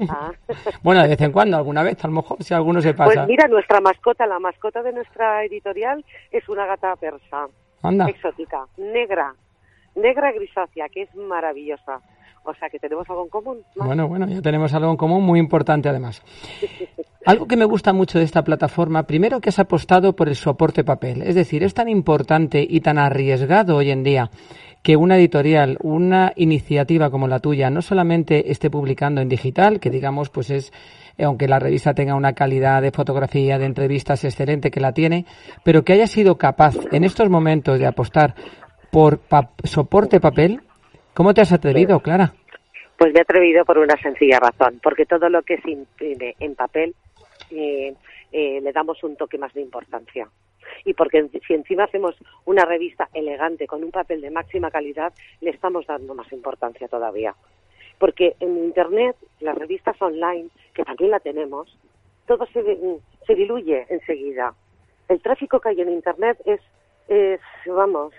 Ah. 0.08 0.32
bueno, 0.84 1.02
de 1.02 1.08
vez 1.08 1.22
en 1.22 1.32
cuando, 1.32 1.58
alguna 1.58 1.82
vez, 1.82 1.98
a 2.06 2.08
lo 2.10 2.14
mejor, 2.14 2.44
si 2.44 2.54
alguno 2.54 2.80
se 2.80 2.94
pasa. 2.94 3.12
Pues 3.12 3.28
mira, 3.28 3.48
nuestra 3.48 3.82
mascota, 3.82 4.28
la 4.28 4.38
mascota 4.38 4.84
de 4.84 4.94
nuestra 4.94 5.44
editorial 5.44 6.06
es 6.30 6.48
una 6.48 6.68
gata 6.68 6.96
persa. 6.96 7.48
Anda. 7.82 8.06
Exótica, 8.08 8.68
negra, 8.78 9.34
negra 9.96 10.32
grisácea, 10.32 10.90
que 10.90 11.02
es 11.02 11.16
maravillosa. 11.16 12.00
O 12.44 12.54
sea 12.54 12.70
que 12.70 12.78
tenemos 12.78 13.10
algo 13.10 13.24
en 13.24 13.30
común. 13.30 13.64
Bueno, 13.76 14.08
bueno, 14.08 14.28
ya 14.28 14.44
tenemos 14.44 14.72
algo 14.76 14.92
en 14.92 14.98
común 14.98 15.24
muy 15.24 15.40
importante 15.40 15.90
además. 15.90 16.22
Algo 17.26 17.48
que 17.48 17.58
me 17.58 17.66
gusta 17.66 17.92
mucho 17.92 18.18
de 18.18 18.24
esta 18.24 18.44
plataforma, 18.44 19.04
primero 19.04 19.42
que 19.42 19.50
has 19.50 19.60
apostado 19.60 20.16
por 20.16 20.30
el 20.30 20.36
soporte 20.36 20.86
papel. 20.86 21.22
Es 21.22 21.36
decir, 21.36 21.64
es 21.64 21.74
tan 21.74 21.90
importante 21.90 22.66
y 22.68 22.80
tan 22.80 22.98
arriesgado 22.98 23.76
hoy 23.76 23.92
en 23.92 24.04
día 24.04 24.30
que 24.82 24.96
una 24.96 25.18
editorial, 25.18 25.78
una 25.82 26.32
iniciativa 26.38 27.10
como 27.10 27.28
la 27.28 27.40
tuya, 27.40 27.70
no 27.70 27.82
solamente 27.82 28.52
esté 28.52 28.70
publicando 28.70 29.20
en 29.20 29.28
digital, 29.28 29.82
que 29.82 29.90
digamos, 29.90 30.30
pues 30.30 30.50
es, 30.50 30.72
eh, 31.18 31.26
aunque 31.26 31.50
la 31.50 31.60
revista 31.60 31.94
tenga 31.94 32.16
una 32.16 32.34
calidad 32.34 32.82
de 32.82 32.92
fotografía, 32.92 33.58
de 33.58 33.66
entrevistas 33.66 34.24
excelente 34.24 34.72
que 34.72 34.80
la 34.80 34.94
tiene, 34.94 35.26
pero 35.66 35.84
que 35.84 35.94
haya 35.94 36.08
sido 36.08 36.38
capaz 36.38 36.76
en 36.94 37.04
estos 37.04 37.30
momentos 37.30 37.78
de 37.78 37.86
apostar 37.86 38.36
por 38.92 39.20
soporte 39.66 40.22
papel, 40.22 40.62
¿cómo 41.14 41.34
te 41.34 41.42
has 41.42 41.52
atrevido, 41.52 42.00
Clara? 42.00 42.34
Pues 42.98 43.14
me 43.14 43.20
he 43.20 43.22
atrevido 43.22 43.66
por 43.66 43.78
una 43.78 43.96
sencilla 44.02 44.40
razón, 44.40 44.80
porque 44.82 45.06
todo 45.06 45.30
lo 45.30 45.42
que 45.44 45.60
se 45.62 45.72
imprime 45.72 46.36
en 46.40 46.56
papel 46.56 46.96
eh, 47.52 47.96
le 48.32 48.72
damos 48.72 49.04
un 49.04 49.16
toque 49.16 49.38
más 49.38 49.54
de 49.54 49.62
importancia. 49.62 50.30
Y 50.86 50.94
porque 50.94 51.30
si 51.48 51.54
encima 51.54 51.86
hacemos 51.86 52.16
una 52.46 52.66
revista 52.66 53.10
elegante 53.14 53.68
con 53.68 53.84
un 53.84 53.92
papel 53.92 54.22
de 54.22 54.30
máxima 54.30 54.70
calidad, 54.70 55.14
le 55.42 55.50
estamos 55.50 55.86
dando 55.88 56.14
más 56.14 56.32
importancia 56.32 56.88
todavía. 56.88 57.36
Porque 57.98 58.36
en 58.40 58.58
Internet, 58.58 59.16
las 59.40 59.58
revistas 59.58 60.02
online, 60.02 60.50
que 60.74 60.84
también 60.84 61.12
la 61.12 61.20
tenemos, 61.20 61.78
todo 62.28 62.46
se, 62.48 62.64
se 63.26 63.36
diluye 63.36 63.86
enseguida. 63.90 64.54
El 65.08 65.22
tráfico 65.22 65.60
que 65.60 65.70
hay 65.70 65.82
en 65.82 65.90
Internet 65.90 66.40
es, 66.46 66.62
es 67.08 67.42
vamos, 67.66 68.14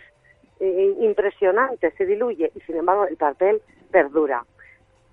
eh, 0.59 0.95
impresionante, 1.01 1.91
se 1.93 2.05
diluye 2.05 2.51
y 2.55 2.61
sin 2.61 2.77
embargo 2.77 3.07
el 3.07 3.17
papel 3.17 3.63
perdura. 3.91 4.45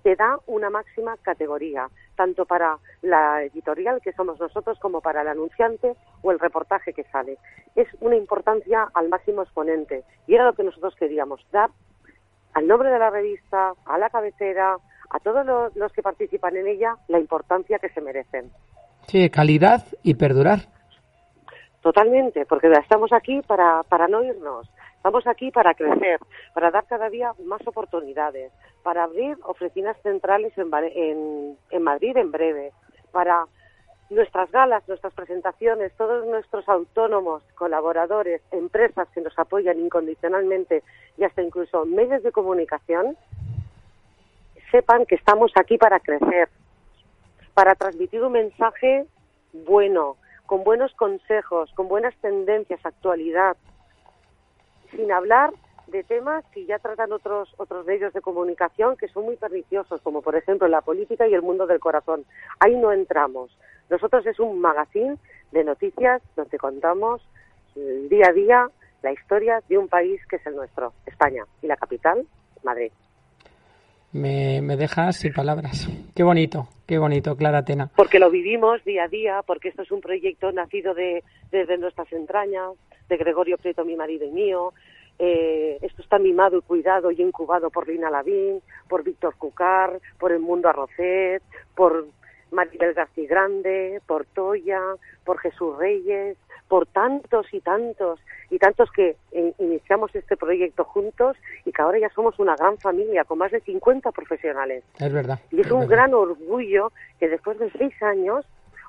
Te 0.02 0.16
da 0.16 0.38
una 0.46 0.70
máxima 0.70 1.16
categoría, 1.22 1.88
tanto 2.16 2.46
para 2.46 2.78
la 3.02 3.42
editorial 3.42 4.00
que 4.00 4.12
somos 4.12 4.38
nosotros 4.40 4.78
como 4.78 5.00
para 5.00 5.22
el 5.22 5.28
anunciante 5.28 5.94
o 6.22 6.30
el 6.32 6.38
reportaje 6.38 6.92
que 6.92 7.04
sale. 7.04 7.38
Es 7.74 7.88
una 8.00 8.16
importancia 8.16 8.88
al 8.94 9.08
máximo 9.08 9.42
exponente 9.42 10.04
y 10.26 10.34
era 10.34 10.44
lo 10.44 10.52
que 10.52 10.64
nosotros 10.64 10.94
queríamos, 10.96 11.44
dar 11.52 11.70
al 12.54 12.66
nombre 12.66 12.90
de 12.90 12.98
la 12.98 13.10
revista, 13.10 13.72
a 13.86 13.98
la 13.98 14.10
cabecera, 14.10 14.76
a 15.10 15.20
todos 15.20 15.46
los, 15.74 15.92
que 15.92 16.02
participan 16.02 16.56
en 16.56 16.66
ella, 16.66 16.96
la 17.08 17.18
importancia 17.18 17.78
que 17.78 17.88
se 17.90 18.00
merecen. 18.00 18.50
Sí, 19.06 19.30
calidad 19.30 19.84
y 20.02 20.14
perdurar. 20.14 20.60
Totalmente, 21.80 22.44
porque 22.46 22.70
estamos 22.72 23.12
aquí 23.12 23.40
para, 23.46 23.82
para 23.84 24.08
no 24.08 24.22
irnos, 24.22 24.68
estamos 24.98 25.26
aquí 25.28 25.50
para 25.52 25.74
crecer, 25.74 26.20
para 26.54 26.70
dar 26.70 26.84
cada 26.86 27.08
día 27.08 27.32
más 27.44 27.64
oportunidades, 27.66 28.52
para 28.82 29.04
abrir 29.04 29.38
oficinas 29.44 29.96
centrales 30.02 30.52
en, 30.58 31.56
en, 31.70 31.82
Madrid 31.82 32.16
en 32.16 32.32
breve, 32.32 32.72
para 33.12 33.46
nuestras 34.10 34.50
galas, 34.50 34.86
nuestras 34.88 35.14
presentaciones, 35.14 35.92
todos 35.96 36.26
nuestros 36.26 36.68
autónomos, 36.68 37.42
colaboradores, 37.54 38.42
empresas 38.50 39.08
que 39.14 39.20
nos 39.20 39.38
apoyan 39.38 39.78
incondicionalmente 39.78 40.82
y 41.16 41.24
hasta 41.24 41.42
incluso 41.42 41.84
medios 41.86 42.22
de 42.24 42.32
comunicación, 42.32 43.16
sepan 44.72 45.06
que 45.06 45.14
estamos 45.14 45.52
aquí 45.54 45.78
para 45.78 46.00
crecer, 46.00 46.48
para 47.54 47.76
transmitir 47.76 48.22
un 48.22 48.32
mensaje 48.32 49.06
bueno, 49.52 50.16
con 50.44 50.64
buenos 50.64 50.92
consejos, 50.94 51.70
con 51.74 51.88
buenas 51.88 52.16
tendencias, 52.16 52.84
actualidad, 52.84 53.56
sin 54.90 55.12
hablar 55.12 55.52
de 55.86 56.04
temas 56.04 56.44
que 56.52 56.66
ya 56.66 56.78
tratan 56.78 57.12
otros 57.12 57.54
otros 57.56 57.86
medios 57.86 58.12
de 58.12 58.20
comunicación 58.20 58.96
que 58.96 59.08
son 59.08 59.24
muy 59.24 59.36
perniciosos, 59.36 60.02
como 60.02 60.20
por 60.22 60.36
ejemplo 60.36 60.68
la 60.68 60.82
política 60.82 61.26
y 61.26 61.34
el 61.34 61.42
mundo 61.42 61.66
del 61.66 61.80
corazón. 61.80 62.24
Ahí 62.60 62.76
no 62.76 62.92
entramos. 62.92 63.56
Nosotros 63.88 64.26
es 64.26 64.38
un 64.38 64.60
magazine 64.60 65.16
de 65.52 65.64
noticias 65.64 66.22
donde 66.36 66.58
contamos 66.58 67.22
día 67.74 68.26
a 68.28 68.32
día 68.32 68.70
la 69.02 69.12
historia 69.12 69.62
de 69.68 69.78
un 69.78 69.88
país 69.88 70.20
que 70.28 70.36
es 70.36 70.46
el 70.46 70.56
nuestro, 70.56 70.92
España, 71.06 71.44
y 71.62 71.66
la 71.66 71.76
capital, 71.76 72.26
Madrid. 72.64 72.92
Me, 74.12 74.62
me 74.62 74.76
dejas 74.76 75.16
sin 75.16 75.32
palabras. 75.32 75.88
Qué 76.14 76.22
bonito, 76.22 76.68
qué 76.86 76.98
bonito, 76.98 77.36
Clara 77.36 77.64
Tena. 77.64 77.90
Porque 77.94 78.18
lo 78.18 78.30
vivimos 78.30 78.82
día 78.84 79.04
a 79.04 79.08
día, 79.08 79.42
porque 79.46 79.68
esto 79.68 79.82
es 79.82 79.90
un 79.90 80.00
proyecto 80.00 80.50
nacido 80.52 80.94
de, 80.94 81.22
desde 81.50 81.76
nuestras 81.76 82.10
entrañas, 82.12 82.72
de 83.08 83.16
Gregorio 83.16 83.58
Prieto, 83.58 83.84
mi 83.84 83.96
marido 83.96 84.24
y 84.24 84.30
mío. 84.30 84.72
Eh, 85.18 85.78
esto 85.82 86.00
está 86.00 86.18
mimado 86.18 86.58
y 86.58 86.62
cuidado 86.62 87.10
y 87.10 87.20
incubado 87.20 87.70
por 87.70 87.88
Lina 87.88 88.10
Lavín, 88.10 88.62
por 88.88 89.02
Víctor 89.02 89.34
Cucar, 89.36 90.00
por 90.18 90.32
El 90.32 90.38
Mundo 90.38 90.68
Arrocet, 90.68 91.42
por 91.74 92.06
Maribel 92.50 92.94
García 92.94 93.28
Grande, 93.28 94.00
por 94.06 94.24
Toya, 94.26 94.80
por 95.24 95.38
Jesús 95.38 95.76
Reyes, 95.76 96.36
por 96.68 96.86
tantos 96.86 97.46
y 97.52 97.60
tantos 97.60 98.20
y 98.50 98.58
tantos 98.58 98.90
que 98.92 99.16
iniciamos 99.58 100.14
este 100.14 100.36
proyecto 100.36 100.84
juntos 100.84 101.36
y 101.64 101.72
que 101.72 101.82
ahora 101.82 101.98
ya 101.98 102.10
somos 102.10 102.38
una 102.38 102.56
gran 102.56 102.78
familia 102.78 103.24
con 103.24 103.38
más 103.38 103.50
de 103.50 103.60
50 103.60 104.12
profesionales. 104.12 104.84
Es 104.98 105.12
verdad. 105.12 105.38
Y 105.50 105.60
es, 105.60 105.70
un 105.70 105.86
gran 105.86 106.14
orgullo 106.14 106.92
que 107.18 107.28
después 107.28 107.58
de 107.58 107.70
seis 107.72 107.94
años, 108.02 108.44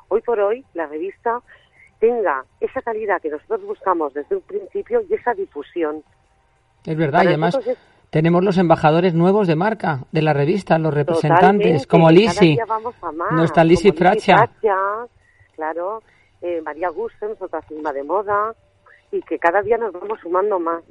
hoy 0.10 0.22
por 0.22 0.40
hoy, 0.40 0.66
la 0.74 0.88
revista 0.88 1.42
tenga 2.00 2.46
esa 2.60 2.82
calidad 2.82 3.22
que 3.22 3.30
nosotros 3.30 3.62
buscamos 3.64 4.14
desde 4.14 4.36
un 4.36 4.42
principio 4.42 5.02
y 5.10 5.14
esa 5.14 5.34
difusión. 5.34 6.04
Es 6.86 6.98
verdad, 6.98 7.24
y 7.24 7.28
además 7.28 7.60
tenemos 8.10 8.44
los 8.44 8.58
embajadores 8.58 9.14
nuevos 9.14 9.48
de 9.48 9.56
marca 9.56 10.06
de 10.12 10.22
la 10.22 10.34
revista, 10.34 10.78
los 10.78 10.94
representantes, 10.94 11.86
como 11.86 12.10
Lisi. 12.10 12.58
No 13.32 13.44
está 13.44 13.64
Lisi 13.64 13.92
Fracha. 13.92 14.50
Claro, 15.56 16.02
eh, 16.42 16.62
María 16.62 16.90
Gustens, 16.90 17.42
otra 17.42 17.62
firma 17.64 17.92
de 17.92 18.04
moda, 18.04 18.56
y 19.12 19.22
que 19.22 19.38
cada 19.40 19.62
día 19.62 19.78
nos 19.78 19.92
vamos 19.92 20.20
sumando 20.22 20.60
más 20.60 20.84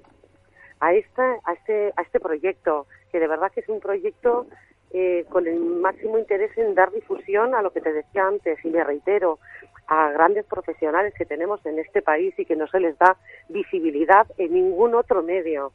a, 0.81 0.93
esta, 0.93 1.23
a, 1.45 1.55
este, 1.55 1.93
a 1.97 2.03
este 2.03 2.21
proyecto, 2.21 2.87
que 3.11 3.19
de 3.19 3.29
verdad 3.29 3.51
que 3.53 3.61
es 3.61 3.69
un 3.69 3.81
proyecto 3.81 4.47
eh, 4.91 5.25
con 5.31 5.47
el 5.47 5.59
máximo 5.59 6.19
interés 6.19 6.57
en 6.59 6.75
dar 6.75 6.93
difusión 6.93 7.55
a 7.55 7.63
lo 7.63 7.73
que 7.73 7.81
te 7.81 7.93
decía 7.93 8.27
antes, 8.27 8.63
y 8.65 8.69
me 8.69 8.85
reitero, 8.85 9.39
a 9.87 10.11
grandes 10.11 10.45
profesionales 10.45 11.15
que 11.17 11.25
tenemos 11.25 11.65
en 11.65 11.79
este 11.79 12.03
país 12.03 12.35
y 12.39 12.45
que 12.45 12.57
no 12.57 12.67
se 12.69 12.79
les 12.79 12.99
da 12.99 13.17
visibilidad 13.49 14.27
en 14.37 14.53
ningún 14.53 14.95
otro 14.95 15.23
medio. 15.23 15.73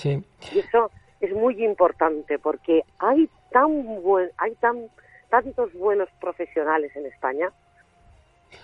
Sí. 0.00 0.22
Y 0.52 0.58
eso 0.60 0.90
es 1.20 1.32
muy 1.34 1.62
importante 1.64 2.38
porque 2.38 2.82
hay 2.98 3.28
tan 3.52 4.02
buen, 4.02 4.30
hay 4.38 4.54
tan 4.56 4.88
tantos 5.28 5.72
buenos 5.74 6.08
profesionales 6.20 6.94
en 6.96 7.06
España 7.06 7.50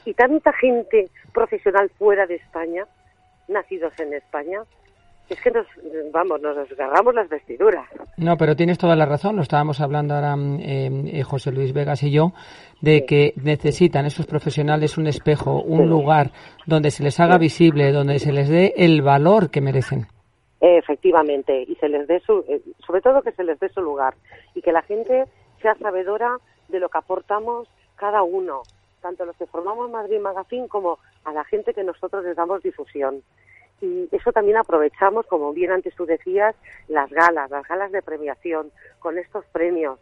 y 0.05 0.14
tanta 0.14 0.53
gente 0.53 1.11
profesional 1.33 1.90
fuera 1.99 2.27
de 2.27 2.37
España, 2.37 2.85
nacidos 3.49 3.92
en 4.01 4.14
España, 4.14 4.62
es 5.29 5.40
que 5.40 5.51
nos, 5.51 5.66
vamos, 6.12 6.40
nos 6.40 6.57
desgarramos 6.68 7.14
las 7.14 7.29
vestiduras. 7.29 7.85
No, 8.16 8.37
pero 8.37 8.55
tienes 8.55 8.79
toda 8.79 8.94
la 8.94 9.07
razón. 9.07 9.37
Lo 9.37 9.42
estábamos 9.42 9.81
hablando 9.81 10.14
ahora 10.14 10.37
eh, 10.61 11.22
José 11.25 11.51
Luis 11.51 11.72
Vegas 11.72 12.03
y 12.05 12.12
yo, 12.12 12.33
de 12.81 13.05
que 13.05 13.33
necesitan 13.37 14.07
esos 14.07 14.27
profesionales 14.27 14.99
un 14.99 15.09
espejo, 15.09 15.62
un 15.62 15.88
lugar 15.88 16.31
donde 16.66 16.90
se 16.90 17.03
les 17.03 17.18
haga 17.18 17.38
visible, 17.38 17.92
donde 17.92 18.18
se 18.18 18.33
les 18.33 18.49
dé 18.49 18.75
el 18.77 19.03
valor 19.03 19.51
que 19.51 19.61
merecen. 19.61 20.07
Efectivamente, 20.60 21.64
y 21.68 21.74
se 21.76 21.88
les 21.88 22.06
dé 22.06 22.20
su, 22.20 22.44
eh, 22.48 22.62
sobre 22.86 23.02
todo 23.02 23.22
que 23.22 23.32
se 23.32 23.44
les 23.44 23.60
dé 23.60 23.68
su 23.68 23.82
lugar 23.82 24.14
y 24.54 24.62
que 24.62 24.72
la 24.72 24.82
gente 24.82 25.26
sea 25.60 25.74
sabedora 25.74 26.38
de 26.68 26.80
lo 26.80 26.88
que 26.88 26.98
aportamos 26.98 27.68
cada 27.96 28.22
uno, 28.22 28.62
tanto 29.02 29.24
los 29.24 29.36
que 29.36 29.46
formamos 29.46 29.90
Madrid 29.90 30.18
Magazine 30.18 30.68
como 30.68 30.98
a 31.24 31.32
la 31.32 31.44
gente 31.44 31.74
que 31.74 31.84
nosotros 31.84 32.24
les 32.24 32.36
damos 32.36 32.62
difusión. 32.62 33.22
Y 33.82 34.08
eso 34.10 34.32
también 34.32 34.56
aprovechamos, 34.56 35.26
como 35.26 35.52
bien 35.52 35.70
antes 35.70 35.94
tú 35.94 36.06
decías, 36.06 36.54
las 36.88 37.10
galas, 37.10 37.50
las 37.50 37.66
galas 37.68 37.92
de 37.92 38.00
premiación, 38.00 38.70
con 38.98 39.18
estos 39.18 39.44
premios. 39.46 39.98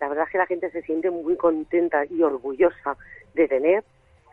La 0.00 0.08
verdad 0.08 0.26
es 0.26 0.32
que 0.32 0.38
la 0.38 0.46
gente 0.46 0.70
se 0.70 0.82
siente 0.82 1.10
muy 1.10 1.36
contenta 1.36 2.04
y 2.06 2.22
orgullosa 2.22 2.96
de 3.34 3.48
tener 3.48 3.84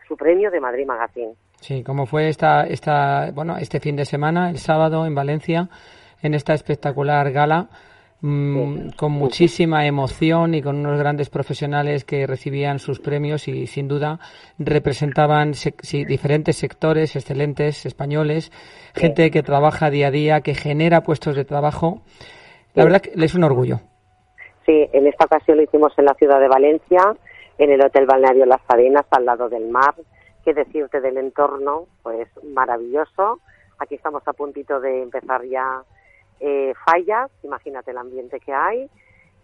su 0.06 0.16
premio 0.16 0.50
de 0.50 0.60
Madrid 0.60 0.86
Magazine. 0.86 1.34
Sí, 1.64 1.82
como 1.82 2.04
fue 2.06 2.28
esta, 2.28 2.64
esta, 2.64 3.30
bueno, 3.32 3.56
este 3.56 3.80
fin 3.80 3.96
de 3.96 4.04
semana, 4.04 4.50
el 4.50 4.58
sábado 4.58 5.06
en 5.06 5.14
Valencia, 5.14 5.68
en 6.22 6.34
esta 6.34 6.52
espectacular 6.52 7.32
gala 7.32 7.68
Mm, 8.26 8.92
con 8.96 9.12
muchísima 9.12 9.84
emoción 9.86 10.54
y 10.54 10.62
con 10.62 10.76
unos 10.76 10.98
grandes 10.98 11.28
profesionales 11.28 12.06
que 12.06 12.26
recibían 12.26 12.78
sus 12.78 12.98
premios 12.98 13.48
y 13.48 13.66
sin 13.66 13.86
duda 13.86 14.18
representaban 14.58 15.52
diferentes 16.08 16.56
sectores 16.56 17.16
excelentes 17.16 17.84
españoles, 17.84 18.50
gente 18.94 19.30
que 19.30 19.42
trabaja 19.42 19.90
día 19.90 20.06
a 20.06 20.10
día, 20.10 20.40
que 20.40 20.54
genera 20.54 21.02
puestos 21.02 21.36
de 21.36 21.44
trabajo. 21.44 22.00
La 22.72 22.84
verdad 22.84 23.02
que 23.02 23.12
es 23.14 23.34
un 23.34 23.44
orgullo. 23.44 23.80
Sí, 24.64 24.88
en 24.94 25.06
esta 25.06 25.26
ocasión 25.26 25.58
lo 25.58 25.64
hicimos 25.64 25.92
en 25.98 26.06
la 26.06 26.14
ciudad 26.14 26.40
de 26.40 26.48
Valencia, 26.48 27.02
en 27.58 27.72
el 27.72 27.82
Hotel 27.82 28.06
Balneario 28.06 28.46
Las 28.46 28.62
Arenas, 28.68 29.04
al 29.10 29.26
lado 29.26 29.50
del 29.50 29.68
mar. 29.68 29.94
Qué 30.44 30.52
decirte 30.52 31.00
del 31.00 31.16
entorno, 31.16 31.86
pues 32.02 32.28
maravilloso. 32.42 33.40
Aquí 33.78 33.94
estamos 33.94 34.26
a 34.28 34.32
puntito 34.32 34.78
de 34.80 35.02
empezar 35.02 35.44
ya 35.44 35.82
eh, 36.40 36.74
fallas, 36.84 37.30
imagínate 37.42 37.92
el 37.92 37.98
ambiente 37.98 38.40
que 38.40 38.52
hay. 38.52 38.90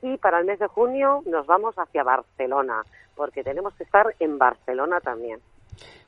Y 0.02 0.16
para 0.18 0.38
el 0.40 0.46
mes 0.46 0.58
de 0.58 0.66
junio 0.66 1.22
nos 1.26 1.46
vamos 1.46 1.74
hacia 1.76 2.02
Barcelona, 2.02 2.82
porque 3.16 3.42
tenemos 3.42 3.74
que 3.74 3.84
estar 3.84 4.14
en 4.18 4.38
Barcelona 4.38 5.00
también. 5.00 5.40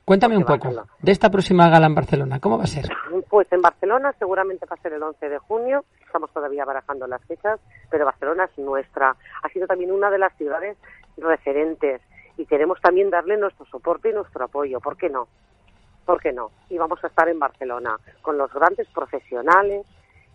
Cuéntame 0.05 0.35
un 0.35 0.43
poco 0.43 0.69
de 1.01 1.11
esta 1.11 1.29
próxima 1.29 1.69
gala 1.69 1.87
en 1.87 1.95
Barcelona, 1.95 2.39
¿cómo 2.39 2.57
va 2.57 2.65
a 2.65 2.67
ser? 2.67 2.89
Pues 3.29 3.49
en 3.51 3.61
Barcelona 3.61 4.13
seguramente 4.19 4.65
va 4.69 4.75
a 4.75 4.81
ser 4.81 4.93
el 4.93 5.01
11 5.01 5.29
de 5.29 5.37
junio, 5.39 5.85
estamos 6.05 6.29
todavía 6.31 6.65
barajando 6.65 7.07
las 7.07 7.23
fechas, 7.23 7.59
pero 7.89 8.05
Barcelona 8.05 8.43
es 8.45 8.57
nuestra, 8.57 9.15
ha 9.41 9.49
sido 9.49 9.65
también 9.65 9.91
una 9.91 10.11
de 10.11 10.17
las 10.17 10.35
ciudades 10.37 10.77
referentes 11.15 12.01
y 12.37 12.45
queremos 12.45 12.79
también 12.81 13.09
darle 13.09 13.37
nuestro 13.37 13.65
soporte 13.65 14.09
y 14.09 14.13
nuestro 14.13 14.45
apoyo, 14.45 14.79
¿por 14.79 14.97
qué 14.97 15.09
no? 15.09 15.27
¿Por 16.05 16.21
qué 16.21 16.33
no? 16.33 16.51
Y 16.69 16.77
vamos 16.77 17.03
a 17.03 17.07
estar 17.07 17.29
en 17.29 17.39
Barcelona 17.39 17.97
con 18.21 18.37
los 18.37 18.51
grandes 18.53 18.87
profesionales, 18.89 19.85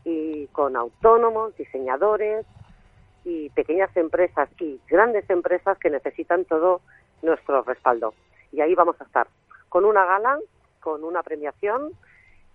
y 0.09 0.47
con 0.49 0.77
autónomos, 0.77 1.57
diseñadores 1.57 2.47
y 3.25 3.51
pequeñas 3.51 3.95
empresas 3.97 4.49
y 4.59 4.81
grandes 4.89 5.29
empresas 5.29 5.77
que 5.79 5.91
necesitan 5.91 6.45
todo 6.45 6.81
nuestro 7.23 7.63
respaldo. 7.63 8.15
Y 8.53 8.61
ahí 8.61 8.75
vamos 8.75 8.99
a 9.01 9.05
estar, 9.05 9.27
con 9.69 9.85
una 9.85 10.07
gala, 10.07 10.39
con 10.81 11.05
una 11.05 11.23
premiación 11.23 11.93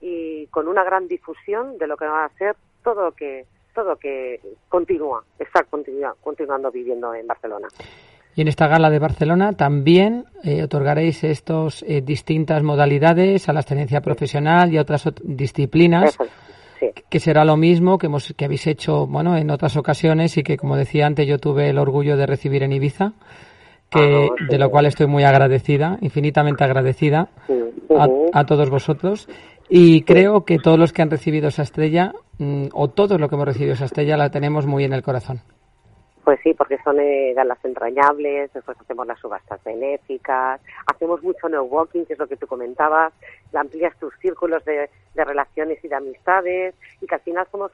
y 0.02 0.48
con 0.48 0.68
una 0.68 0.84
gran 0.84 1.08
difusión 1.08 1.78
de 1.78 1.88
lo 1.88 1.96
que 1.98 2.06
va 2.06 2.26
a 2.26 2.30
ser 2.38 2.56
todo 2.84 3.06
lo 3.06 3.12
que 3.12 3.46
todo 3.76 3.96
que 3.96 4.40
continúa, 4.70 5.24
está 5.40 5.64
continuando 5.64 6.72
viviendo 6.72 7.14
en 7.16 7.26
Barcelona. 7.26 7.68
Y 8.36 8.42
en 8.42 8.48
esta 8.48 8.68
gala 8.68 8.90
de 8.90 9.00
Barcelona 9.00 9.54
también 9.54 10.26
eh, 10.44 10.64
otorgaréis 10.64 11.24
estos 11.24 11.84
eh, 11.88 12.02
distintas 12.02 12.64
modalidades 12.64 13.48
a 13.48 13.54
la 13.54 13.60
excelencia 13.60 14.02
profesional 14.02 14.74
y 14.74 14.78
a 14.78 14.82
otras 14.82 15.08
disciplinas 15.24 16.18
que 17.10 17.20
será 17.20 17.46
lo 17.46 17.58
mismo 17.58 17.98
que, 17.98 18.08
hemos, 18.08 18.34
que 18.36 18.46
habéis 18.46 18.68
hecho 18.68 19.08
bueno 19.08 19.38
en 19.38 19.50
otras 19.52 19.78
ocasiones 19.78 20.38
y 20.38 20.44
que, 20.44 20.58
como 20.58 20.76
decía 20.76 21.06
antes, 21.06 21.28
yo 21.28 21.38
tuve 21.38 21.70
el 21.70 21.78
orgullo 21.78 22.18
de 22.18 22.26
recibir 22.26 22.64
en 22.64 22.74
Ibiza, 22.74 23.14
que, 23.90 24.30
ah, 24.32 24.46
de 24.50 24.58
lo 24.58 24.70
cual 24.70 24.88
estoy 24.88 25.08
muy 25.08 25.24
agradecida, 25.24 25.98
infinitamente 26.02 26.64
agradecida 26.64 27.30
a, 28.34 28.46
todos 28.46 28.70
vosotros. 28.70 29.28
Y 29.70 30.02
creo 30.02 30.44
que 30.44 30.58
todos 30.58 30.78
los 30.78 30.92
que 30.92 31.02
han 31.02 31.10
recibido 31.10 31.48
esa 31.48 31.64
estrella, 31.64 32.14
mm, 32.38 32.66
o 32.74 32.90
todos 32.90 33.20
los 33.20 33.30
que 33.30 33.36
hemos 33.36 33.48
recibido 33.48 33.74
esa 33.74 33.86
estrella, 33.86 34.18
la 34.18 34.30
tenemos 34.30 34.66
muy 34.66 34.84
en 34.84 34.94
el 34.94 35.04
corazón. 35.04 35.42
Pues 36.24 36.40
sí, 36.42 36.54
porque 36.54 36.78
son 36.84 37.00
eh, 37.02 37.34
galas 37.34 37.58
entrañables, 37.66 38.52
después 38.54 38.80
hacemos 38.80 39.06
las 39.06 39.20
subastas 39.20 39.62
benéficas, 39.64 40.62
hacemos 40.88 41.22
mucho 41.22 41.50
networking, 41.50 42.06
que 42.06 42.14
es 42.14 42.20
lo 42.20 42.28
que 42.28 42.38
tú 42.38 42.48
comentabas, 42.48 43.12
amplías 43.54 43.98
tus 44.00 44.14
círculos 44.20 44.64
de, 44.64 44.90
relaciones 45.16 45.84
y 45.84 45.90
de 45.90 45.96
amistades, 45.96 46.76
y 47.02 47.08
que 47.08 47.16
al 47.16 47.22
final 47.22 47.48
somos 47.52 47.72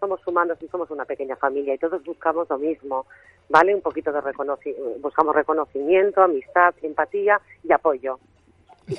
somos 0.00 0.26
humanos 0.26 0.56
y 0.62 0.68
somos 0.68 0.90
una 0.90 1.04
pequeña 1.04 1.36
familia 1.36 1.74
y 1.74 1.78
todos 1.78 2.02
buscamos 2.02 2.48
lo 2.48 2.56
mismo, 2.56 3.04
¿vale? 3.50 3.74
Un 3.74 3.82
poquito 3.82 4.10
de 4.10 4.22
reconocimiento, 4.22 4.98
buscamos 5.02 5.36
reconocimiento, 5.36 6.22
amistad, 6.22 6.74
empatía 6.80 7.38
y 7.62 7.70
apoyo. 7.70 8.18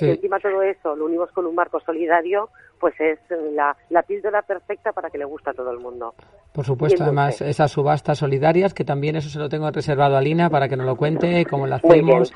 Y 0.00 0.10
encima 0.10 0.38
todo 0.40 0.62
eso 0.62 0.96
lo 0.96 1.06
unimos 1.06 1.30
con 1.32 1.46
un 1.46 1.54
marco 1.54 1.80
solidario, 1.80 2.48
pues 2.80 2.94
es 2.98 3.18
la, 3.52 3.76
la 3.90 4.02
píldora 4.02 4.42
perfecta 4.42 4.92
para 4.92 5.10
que 5.10 5.18
le 5.18 5.24
guste 5.24 5.50
a 5.50 5.52
todo 5.52 5.70
el 5.70 5.78
mundo. 5.78 6.14
Por 6.52 6.64
supuesto, 6.64 7.04
además 7.04 7.40
esas 7.40 7.70
subastas 7.70 8.18
solidarias, 8.18 8.74
que 8.74 8.84
también 8.84 9.16
eso 9.16 9.28
se 9.28 9.38
lo 9.38 9.48
tengo 9.48 9.70
reservado 9.70 10.16
a 10.16 10.20
Lina 10.20 10.50
para 10.50 10.68
que 10.68 10.76
nos 10.76 10.86
lo 10.86 10.96
cuente, 10.96 11.44
cómo 11.46 11.66
lo 11.66 11.76
hacemos. 11.76 12.32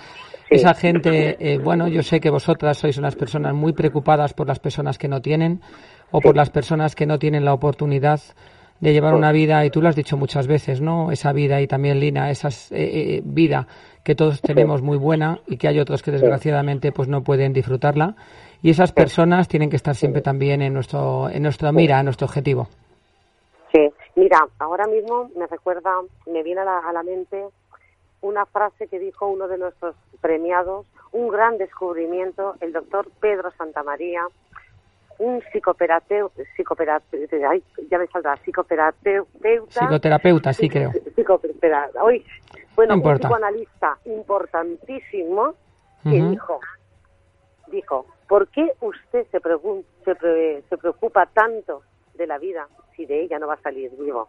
Esa 0.49 0.75
gente, 0.75 1.37
eh, 1.41 1.59
bueno, 1.59 1.89
yo 1.89 2.03
sé 2.03 2.21
que 2.21 2.31
vosotras 2.31 2.79
sois 2.79 2.97
unas 2.99 3.17
personas 3.17 3.53
muy 3.55 3.73
preocupadas 3.73 4.33
por 4.33 4.47
las 4.47 4.61
personas 4.61 4.97
que 4.97 5.09
no 5.09 5.21
tienen 5.21 5.61
o 6.13 6.21
por 6.21 6.37
las 6.37 6.51
personas 6.51 6.95
que 6.95 7.07
no 7.07 7.19
tienen 7.19 7.45
la 7.45 7.53
oportunidad 7.53 8.21
de 8.81 8.93
llevar 8.93 9.15
una 9.15 9.33
vida, 9.33 9.65
y 9.65 9.71
tú 9.71 9.81
lo 9.81 9.89
has 9.89 9.97
dicho 9.97 10.17
muchas 10.17 10.47
veces, 10.47 10.81
¿no? 10.81 11.11
Esa 11.11 11.33
vida 11.33 11.61
y 11.61 11.67
también 11.67 11.99
Lina, 11.99 12.31
esa 12.31 12.49
eh, 12.49 13.17
eh, 13.17 13.23
vida 13.25 13.67
que 14.07 14.15
todos 14.15 14.41
tenemos 14.41 14.83
muy 14.83 14.97
buena 14.97 15.41
y 15.49 15.57
que 15.57 15.67
hay 15.67 15.81
otros 15.81 16.01
que 16.01 16.13
desgraciadamente 16.13 16.93
pues 16.93 17.09
no 17.09 17.25
pueden 17.25 17.53
disfrutarla 17.53 18.15
y 18.63 18.71
esas 18.71 18.93
personas 18.93 19.49
tienen 19.49 19.69
que 19.69 19.75
estar 19.75 19.97
siempre 19.97 20.23
también 20.23 20.63
en 20.63 20.73
nuestro 20.73 21.29
en 21.29 21.43
nuestra 21.43 21.73
mira, 21.73 21.99
en 21.99 22.05
nuestro 22.05 22.27
objetivo. 22.27 22.69
Sí, 23.73 23.91
Mira, 24.15 24.47
ahora 24.61 24.87
mismo 24.87 25.29
me 25.37 25.47
recuerda, 25.47 25.91
me 26.27 26.43
viene 26.45 26.61
a 26.61 26.65
la, 26.65 26.79
a 26.79 26.93
la 26.93 27.03
mente 27.03 27.45
una 28.23 28.47
frase 28.47 28.87
que 28.87 28.99
dijo 29.01 29.27
uno 29.27 29.49
de 29.49 29.59
nuestros 29.59 29.97
premiados, 30.21 30.87
un 31.13 31.29
gran 31.29 31.59
descubrimiento, 31.59 32.55
el 32.61 32.73
doctor 32.73 33.11
Pedro 33.21 33.51
Santamaría, 33.59 34.23
un 35.19 35.43
psicoterapeuta, 35.53 36.43
ya 37.91 37.99
me 37.99 38.07
saldrá, 38.07 38.37
psicoterapeuta. 38.39 39.81
Psicoterapeuta, 39.81 40.53
sí 40.53 40.69
creo. 40.69 40.93
Psicoterapeuta. 41.15 42.03
Hoy, 42.03 42.25
bueno, 42.77 42.95
un 42.95 43.03
psicoanalista 43.03 43.99
importantísimo 44.05 45.55
que 46.03 46.23
dijo, 46.23 46.61
dijo, 47.69 48.07
¿por 48.29 48.47
qué 48.49 48.71
usted 48.81 49.27
se, 49.33 49.41
se, 50.05 50.63
se 50.69 50.79
preocupa 50.79 51.27
tanto 51.27 51.83
de 52.15 52.27
la 52.27 52.39
vida 52.39 52.69
si 52.95 53.07
de 53.07 53.23
ella 53.23 53.39
no 53.39 53.49
va 53.49 53.55
a 53.55 53.63
salir 53.63 53.91
vivo? 53.99 54.29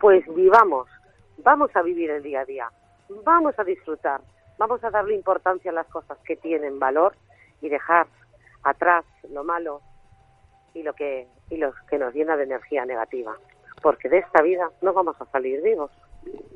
Pues 0.00 0.24
vivamos, 0.34 0.88
vamos 1.38 1.70
a 1.76 1.82
vivir 1.82 2.10
el 2.10 2.22
día 2.22 2.40
a 2.40 2.44
día, 2.44 2.68
vamos 3.24 3.56
a 3.58 3.64
disfrutar, 3.64 4.20
vamos 4.58 4.82
a 4.82 4.90
darle 4.90 5.14
importancia 5.14 5.70
a 5.70 5.74
las 5.74 5.86
cosas 5.86 6.18
que 6.24 6.36
tienen 6.36 6.80
valor 6.80 7.14
y 7.60 7.68
dejar 7.68 8.06
atrás 8.64 9.04
lo 9.30 9.44
malo 9.44 9.80
y 10.74 10.82
lo 10.82 10.94
que 10.94 11.28
y 11.50 11.58
lo 11.58 11.72
que 11.88 11.98
nos 11.98 12.14
llena 12.14 12.36
de 12.36 12.44
energía 12.44 12.86
negativa, 12.86 13.36
porque 13.82 14.08
de 14.08 14.18
esta 14.18 14.40
vida 14.42 14.70
no 14.80 14.94
vamos 14.94 15.14
a 15.20 15.26
salir 15.26 15.62
vivos. 15.62 15.90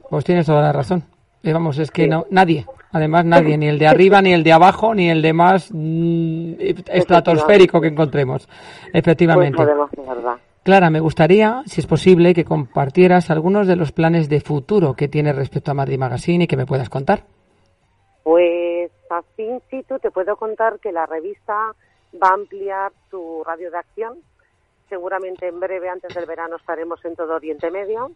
Pues 0.09 0.25
tienes 0.25 0.47
toda 0.47 0.63
la 0.63 0.73
razón. 0.73 1.16
Eh, 1.47 1.53
vamos, 1.53 1.79
es 1.79 1.93
que 1.93 2.09
no, 2.09 2.27
nadie, 2.31 2.67
además 2.91 3.25
nadie, 3.25 3.57
ni 3.57 3.69
el 3.69 3.79
de 3.79 3.87
arriba, 3.87 4.21
ni 4.21 4.33
el 4.33 4.43
de 4.43 4.53
abajo, 4.53 4.95
ni 4.95 5.09
el 5.09 5.23
de 5.23 5.33
más 5.33 5.71
mm, 5.73 6.55
estratosférico 6.89 7.81
que 7.81 7.87
encontremos. 7.87 8.49
Efectivamente. 8.93 9.57
Pues. 9.57 10.41
Clara, 10.65 10.91
me 10.91 10.99
gustaría, 10.99 11.63
si 11.67 11.81
es 11.81 11.87
posible, 11.87 12.35
que 12.35 12.45
compartieras 12.45 13.31
algunos 13.31 13.69
de 13.69 13.77
los 13.77 13.93
planes 13.93 14.29
de 14.29 14.41
futuro 14.41 14.95
que 14.95 15.07
tienes 15.07 15.37
respecto 15.37 15.71
a 15.71 15.75
Madrid 15.75 15.99
Magazine 15.99 16.45
y 16.45 16.47
que 16.49 16.57
me 16.57 16.67
puedas 16.67 16.89
contar. 16.89 17.23
Pues 18.25 18.91
así 19.09 19.49
sí, 19.71 19.85
tú 19.89 20.01
te 20.01 20.11
puedo 20.11 20.35
contar 20.35 20.81
que 20.81 20.91
la 20.91 21.07
revista 21.07 21.55
va 22.21 22.31
a 22.31 22.35
ampliar 22.35 22.91
su 23.09 23.45
radio 23.47 23.71
de 23.71 23.79
acción. 23.79 24.19
Seguramente 24.89 25.47
en 25.47 25.61
breve, 25.61 25.89
antes 25.89 26.13
del 26.13 26.27
verano, 26.27 26.57
estaremos 26.57 27.05
en 27.05 27.15
todo 27.15 27.37
Oriente 27.37 27.71
Medio 27.71 28.11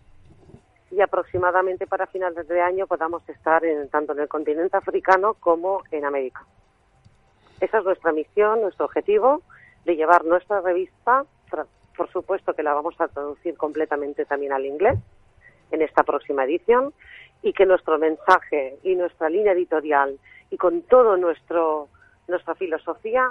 y 0.90 1.00
aproximadamente 1.00 1.86
para 1.86 2.06
finales 2.06 2.46
de 2.48 2.60
año 2.60 2.86
podamos 2.86 3.26
estar 3.28 3.64
en, 3.64 3.88
tanto 3.88 4.12
en 4.12 4.20
el 4.20 4.28
continente 4.28 4.76
africano 4.76 5.34
como 5.34 5.82
en 5.90 6.04
América. 6.04 6.44
Esa 7.60 7.78
es 7.78 7.84
nuestra 7.84 8.12
misión, 8.12 8.62
nuestro 8.62 8.86
objetivo 8.86 9.42
de 9.84 9.96
llevar 9.96 10.24
nuestra 10.24 10.60
revista, 10.60 11.24
por 11.96 12.10
supuesto 12.10 12.54
que 12.54 12.62
la 12.62 12.72
vamos 12.72 12.98
a 12.98 13.08
traducir 13.08 13.56
completamente 13.56 14.24
también 14.24 14.52
al 14.52 14.64
inglés 14.64 14.98
en 15.70 15.82
esta 15.82 16.02
próxima 16.02 16.44
edición 16.44 16.94
y 17.42 17.52
que 17.52 17.66
nuestro 17.66 17.98
mensaje 17.98 18.78
y 18.82 18.94
nuestra 18.94 19.28
línea 19.28 19.52
editorial 19.52 20.18
y 20.50 20.56
con 20.56 20.82
todo 20.82 21.16
nuestro 21.16 21.88
nuestra 22.30 22.54
filosofía 22.54 23.30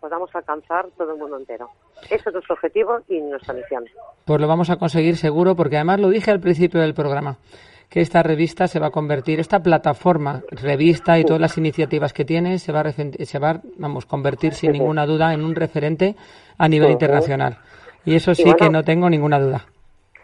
podamos 0.00 0.34
alcanzar 0.34 0.86
todo 0.96 1.12
el 1.12 1.18
mundo 1.18 1.36
entero. 1.38 1.68
Ese 2.04 2.28
es 2.28 2.32
nuestro 2.32 2.54
objetivo 2.54 3.00
y 3.08 3.20
nuestra 3.20 3.54
misión. 3.54 3.84
Pues 4.24 4.40
lo 4.40 4.48
vamos 4.48 4.70
a 4.70 4.76
conseguir 4.76 5.16
seguro, 5.16 5.54
porque 5.54 5.76
además 5.76 6.00
lo 6.00 6.08
dije 6.08 6.30
al 6.30 6.40
principio 6.40 6.80
del 6.80 6.94
programa 6.94 7.36
que 7.90 8.00
esta 8.00 8.22
revista 8.22 8.68
se 8.68 8.78
va 8.78 8.86
a 8.86 8.90
convertir, 8.90 9.40
esta 9.40 9.60
plataforma, 9.60 10.42
revista 10.52 11.18
y 11.18 11.24
todas 11.24 11.40
las 11.40 11.58
iniciativas 11.58 12.12
que 12.12 12.24
tiene, 12.24 12.60
se 12.60 12.70
va 12.72 12.82
a, 12.82 12.92
se 12.92 13.38
va, 13.40 13.60
vamos, 13.78 14.06
convertir 14.06 14.54
sin 14.54 14.70
ninguna 14.70 15.04
duda 15.06 15.34
en 15.34 15.42
un 15.42 15.56
referente 15.56 16.14
a 16.56 16.68
nivel 16.68 16.92
internacional. 16.92 17.58
Y 18.04 18.14
eso 18.14 18.32
sí 18.32 18.54
que 18.54 18.70
no 18.70 18.84
tengo 18.84 19.10
ninguna 19.10 19.40
duda. 19.40 19.66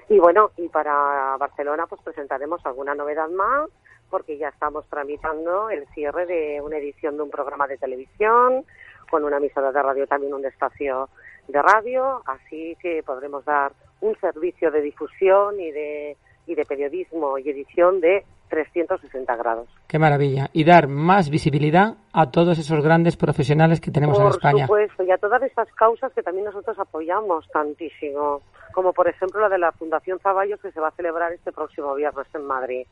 Y 0.09 0.21
bueno, 0.21 0.53
y 0.57 0.69
para 0.69 1.37
Barcelona 1.39 1.87
pues 1.89 2.01
presentaremos 2.03 2.65
alguna 2.65 2.95
novedad 2.95 3.29
más, 3.31 3.69
porque 4.11 4.38
ya 4.38 4.49
estamos 4.49 4.85
tramitando 4.88 5.71
el 5.71 5.87
cierre 5.88 6.27
de 6.27 6.61
una 6.62 6.79
edición 6.79 7.16
de 7.16 7.23
un 7.23 7.31
programa 7.31 7.66
de 7.66 7.79
televisión, 7.79 8.64
con 9.11 9.25
una 9.25 9.37
emisora 9.37 9.73
de 9.73 9.83
radio 9.83 10.07
también 10.07 10.35
un 10.35 10.45
espacio 10.45 11.09
de 11.49 11.62
radio, 11.62 12.23
así 12.27 12.77
que 12.81 13.03
podremos 13.05 13.45
dar 13.45 13.73
un 14.01 14.19
servicio 14.21 14.71
de 14.71 14.83
difusión 14.83 15.61
y 15.61 15.71
de, 15.71 16.16
y 16.47 16.55
de 16.55 16.64
periodismo 16.64 17.38
y 17.38 17.49
edición 17.49 18.01
de 18.01 18.25
360 18.49 19.37
grados. 19.37 19.69
Qué 19.88 19.99
maravilla. 19.99 20.49
Y 20.53 20.64
dar 20.64 20.88
más 20.88 21.31
visibilidad 21.31 21.95
a 22.12 22.31
todos 22.31 22.59
esos 22.59 22.83
grandes 22.83 23.16
profesionales 23.16 23.81
que 23.81 23.90
tenemos 23.90 24.19
en 24.19 24.27
España. 24.29 24.66
Por 24.66 24.81
supuesto, 24.81 25.03
y 25.03 25.11
a 25.11 25.19
todas 25.19 25.42
esas 25.42 25.71
causas 25.73 26.12
que 26.12 26.23
también 26.23 26.47
nosotros 26.47 26.79
apoyamos 26.79 27.49
tantísimo, 27.49 28.42
como 28.73 28.92
por 28.92 29.09
ejemplo 29.09 29.40
la 29.40 29.49
de 29.49 29.59
la 29.59 29.73
Fundación 29.73 30.19
Zaballos 30.21 30.61
que 30.61 30.71
se 30.73 30.81
va 30.81 30.88
a 30.88 30.92
celebrar 30.92 31.33
este 31.33 31.53
próximo 31.53 31.95
viernes 31.95 32.27
en 32.35 32.45
Madrid. 32.45 32.87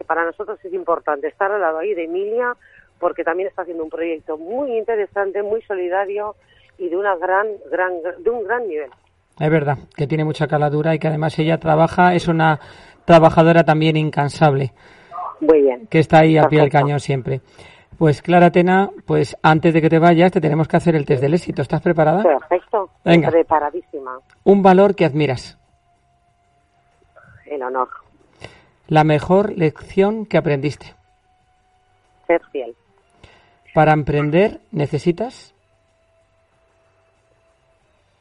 Que 0.00 0.04
para 0.06 0.24
nosotros 0.24 0.58
es 0.64 0.72
importante 0.72 1.28
estar 1.28 1.52
al 1.52 1.60
lado 1.60 1.78
ahí 1.78 1.92
de 1.92 2.04
Emilia 2.04 2.56
porque 2.98 3.22
también 3.22 3.50
está 3.50 3.62
haciendo 3.62 3.84
un 3.84 3.90
proyecto 3.90 4.38
muy 4.38 4.78
interesante, 4.78 5.42
muy 5.42 5.60
solidario 5.62 6.36
y 6.78 6.88
de 6.88 6.96
una 6.96 7.16
gran, 7.16 7.48
gran, 7.70 7.92
de 8.18 8.30
un 8.30 8.44
gran 8.44 8.66
nivel. 8.66 8.90
Es 9.38 9.50
verdad, 9.50 9.76
que 9.94 10.06
tiene 10.06 10.24
mucha 10.24 10.46
caladura 10.46 10.94
y 10.94 10.98
que 10.98 11.08
además 11.08 11.38
ella 11.38 11.58
trabaja, 11.58 12.14
es 12.14 12.28
una 12.28 12.60
trabajadora 13.04 13.62
también 13.62 13.98
incansable. 13.98 14.72
Muy 15.40 15.60
bien. 15.60 15.86
Que 15.88 15.98
está 15.98 16.20
ahí 16.20 16.38
a 16.38 16.48
pie 16.48 16.60
del 16.60 16.70
cañón 16.70 17.00
siempre. 17.00 17.42
Pues 17.98 18.22
Clara 18.22 18.50
Tena, 18.50 18.88
pues 19.06 19.36
antes 19.42 19.74
de 19.74 19.82
que 19.82 19.90
te 19.90 19.98
vayas 19.98 20.32
te 20.32 20.40
tenemos 20.40 20.66
que 20.66 20.78
hacer 20.78 20.96
el 20.96 21.04
test 21.04 21.20
del 21.20 21.34
éxito. 21.34 21.60
¿Estás 21.60 21.82
preparada? 21.82 22.22
Perfecto. 22.22 22.88
Venga. 23.04 23.30
Preparadísima. 23.30 24.18
Un 24.44 24.62
valor 24.62 24.94
que 24.94 25.04
admiras. 25.04 25.58
El 27.44 27.62
honor. 27.62 27.88
La 28.90 29.04
mejor 29.04 29.56
lección 29.56 30.26
que 30.26 30.36
aprendiste. 30.36 30.96
Ser 32.26 32.42
fiel. 32.50 32.74
Para 33.72 33.92
emprender 33.92 34.60
necesitas 34.72 35.54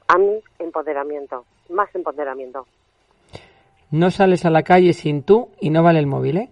a 0.07 0.19
mí 0.19 0.39
empoderamiento, 0.59 1.45
más 1.69 1.89
empoderamiento. 1.95 2.67
No 3.89 4.11
sales 4.11 4.45
a 4.45 4.51
la 4.51 4.61
calle 4.61 4.93
sin 4.93 5.23
tú 5.23 5.49
y 5.59 5.71
no 5.71 5.81
vale 5.81 5.97
el 5.97 6.05
móvil, 6.05 6.37
¿eh? 6.37 6.49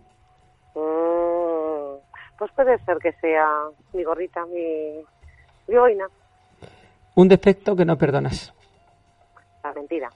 Mm, 0.74 2.00
pues 2.40 2.52
puede 2.56 2.80
ser 2.86 2.98
que 2.98 3.14
sea 3.22 3.48
mi 3.94 4.04
gorrita, 4.04 4.48
mi, 4.48 5.06
mi 5.68 5.76
boina. 5.76 6.08
Un 7.14 7.28
defecto 7.28 7.76
que 7.76 7.86
no 7.86 8.00
perdonas. 8.00 8.52
La 9.64 9.74
mentira. 9.74 10.10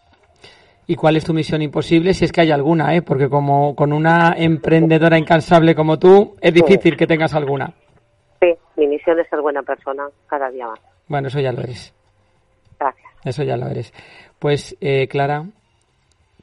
¿Y 0.91 0.95
cuál 0.97 1.15
es 1.15 1.23
tu 1.23 1.33
misión 1.33 1.61
imposible? 1.61 2.13
Si 2.13 2.25
es 2.25 2.33
que 2.33 2.41
hay 2.41 2.51
alguna, 2.51 2.93
¿eh? 2.93 3.01
Porque 3.01 3.29
como 3.29 3.73
con 3.77 3.93
una 3.93 4.35
emprendedora 4.37 5.17
incansable 5.17 5.73
como 5.73 5.97
tú, 5.97 6.35
es 6.41 6.53
difícil 6.53 6.97
que 6.97 7.07
tengas 7.07 7.33
alguna. 7.33 7.73
Sí, 8.41 8.53
mi 8.75 8.87
misión 8.87 9.17
es 9.17 9.29
ser 9.29 9.39
buena 9.39 9.63
persona 9.63 10.03
cada 10.27 10.51
día 10.51 10.67
más. 10.67 10.81
Bueno, 11.07 11.29
eso 11.29 11.39
ya 11.39 11.53
lo 11.53 11.61
eres. 11.61 11.93
Gracias. 12.77 13.09
Eso 13.23 13.43
ya 13.43 13.55
lo 13.55 13.67
eres. 13.67 13.93
Pues, 14.37 14.75
eh, 14.81 15.07
Clara, 15.07 15.45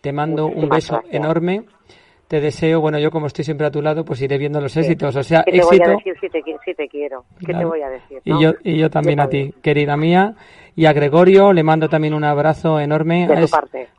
te 0.00 0.14
mando 0.14 0.46
un 0.46 0.66
beso 0.70 1.02
enorme. 1.11 1.64
Te 2.26 2.40
deseo, 2.40 2.80
bueno, 2.80 2.98
yo 2.98 3.11
como 3.11 3.26
estoy 3.26 3.44
siempre 3.44 3.66
a 3.66 3.70
tu 3.70 3.82
lado, 3.82 4.02
pues 4.02 4.22
iré 4.22 4.38
viendo 4.38 4.62
los 4.62 4.74
éxitos. 4.78 5.14
O 5.14 5.22
sea, 5.22 5.42
¿Qué 5.44 5.52
te 5.52 5.61
voy 5.61 5.78
a 5.82 5.88
decir 5.90 6.14
si 6.20 6.28
te, 6.74 6.88
quiero? 6.88 7.24
¿Qué 7.38 7.52
te 7.52 7.64
voy 7.66 7.82
a 7.82 7.90
decir? 7.90 8.22
Y, 8.24 8.42
yo, 8.42 8.52
y 8.64 8.78
yo 8.78 8.88
también 8.88 9.20
a 9.20 9.28
ti, 9.28 9.52
querida 9.62 9.94
mía. 9.98 10.34
Y 10.79 10.87
a 10.87 10.93
Gregorio 10.93 11.53
le 11.53 11.64
mando 11.64 11.88
también 11.88 12.14
un 12.14 12.23
abrazo 12.23 12.79
enorme 12.79 13.27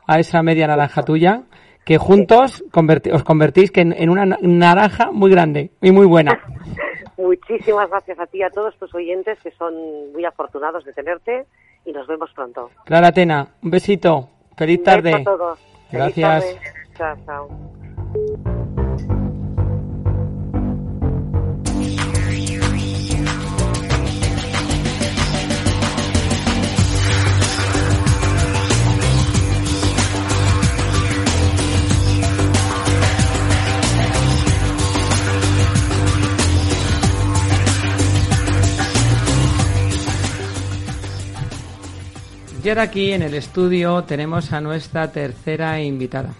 a, 0.06 0.18
esa 0.18 0.42
media 0.42 0.66
naranja 0.66 1.02
tuya, 1.02 1.42
que 1.84 1.98
juntos 1.98 2.64
os 3.12 3.22
convertís 3.22 3.70
que 3.70 3.82
en 3.82 4.08
una 4.08 4.24
naranja 4.24 5.10
muy 5.12 5.30
grande 5.30 5.72
y 5.82 5.90
muy 5.90 6.06
buena. 6.06 6.40
Muchísimas 7.18 7.90
gracias 7.90 8.18
a 8.18 8.26
ti 8.28 8.38
y 8.38 8.44
a 8.44 8.48
todos 8.48 8.74
tus 8.78 8.94
oyentes 8.94 9.38
que 9.42 9.50
son 9.50 9.74
muy 10.14 10.24
afortunados 10.24 10.86
de 10.86 10.94
tenerte 10.94 11.44
y 11.84 11.92
nos 11.92 12.06
vemos 12.06 12.30
pronto. 12.34 12.70
Clara 12.86 13.12
Tena, 13.12 13.46
un 13.62 13.70
besito. 13.70 14.30
Feliz 14.56 14.82
tarde. 14.82 15.16
a 15.16 15.22
todos. 15.22 15.58
Gracias. 15.92 16.56
Chao, 16.96 17.14
chao. 17.26 17.79
Y 42.70 42.72
ahora 42.72 42.82
aquí 42.82 43.10
en 43.10 43.22
el 43.22 43.34
estudio 43.34 44.04
tenemos 44.04 44.52
a 44.52 44.60
nuestra 44.60 45.10
tercera 45.10 45.82
invitada. 45.82 46.34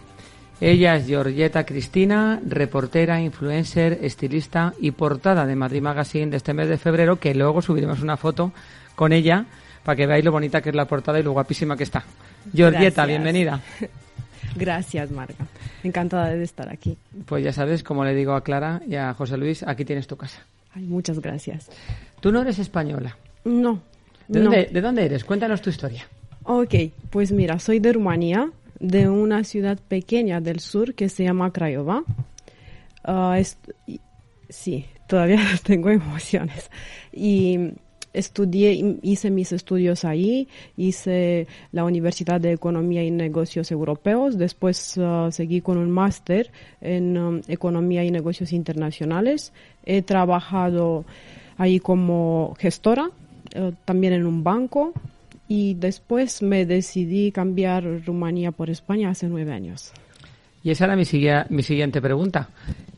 Ella 0.60 0.94
es 0.94 1.08
Georgetta 1.08 1.66
Cristina, 1.66 2.40
reportera, 2.46 3.20
influencer, 3.20 3.98
estilista 4.00 4.72
y 4.78 4.92
portada 4.92 5.44
de 5.44 5.56
Madrid 5.56 5.82
Magazine 5.82 6.30
de 6.30 6.36
este 6.36 6.54
mes 6.54 6.68
de 6.68 6.78
febrero, 6.78 7.16
que 7.18 7.34
luego 7.34 7.60
subiremos 7.60 8.00
una 8.00 8.16
foto 8.16 8.52
con 8.94 9.12
ella 9.12 9.44
para 9.82 9.96
que 9.96 10.06
veáis 10.06 10.24
lo 10.24 10.30
bonita 10.30 10.60
que 10.60 10.68
es 10.68 10.76
la 10.76 10.84
portada 10.84 11.18
y 11.18 11.24
lo 11.24 11.32
guapísima 11.32 11.76
que 11.76 11.82
está. 11.82 12.04
Georgetta, 12.54 13.06
bienvenida. 13.06 13.60
Gracias, 14.54 15.10
Marga. 15.10 15.48
Encantada 15.82 16.28
de 16.28 16.44
estar 16.44 16.68
aquí. 16.68 16.96
Pues 17.26 17.42
ya 17.42 17.52
sabes, 17.52 17.82
como 17.82 18.04
le 18.04 18.14
digo 18.14 18.34
a 18.34 18.44
Clara 18.44 18.82
y 18.86 18.94
a 18.94 19.14
José 19.14 19.36
Luis, 19.36 19.64
aquí 19.64 19.84
tienes 19.84 20.06
tu 20.06 20.16
casa. 20.16 20.38
Ay, 20.76 20.84
muchas 20.84 21.18
gracias. 21.18 21.68
Tú 22.20 22.30
no 22.30 22.40
eres 22.42 22.60
española. 22.60 23.16
No. 23.42 23.82
¿De, 24.28 24.38
no. 24.38 24.44
Dónde, 24.44 24.68
¿De 24.70 24.80
dónde 24.80 25.06
eres? 25.06 25.24
Cuéntanos 25.24 25.60
tu 25.60 25.70
historia. 25.70 26.06
Ok, 26.44 26.74
pues 27.10 27.32
mira, 27.32 27.58
soy 27.58 27.80
de 27.80 27.92
Rumanía, 27.92 28.50
de 28.78 29.08
una 29.08 29.44
ciudad 29.44 29.78
pequeña 29.88 30.40
del 30.40 30.60
sur 30.60 30.94
que 30.94 31.08
se 31.08 31.24
llama 31.24 31.52
Craiova. 31.52 32.02
Ah, 33.04 33.38
sí, 34.48 34.86
todavía 35.06 35.40
tengo 35.64 35.90
emociones. 35.90 36.70
Y 37.12 37.72
estudié, 38.12 38.98
hice 39.02 39.30
mis 39.30 39.52
estudios 39.52 40.04
ahí, 40.04 40.48
hice 40.76 41.46
la 41.72 41.84
Universidad 41.84 42.40
de 42.40 42.52
Economía 42.52 43.04
y 43.04 43.10
Negocios 43.10 43.70
Europeos, 43.70 44.38
después 44.38 44.98
ah, 44.98 45.28
seguí 45.30 45.60
con 45.60 45.78
un 45.78 45.90
máster 45.90 46.50
en 46.80 47.18
um, 47.18 47.40
Economía 47.48 48.02
y 48.02 48.10
Negocios 48.10 48.52
Internacionales. 48.52 49.52
He 49.84 50.02
trabajado 50.02 51.04
ahí 51.58 51.78
como 51.80 52.56
gestora, 52.58 53.10
eh, 53.54 53.72
también 53.84 54.14
en 54.14 54.26
un 54.26 54.42
banco, 54.42 54.92
y 55.50 55.74
después 55.74 56.42
me 56.42 56.64
decidí 56.64 57.32
cambiar 57.32 57.82
Rumanía 58.06 58.52
por 58.52 58.70
España 58.70 59.10
hace 59.10 59.26
nueve 59.26 59.52
años. 59.52 59.90
Y 60.62 60.70
esa 60.70 60.84
era 60.84 60.94
mi, 60.94 61.04
siguiente 61.04 62.00
pregunta. 62.00 62.50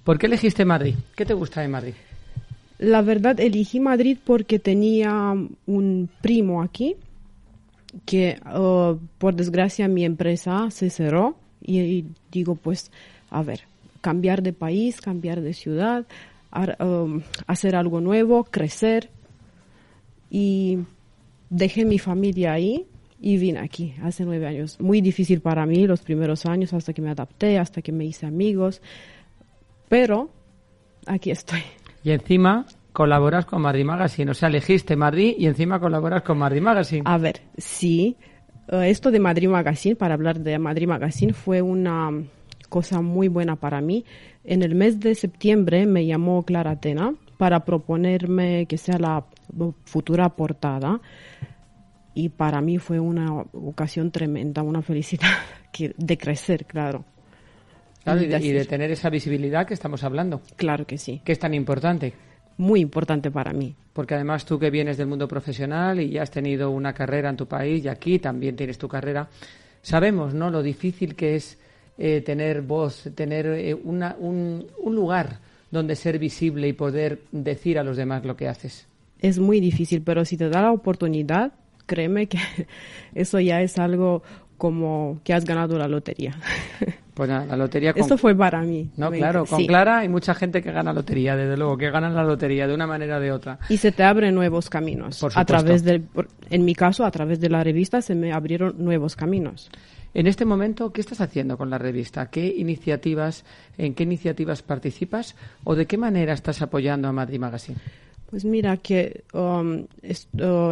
¿Por 0.04 0.18
qué 0.18 0.26
elegiste 0.26 0.66
Madrid? 0.66 0.94
¿Qué 1.16 1.24
te 1.24 1.32
gusta 1.32 1.62
de 1.62 1.68
Madrid? 1.68 1.94
La 2.78 3.00
verdad, 3.00 3.40
elegí 3.40 3.80
Madrid 3.80 4.18
porque 4.22 4.58
tenía 4.58 5.34
un 5.66 6.10
primo 6.20 6.60
aquí 6.62 6.96
que, 8.04 8.38
uh, 8.54 8.98
por 9.16 9.34
desgracia, 9.34 9.88
mi 9.88 10.04
empresa 10.04 10.70
se 10.70 10.90
cerró 10.90 11.36
y, 11.62 11.80
y 11.80 12.06
digo, 12.30 12.54
pues, 12.54 12.90
a 13.30 13.42
ver, 13.42 13.62
cambiar 14.02 14.42
de 14.42 14.52
país, 14.52 15.00
cambiar 15.00 15.40
de 15.40 15.54
ciudad, 15.54 16.04
ar- 16.50 16.76
um, 16.84 17.22
hacer 17.46 17.76
algo 17.76 18.02
nuevo, 18.02 18.44
crecer. 18.44 19.08
Y 20.30 20.80
dejé 21.52 21.84
mi 21.84 21.98
familia 21.98 22.54
ahí 22.54 22.86
y 23.20 23.36
vine 23.36 23.60
aquí 23.60 23.94
hace 24.02 24.24
nueve 24.24 24.46
años. 24.46 24.80
Muy 24.80 25.00
difícil 25.00 25.40
para 25.40 25.64
mí 25.66 25.86
los 25.86 26.00
primeros 26.02 26.46
años 26.46 26.72
hasta 26.72 26.92
que 26.92 27.02
me 27.02 27.10
adapté, 27.10 27.58
hasta 27.58 27.82
que 27.82 27.92
me 27.92 28.04
hice 28.04 28.26
amigos, 28.26 28.82
pero 29.88 30.30
aquí 31.06 31.30
estoy. 31.30 31.60
Y 32.02 32.10
encima 32.10 32.66
colaboras 32.92 33.44
con 33.44 33.62
Madrid 33.62 33.84
Magazine. 33.84 34.30
O 34.30 34.34
sea, 34.34 34.48
elegiste 34.48 34.96
Madrid 34.96 35.34
y 35.38 35.46
encima 35.46 35.78
colaboras 35.78 36.22
con 36.22 36.38
Madrid 36.38 36.62
Magazine. 36.62 37.02
A 37.04 37.18
ver, 37.18 37.42
sí, 37.56 38.16
eh, 38.68 38.88
esto 38.88 39.10
de 39.10 39.20
Madrid 39.20 39.48
Magazine, 39.48 39.94
para 39.94 40.14
hablar 40.14 40.40
de 40.40 40.58
Madrid 40.58 40.88
Magazine, 40.88 41.32
fue 41.32 41.62
una 41.62 42.10
cosa 42.68 43.02
muy 43.02 43.28
buena 43.28 43.56
para 43.56 43.80
mí. 43.80 44.04
En 44.44 44.62
el 44.62 44.74
mes 44.74 44.98
de 44.98 45.14
septiembre 45.14 45.86
me 45.86 46.06
llamó 46.06 46.42
Clara 46.44 46.80
Tena 46.80 47.14
para 47.36 47.64
proponerme 47.64 48.66
que 48.66 48.78
sea 48.78 48.98
la 48.98 49.24
futura 49.84 50.28
portada 50.30 51.00
y 52.14 52.28
para 52.28 52.60
mí 52.60 52.78
fue 52.78 53.00
una 53.00 53.32
ocasión 53.52 54.10
tremenda, 54.10 54.62
una 54.62 54.82
felicidad 54.82 55.30
que, 55.72 55.94
de 55.96 56.18
crecer, 56.18 56.64
claro. 56.66 57.04
Claro, 58.04 58.20
y, 58.22 58.26
de, 58.26 58.38
y 58.62 58.64
tener 58.66 58.90
esa 58.90 59.10
visibilidad 59.10 59.64
que 59.66 59.74
estamos 59.74 60.02
hablando, 60.02 60.42
Claro 60.56 60.86
que 60.86 60.98
sí, 60.98 61.20
que 61.24 61.32
es 61.32 61.38
tan 61.38 61.54
importante. 61.54 62.12
muy 62.56 62.80
importante 62.80 63.30
para 63.30 63.52
mí. 63.52 63.74
Porque 63.92 64.14
además 64.14 64.44
tú 64.44 64.58
que 64.58 64.70
vienes 64.70 64.96
del 64.96 65.06
mundo 65.06 65.28
profesional 65.28 66.00
y 66.00 66.10
ya 66.10 66.22
has 66.22 66.30
tenido 66.30 66.70
una 66.70 66.92
carrera 66.94 67.28
en 67.30 67.36
tu 67.36 67.46
país 67.46 67.84
y 67.84 67.88
aquí 67.88 68.18
también 68.18 68.56
tienes 68.56 68.76
tu 68.78 68.88
carrera, 68.88 69.28
sabemos 69.82 70.34
¿no? 70.34 70.50
lo 70.50 70.62
difícil 70.62 71.14
que 71.14 71.36
es 71.36 71.58
eh, 71.98 72.22
tener 72.22 72.62
voz, 72.62 73.08
tener 73.14 73.46
eh, 73.46 73.74
una- 73.74 74.16
un, 74.18 74.66
un 74.78 74.94
lugar 74.94 75.38
donde 75.70 75.94
ser 75.94 76.18
visible 76.18 76.66
y 76.68 76.72
poder 76.72 77.20
decir 77.30 77.78
a 77.78 77.84
los 77.84 77.96
demás 77.96 78.24
lo 78.24 78.34
que 78.36 78.48
haces. 78.48 78.88
Es 79.22 79.38
muy 79.38 79.60
difícil, 79.60 80.02
pero 80.02 80.24
si 80.24 80.36
te 80.36 80.48
da 80.48 80.60
la 80.60 80.72
oportunidad, 80.72 81.52
créeme 81.86 82.26
que 82.26 82.38
eso 83.14 83.40
ya 83.40 83.62
es 83.62 83.78
algo 83.78 84.22
como 84.58 85.20
que 85.24 85.32
has 85.32 85.44
ganado 85.44 85.78
la 85.78 85.88
lotería. 85.88 86.36
Pues 87.14 87.28
nada, 87.28 87.44
la 87.44 87.58
lotería 87.58 87.92
con... 87.92 88.02
Eso 88.02 88.16
fue 88.16 88.34
para 88.34 88.62
mí. 88.62 88.88
No, 88.96 89.10
Me 89.10 89.18
claro, 89.18 89.44
con 89.44 89.58
sí. 89.58 89.66
Clara 89.66 89.98
hay 89.98 90.08
mucha 90.08 90.34
gente 90.34 90.62
que 90.62 90.72
gana 90.72 90.94
lotería, 90.94 91.36
desde 91.36 91.58
luego, 91.58 91.76
que 91.76 91.90
ganan 91.90 92.14
la 92.14 92.24
lotería 92.24 92.66
de 92.66 92.74
una 92.74 92.86
manera 92.86 93.18
o 93.18 93.20
de 93.20 93.30
otra. 93.30 93.58
Y 93.68 93.76
se 93.76 93.92
te 93.92 94.02
abren 94.02 94.34
nuevos 94.34 94.70
caminos. 94.70 95.20
Por 95.20 95.30
a 95.34 95.44
través 95.44 95.84
del, 95.84 96.06
en 96.48 96.64
mi 96.64 96.74
caso, 96.74 97.04
a 97.04 97.10
través 97.10 97.38
de 97.38 97.50
la 97.50 97.62
revista 97.62 98.00
se 98.00 98.14
me 98.14 98.32
abrieron 98.32 98.76
nuevos 98.78 99.14
caminos. 99.14 99.70
En 100.14 100.26
este 100.26 100.46
momento, 100.46 100.90
¿qué 100.90 101.02
estás 101.02 101.20
haciendo 101.20 101.58
con 101.58 101.68
la 101.68 101.76
revista? 101.76 102.30
¿Qué 102.30 102.46
iniciativas, 102.46 103.44
en 103.76 103.92
qué 103.92 104.04
iniciativas 104.04 104.62
participas 104.62 105.36
o 105.64 105.74
de 105.74 105.84
qué 105.84 105.98
manera 105.98 106.32
estás 106.32 106.62
apoyando 106.62 107.08
a 107.08 107.12
Madrid 107.12 107.38
Magazine? 107.38 107.78
Pues 108.32 108.46
mira 108.46 108.78
que 108.78 109.24
um, 109.34 109.84
es- 110.00 110.26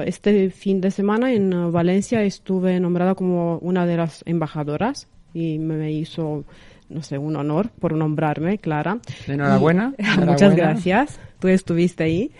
este 0.07 0.49
fin 0.51 0.81
de 0.81 0.91
semana 0.91 1.31
en 1.33 1.53
uh, 1.53 1.71
Valencia 1.71 2.23
estuve 2.25 2.81
nombrada 2.81 3.15
como 3.15 3.59
una 3.59 3.85
de 3.85 3.99
las 3.99 4.23
embajadoras 4.27 5.09
y 5.35 5.59
me, 5.59 5.93
hizo, 5.93 6.45
no 6.89 7.03
sé, 7.03 7.19
un 7.19 7.37
honor 7.37 7.69
por 7.79 7.93
nombrarme, 7.93 8.57
Clara. 8.57 8.99
Enhorabuena, 9.29 9.93
Y- 9.99 10.03
enhorabuena. 10.03 10.33
Muchas 10.33 10.57
gracias. 10.57 11.21
Tú 11.39 11.49
estuviste 11.49 12.05
ahí. 12.05 12.31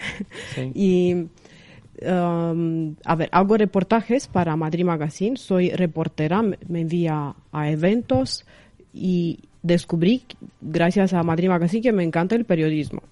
Sí. 0.55 0.73
Y, 0.75 1.15
um, 2.09 2.95
a 3.05 3.15
ver, 3.15 3.29
hago 3.31 3.59
reportajes 3.59 4.27
para 4.27 4.57
Madrid 4.57 4.85
Magazine. 4.87 5.37
Soy 5.37 5.69
reportera, 5.69 6.41
me 6.43 6.81
envía 6.81 7.35
a 7.53 7.71
eventos 7.71 8.47
y 8.95 9.41
descubrí, 9.63 10.23
gracias 10.63 11.13
a 11.13 11.23
Madrid 11.23 11.49
Magazine, 11.51 11.83
que 11.83 11.93
me 11.93 12.05
encanta 12.05 12.35
el 12.37 12.47
periodismo. 12.47 13.03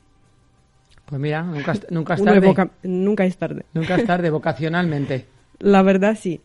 Pues 1.09 1.21
mira, 1.21 1.43
nunca, 1.43 1.73
es- 1.73 1.87
nunca 1.91 2.15
es 2.15 2.21
tarde. 2.25 2.69
nunca 2.83 3.25
es 3.25 3.37
tarde. 3.39 3.65
Nunca 3.73 3.95
es 3.95 4.05
tarde, 4.05 4.31
vocacionalmente. 4.31 5.25
La 5.61 5.83
verdad 5.83 6.17
sí. 6.21 6.41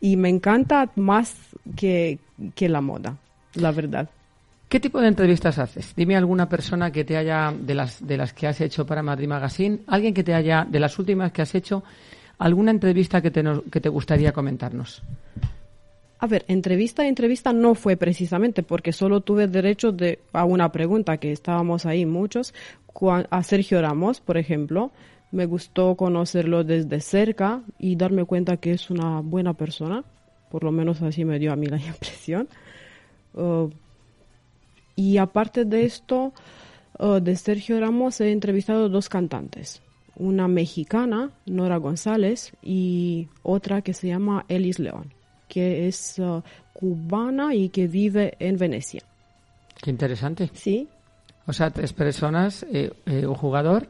Y 0.00 0.16
me 0.16 0.28
encanta 0.28 0.90
más 0.96 1.34
que, 1.76 2.18
que 2.54 2.68
la 2.68 2.80
moda, 2.80 3.16
la 3.54 3.72
verdad. 3.72 4.08
¿Qué 4.68 4.78
tipo 4.80 5.00
de 5.00 5.08
entrevistas 5.08 5.58
haces? 5.58 5.94
Dime 5.96 6.16
alguna 6.16 6.48
persona 6.48 6.90
que 6.90 7.04
te 7.04 7.16
haya, 7.16 7.52
de 7.58 7.74
las, 7.74 8.06
de 8.06 8.16
las 8.16 8.32
que 8.32 8.46
has 8.46 8.60
hecho 8.60 8.86
para 8.86 9.02
Madrid 9.02 9.28
Magazine, 9.28 9.80
alguien 9.86 10.12
que 10.14 10.24
te 10.24 10.34
haya, 10.34 10.66
de 10.68 10.80
las 10.80 10.98
últimas 10.98 11.32
que 11.32 11.42
has 11.42 11.54
hecho, 11.54 11.84
alguna 12.38 12.70
entrevista 12.70 13.20
que 13.20 13.30
te, 13.30 13.42
que 13.70 13.80
te 13.80 13.88
gustaría 13.88 14.32
comentarnos. 14.32 15.02
A 16.24 16.26
ver, 16.26 16.46
entrevista 16.48 17.06
entrevista 17.06 17.52
no 17.52 17.74
fue 17.74 17.98
precisamente 17.98 18.62
porque 18.62 18.94
solo 18.94 19.20
tuve 19.20 19.46
derecho 19.46 19.92
de, 19.92 20.20
a 20.32 20.46
una 20.46 20.72
pregunta, 20.72 21.18
que 21.18 21.32
estábamos 21.32 21.84
ahí 21.84 22.06
muchos, 22.06 22.54
a 23.28 23.42
Sergio 23.42 23.82
Ramos, 23.82 24.22
por 24.22 24.38
ejemplo. 24.38 24.90
Me 25.32 25.44
gustó 25.44 25.96
conocerlo 25.96 26.64
desde 26.64 27.02
cerca 27.02 27.60
y 27.78 27.96
darme 27.96 28.24
cuenta 28.24 28.56
que 28.56 28.72
es 28.72 28.88
una 28.88 29.20
buena 29.20 29.52
persona, 29.52 30.02
por 30.50 30.64
lo 30.64 30.72
menos 30.72 31.02
así 31.02 31.26
me 31.26 31.38
dio 31.38 31.52
a 31.52 31.56
mí 31.56 31.66
la 31.66 31.76
impresión. 31.86 32.48
Uh, 33.34 33.68
y 34.96 35.18
aparte 35.18 35.66
de 35.66 35.84
esto, 35.84 36.32
uh, 37.00 37.20
de 37.20 37.36
Sergio 37.36 37.78
Ramos 37.78 38.22
he 38.22 38.32
entrevistado 38.32 38.88
dos 38.88 39.10
cantantes, 39.10 39.82
una 40.16 40.48
mexicana, 40.48 41.32
Nora 41.44 41.76
González, 41.76 42.54
y 42.62 43.28
otra 43.42 43.82
que 43.82 43.92
se 43.92 44.08
llama 44.08 44.46
Elis 44.48 44.78
León, 44.78 45.12
que 45.54 45.86
es 45.86 46.18
uh, 46.18 46.42
cubana 46.72 47.54
y 47.54 47.68
que 47.68 47.86
vive 47.86 48.34
en 48.40 48.56
Venecia. 48.58 49.02
Qué 49.80 49.90
interesante. 49.90 50.50
Sí, 50.52 50.88
O 51.46 51.52
sea, 51.52 51.70
tres 51.70 51.92
personas, 51.92 52.64
eh, 52.72 52.90
eh, 53.06 53.24
un 53.26 53.34
jugador 53.34 53.86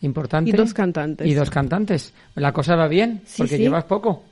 importante. 0.00 0.50
y 0.50 0.52
dos 0.52 0.74
cantantes. 0.74 1.26
Y 1.26 1.34
dos 1.34 1.50
cantantes. 1.50 2.12
La 2.34 2.52
cosa 2.52 2.74
va 2.74 2.88
bien, 2.88 3.20
Sí, 3.24 3.42
porque 3.42 3.56
sí. 3.56 3.62
llevas 3.62 3.84
poco. 3.84 4.24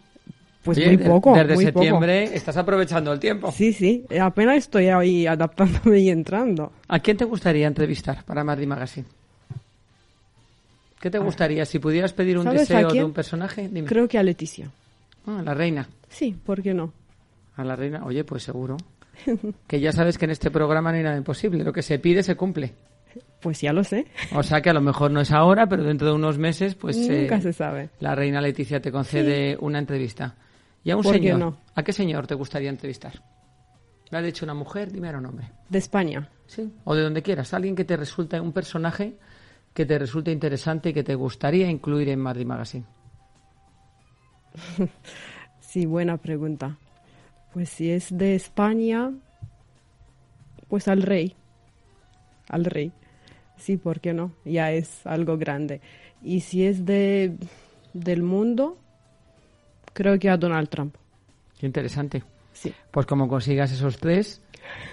Pues 0.64 0.78
Oye, 0.78 0.96
muy 0.96 1.06
poco. 1.06 1.32
Desde 1.36 1.54
muy 1.54 1.66
poco. 1.66 1.78
septiembre 1.84 2.24
estás 2.34 2.56
aprovechando 2.56 3.12
el 3.12 3.20
tiempo. 3.20 3.52
Sí, 3.52 3.72
sí, 3.72 4.04
apenas 4.20 4.56
estoy 4.56 4.88
ahí 4.88 5.24
adaptándome 5.26 6.00
y 6.00 6.10
entrando. 6.10 6.72
¿A 6.88 6.98
quién 6.98 7.16
te 7.16 7.24
gustaría 7.24 7.68
entrevistar 7.68 8.24
para 8.24 8.42
Madrid 8.42 8.66
Magazine? 8.66 9.06
¿Qué 11.00 11.10
te 11.10 11.18
gustaría? 11.18 11.64
Si 11.66 11.78
pudieras 11.78 12.12
pedir 12.12 12.36
un 12.38 12.44
¿Sabes 12.44 12.70
a 12.70 12.74
deseo 12.78 12.90
de 12.90 13.04
un 13.04 13.12
personaje, 13.12 13.68
dime. 13.70 13.86
Creo 13.86 14.08
que 14.08 14.18
a 14.18 14.22
Leticia. 14.24 14.68
Ah, 15.26 15.38
a 15.40 15.42
la 15.42 15.54
reina. 15.54 15.88
Sí, 16.08 16.36
¿por 16.44 16.62
qué 16.62 16.72
no? 16.74 16.92
A 17.56 17.64
la 17.64 17.74
reina. 17.76 18.04
Oye, 18.04 18.24
pues 18.24 18.42
seguro. 18.42 18.76
que 19.66 19.80
ya 19.80 19.92
sabes 19.92 20.18
que 20.18 20.26
en 20.26 20.30
este 20.30 20.50
programa 20.50 20.90
no 20.92 20.98
hay 20.98 21.02
nada 21.04 21.16
imposible. 21.16 21.64
Lo 21.64 21.72
que 21.72 21.82
se 21.82 21.98
pide 21.98 22.22
se 22.22 22.36
cumple. 22.36 22.74
Pues 23.40 23.60
ya 23.62 23.72
lo 23.72 23.82
sé. 23.82 24.06
O 24.34 24.42
sea 24.42 24.60
que 24.60 24.68
a 24.70 24.74
lo 24.74 24.80
mejor 24.82 25.10
no 25.10 25.20
es 25.20 25.30
ahora, 25.32 25.66
pero 25.68 25.84
dentro 25.84 26.08
de 26.08 26.14
unos 26.14 26.36
meses, 26.38 26.74
pues 26.74 26.96
Nunca 26.98 27.36
eh, 27.36 27.40
se 27.40 27.52
sabe. 27.52 27.88
la 28.00 28.14
reina 28.14 28.40
Leticia 28.42 28.80
te 28.80 28.92
concede 28.92 29.56
una 29.60 29.78
entrevista. 29.78 30.34
¿Y 30.84 30.90
a 30.90 30.96
un 30.96 31.02
¿Por 31.02 31.14
qué 31.14 31.18
señor? 31.20 31.38
no? 31.38 31.56
¿A 31.74 31.82
qué 31.82 31.92
señor 31.92 32.26
te 32.26 32.34
gustaría 32.34 32.68
entrevistar? 32.68 33.22
¿Me 34.12 34.18
has 34.18 34.24
dicho 34.24 34.44
una 34.44 34.54
mujer? 34.54 34.92
Dime 34.92 35.08
ahora 35.08 35.18
un 35.18 35.24
nombre. 35.24 35.50
De 35.68 35.78
España. 35.78 36.28
Sí. 36.46 36.70
O 36.84 36.94
de 36.94 37.02
donde 37.02 37.22
quieras. 37.22 37.54
Alguien 37.54 37.74
que 37.74 37.84
te 37.84 37.96
resulte, 37.96 38.38
un 38.38 38.52
personaje 38.52 39.16
que 39.72 39.84
te 39.86 39.98
resulte 39.98 40.30
interesante 40.30 40.90
y 40.90 40.92
que 40.92 41.02
te 41.02 41.14
gustaría 41.14 41.68
incluir 41.68 42.10
en 42.10 42.20
Madrid 42.20 42.46
Magazine. 42.46 42.84
Sí, 45.60 45.84
buena 45.84 46.16
pregunta. 46.16 46.78
Pues 47.52 47.68
si 47.68 47.90
es 47.90 48.16
de 48.16 48.34
España, 48.34 49.10
Pues 50.68 50.88
al 50.88 51.02
rey. 51.02 51.34
Al 52.48 52.64
rey. 52.64 52.92
Sí, 53.56 53.76
¿por 53.76 54.00
qué 54.00 54.12
no? 54.14 54.32
Ya 54.44 54.72
es 54.72 55.06
algo 55.06 55.36
grande. 55.36 55.80
Y 56.22 56.40
si 56.40 56.64
es 56.66 56.84
de 56.84 57.36
del 57.92 58.22
mundo, 58.22 58.78
creo 59.92 60.18
que 60.18 60.28
a 60.30 60.36
Donald 60.36 60.68
Trump. 60.68 60.94
Qué 61.58 61.66
interesante. 61.66 62.22
Sí. 62.52 62.72
Pues 62.90 63.06
como 63.06 63.28
consigas 63.28 63.72
esos 63.72 63.98
tres, 63.98 64.40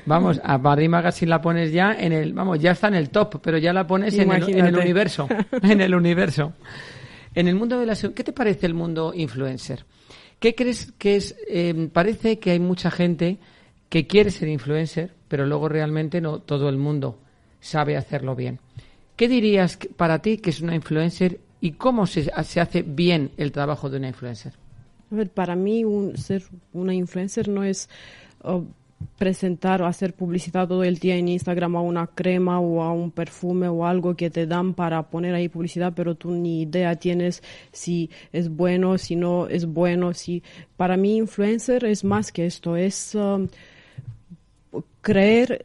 vamos, 0.05 0.39
a 0.43 0.57
Madrid 0.57 0.89
Magazine 0.89 1.29
la 1.29 1.41
pones 1.41 1.71
ya 1.71 1.93
en 1.93 2.11
el, 2.13 2.33
vamos, 2.33 2.59
ya 2.59 2.71
está 2.71 2.87
en 2.87 2.95
el 2.95 3.09
top, 3.09 3.39
pero 3.41 3.57
ya 3.57 3.73
la 3.73 3.85
pones 3.87 4.13
en 4.15 4.21
el, 4.31 4.43
en 4.43 4.43
el 4.43 4.49
Imagínate. 4.49 4.79
universo, 4.81 5.27
en 5.61 5.81
el 5.81 5.95
universo. 5.95 6.53
En 7.35 7.47
el 7.47 7.55
mundo 7.55 7.79
de 7.79 7.85
la, 7.85 7.95
¿qué 7.95 8.23
te 8.23 8.33
parece 8.33 8.65
el 8.65 8.73
mundo 8.73 9.13
influencer? 9.15 9.85
¿Qué 10.39 10.55
crees 10.55 10.91
que 10.97 11.15
es? 11.15 11.35
eh, 11.47 11.89
parece 11.91 12.39
que 12.39 12.51
hay 12.51 12.59
mucha 12.59 12.91
gente 12.91 13.39
que 13.89 14.07
quiere 14.07 14.31
ser 14.31 14.49
influencer, 14.49 15.13
pero 15.27 15.45
luego 15.45 15.69
realmente 15.69 16.19
no 16.19 16.39
todo 16.39 16.69
el 16.69 16.77
mundo 16.77 17.19
sabe 17.59 17.95
hacerlo 17.95 18.35
bien. 18.35 18.59
¿Qué 19.15 19.27
dirías 19.27 19.77
para 19.95 20.19
ti 20.19 20.37
que 20.37 20.49
es 20.49 20.61
una 20.61 20.75
influencer 20.75 21.39
y 21.61 21.73
cómo 21.73 22.07
se, 22.07 22.31
hace 22.35 22.81
bien 22.81 23.31
el 23.37 23.51
trabajo 23.51 23.89
de 23.89 23.97
una 23.97 24.07
influencer? 24.09 24.53
A 25.11 25.15
ver, 25.15 25.29
para 25.29 25.55
mí 25.55 25.83
ser 26.15 26.43
una 26.73 26.93
influencer 26.93 27.47
no 27.47 27.63
es 27.63 27.87
presentar 29.17 29.81
o 29.81 29.85
hacer 29.85 30.13
publicidad 30.13 30.67
todo 30.67 30.83
el 30.83 30.97
día 30.97 31.15
en 31.15 31.27
Instagram 31.27 31.75
a 31.75 31.81
una 31.81 32.07
crema 32.07 32.59
o 32.59 32.81
a 32.81 32.91
un 32.91 33.11
perfume 33.11 33.67
o 33.67 33.85
algo 33.85 34.15
que 34.15 34.29
te 34.29 34.47
dan 34.47 34.73
para 34.73 35.09
poner 35.09 35.33
ahí 35.33 35.49
publicidad, 35.49 35.93
pero 35.95 36.15
tú 36.15 36.31
ni 36.31 36.61
idea 36.63 36.95
tienes 36.95 37.43
si 37.71 38.09
es 38.31 38.49
bueno, 38.49 38.97
si 38.97 39.15
no 39.15 39.47
es 39.47 39.65
bueno. 39.65 40.13
Si 40.13 40.43
para 40.77 40.97
mí 40.97 41.17
influencer 41.17 41.85
es 41.85 42.03
más 42.03 42.31
que 42.31 42.45
esto, 42.45 42.75
es 42.75 43.15
um, 43.15 43.47
creer 45.01 45.63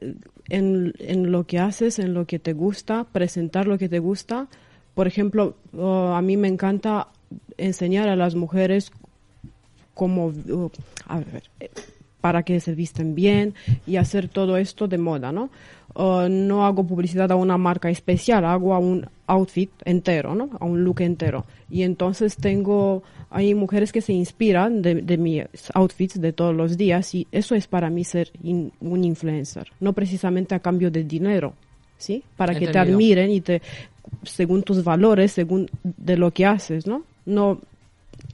en, 0.48 0.92
en 0.98 1.30
lo 1.30 1.46
que 1.46 1.58
haces, 1.58 1.98
en 1.98 2.14
lo 2.14 2.26
que 2.26 2.38
te 2.38 2.52
gusta, 2.52 3.04
presentar 3.04 3.66
lo 3.66 3.78
que 3.78 3.88
te 3.88 3.98
gusta. 3.98 4.48
Por 4.94 5.06
ejemplo, 5.06 5.56
uh, 5.72 6.12
a 6.14 6.22
mí 6.22 6.36
me 6.36 6.48
encanta 6.48 7.08
enseñar 7.56 8.08
a 8.08 8.16
las 8.16 8.34
mujeres 8.34 8.90
cómo, 9.94 10.26
uh, 10.26 10.70
a 11.06 11.18
ver, 11.18 11.42
para 12.20 12.42
que 12.42 12.60
se 12.60 12.74
visten 12.74 13.14
bien 13.14 13.54
y 13.86 13.96
hacer 13.96 14.28
todo 14.28 14.56
esto 14.56 14.88
de 14.88 14.98
moda, 14.98 15.32
¿no? 15.32 15.50
Uh, 15.94 16.28
no 16.28 16.66
hago 16.66 16.84
publicidad 16.84 17.32
a 17.32 17.36
una 17.36 17.56
marca 17.56 17.90
especial, 17.90 18.44
hago 18.44 18.74
a 18.74 18.78
un 18.78 19.06
outfit 19.26 19.70
entero, 19.84 20.34
¿no? 20.34 20.50
A 20.60 20.64
un 20.64 20.84
look 20.84 21.00
entero. 21.00 21.44
Y 21.70 21.82
entonces 21.82 22.36
tengo, 22.36 23.02
hay 23.30 23.54
mujeres 23.54 23.90
que 23.92 24.00
se 24.00 24.12
inspiran 24.12 24.82
de, 24.82 24.96
de 24.96 25.16
mis 25.16 25.44
outfits 25.74 26.20
de 26.20 26.32
todos 26.32 26.54
los 26.54 26.76
días 26.76 27.14
y 27.14 27.26
eso 27.32 27.54
es 27.54 27.66
para 27.66 27.88
mí 27.90 28.04
ser 28.04 28.30
in- 28.42 28.70
un 28.80 29.04
influencer, 29.04 29.68
no 29.80 29.92
precisamente 29.92 30.54
a 30.54 30.60
cambio 30.60 30.90
de 30.90 31.04
dinero, 31.04 31.54
¿sí? 31.96 32.22
Para 32.36 32.52
que 32.60 32.66
te 32.72 32.78
admiren 32.94 33.30
y 33.30 33.40
te, 33.40 33.62
según 34.22 34.62
tus 34.62 34.84
valores, 34.84 35.32
según 35.32 35.68
de 35.82 36.16
lo 36.16 36.30
que 36.32 36.46
haces, 36.46 36.86
¿no? 36.86 37.02
No, 37.26 37.60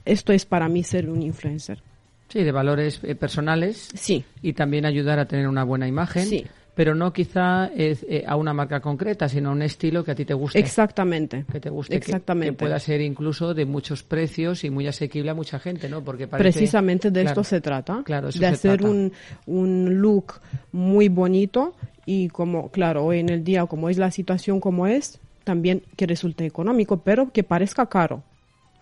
esto 0.05 0.33
es 0.33 0.45
para 0.45 0.67
mí 0.69 0.83
ser 0.83 1.09
un 1.09 1.21
influencer. 1.23 1.81
Sí, 2.29 2.43
de 2.43 2.51
valores 2.51 2.99
eh, 3.03 3.15
personales 3.15 3.89
Sí, 3.93 4.23
y 4.41 4.53
también 4.53 4.85
ayudar 4.85 5.19
a 5.19 5.25
tener 5.25 5.47
una 5.47 5.63
buena 5.63 5.87
imagen, 5.87 6.25
Sí. 6.25 6.45
pero 6.73 6.93
no 6.95 7.13
quizá 7.13 7.67
eh, 7.67 7.95
eh, 8.09 8.23
a 8.27 8.35
una 8.35 8.51
marca 8.53 8.79
concreta, 8.81 9.29
sino 9.29 9.49
a 9.49 9.51
un 9.53 9.61
estilo 9.61 10.03
que 10.03 10.11
a 10.11 10.15
ti 10.15 10.25
te 10.25 10.33
guste. 10.33 10.59
exactamente. 10.59 11.45
que 11.51 11.59
te 11.59 11.69
guste, 11.69 11.91
que- 11.91 11.97
Exactamente. 11.97 12.53
Que, 12.55 12.57
pueda 12.59 12.79
ser 12.79 12.99
incluso 13.01 13.53
de 13.53 13.65
muchos 13.65 14.03
precios 14.03 14.63
y 14.63 14.69
muy 14.69 14.87
asequible 14.87 15.29
a 15.31 15.33
mucha 15.33 15.59
gente, 15.59 15.87
¿no? 15.87 16.03
Porque 16.03 16.27
parece, 16.27 16.51
Precisamente 16.57 17.11
de 17.11 17.21
Claro, 17.21 17.41
esto 17.41 17.43
se 17.43 17.61
trata, 17.61 18.01
Claro, 18.03 18.29
eso 18.29 18.39
de 18.39 18.47
se 18.47 18.53
hacer 18.53 18.79
trata. 18.79 18.91
un, 18.91 19.13
un 19.45 20.01
look 20.01 20.33
muy 20.71 21.07
bonito 21.09 21.75
y 22.05 22.27
como, 22.29 22.69
claro, 22.69 23.05
hoy 23.05 23.19
en 23.19 23.29
el 23.29 23.43
día, 23.43 23.65
como 23.67 23.87
es 23.89 23.97
la 23.97 24.11
situación 24.11 24.59
como 24.59 24.87
es, 24.87 25.19
también 25.43 25.83
que 25.95 26.07
resulte 26.07 26.45
económico, 26.45 26.97
pero 26.97 27.31
que 27.31 27.43
parezca 27.43 27.85
caro. 27.85 28.23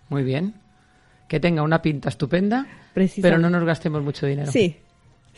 Muy 0.08 0.22
bien. 0.24 0.54
Que 1.28 1.40
tenga 1.40 1.62
una 1.62 1.80
pinta 1.82 2.08
estupenda, 2.10 2.66
pero 3.20 3.38
no 3.38 3.50
nos 3.50 3.64
gastemos 3.64 4.02
mucho 4.02 4.26
dinero. 4.26 4.50
Sí, 4.52 4.76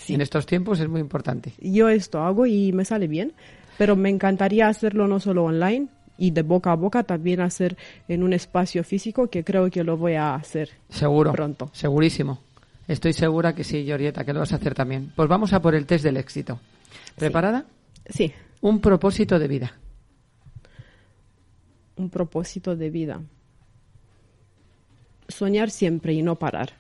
En 0.09 0.21
estos 0.21 0.45
tiempos 0.47 0.81
es 0.81 0.89
muy 0.89 1.01
importante. 1.01 1.53
yo 1.61 1.89
esto 1.89 2.21
hago 2.23 2.45
y 2.47 2.73
me 2.73 2.85
sale 2.85 3.07
bien, 3.09 3.33
pero 3.79 3.97
me 3.97 4.11
encantaría 4.11 4.69
hacerlo 4.69 5.07
no 5.07 5.21
solo 5.21 5.45
online 5.45 5.89
y 6.19 6.31
de 6.33 6.43
boca 6.43 6.73
a 6.73 6.77
boca, 6.77 7.03
también 7.05 7.41
hacer 7.41 7.77
en 8.09 8.23
un 8.23 8.33
espacio 8.33 8.83
físico 8.85 9.29
que 9.31 9.45
creo 9.45 9.71
que 9.71 9.85
lo 9.85 9.97
voy 9.97 10.15
a 10.15 10.35
hacer. 10.35 10.71
Seguro. 10.89 11.33
Pronto. 11.33 11.71
Segurísimo. 11.73 12.41
Estoy 12.89 13.13
segura 13.13 13.55
que 13.55 13.65
sí, 13.65 13.85
Georgieta, 13.85 14.25
que 14.25 14.33
lo 14.33 14.41
vas 14.41 14.53
a 14.53 14.57
hacer 14.57 14.75
también. 14.75 15.13
Pues 15.17 15.29
vamos 15.29 15.53
a 15.53 15.61
por 15.61 15.75
el 15.75 15.87
test 15.87 16.05
del 16.05 16.17
éxito. 16.17 16.59
¿Preparada? 17.17 17.65
Sí, 18.09 18.33
Un 18.61 18.81
propósito 18.81 19.39
de 19.39 19.49
vida. 19.49 19.73
un 21.97 22.11
propósito 22.11 22.77
de 22.77 22.91
vida. 22.91 23.21
Soñar 25.29 25.71
siempre 25.71 26.13
y 26.13 26.23
no 26.23 26.37
parar. 26.37 26.71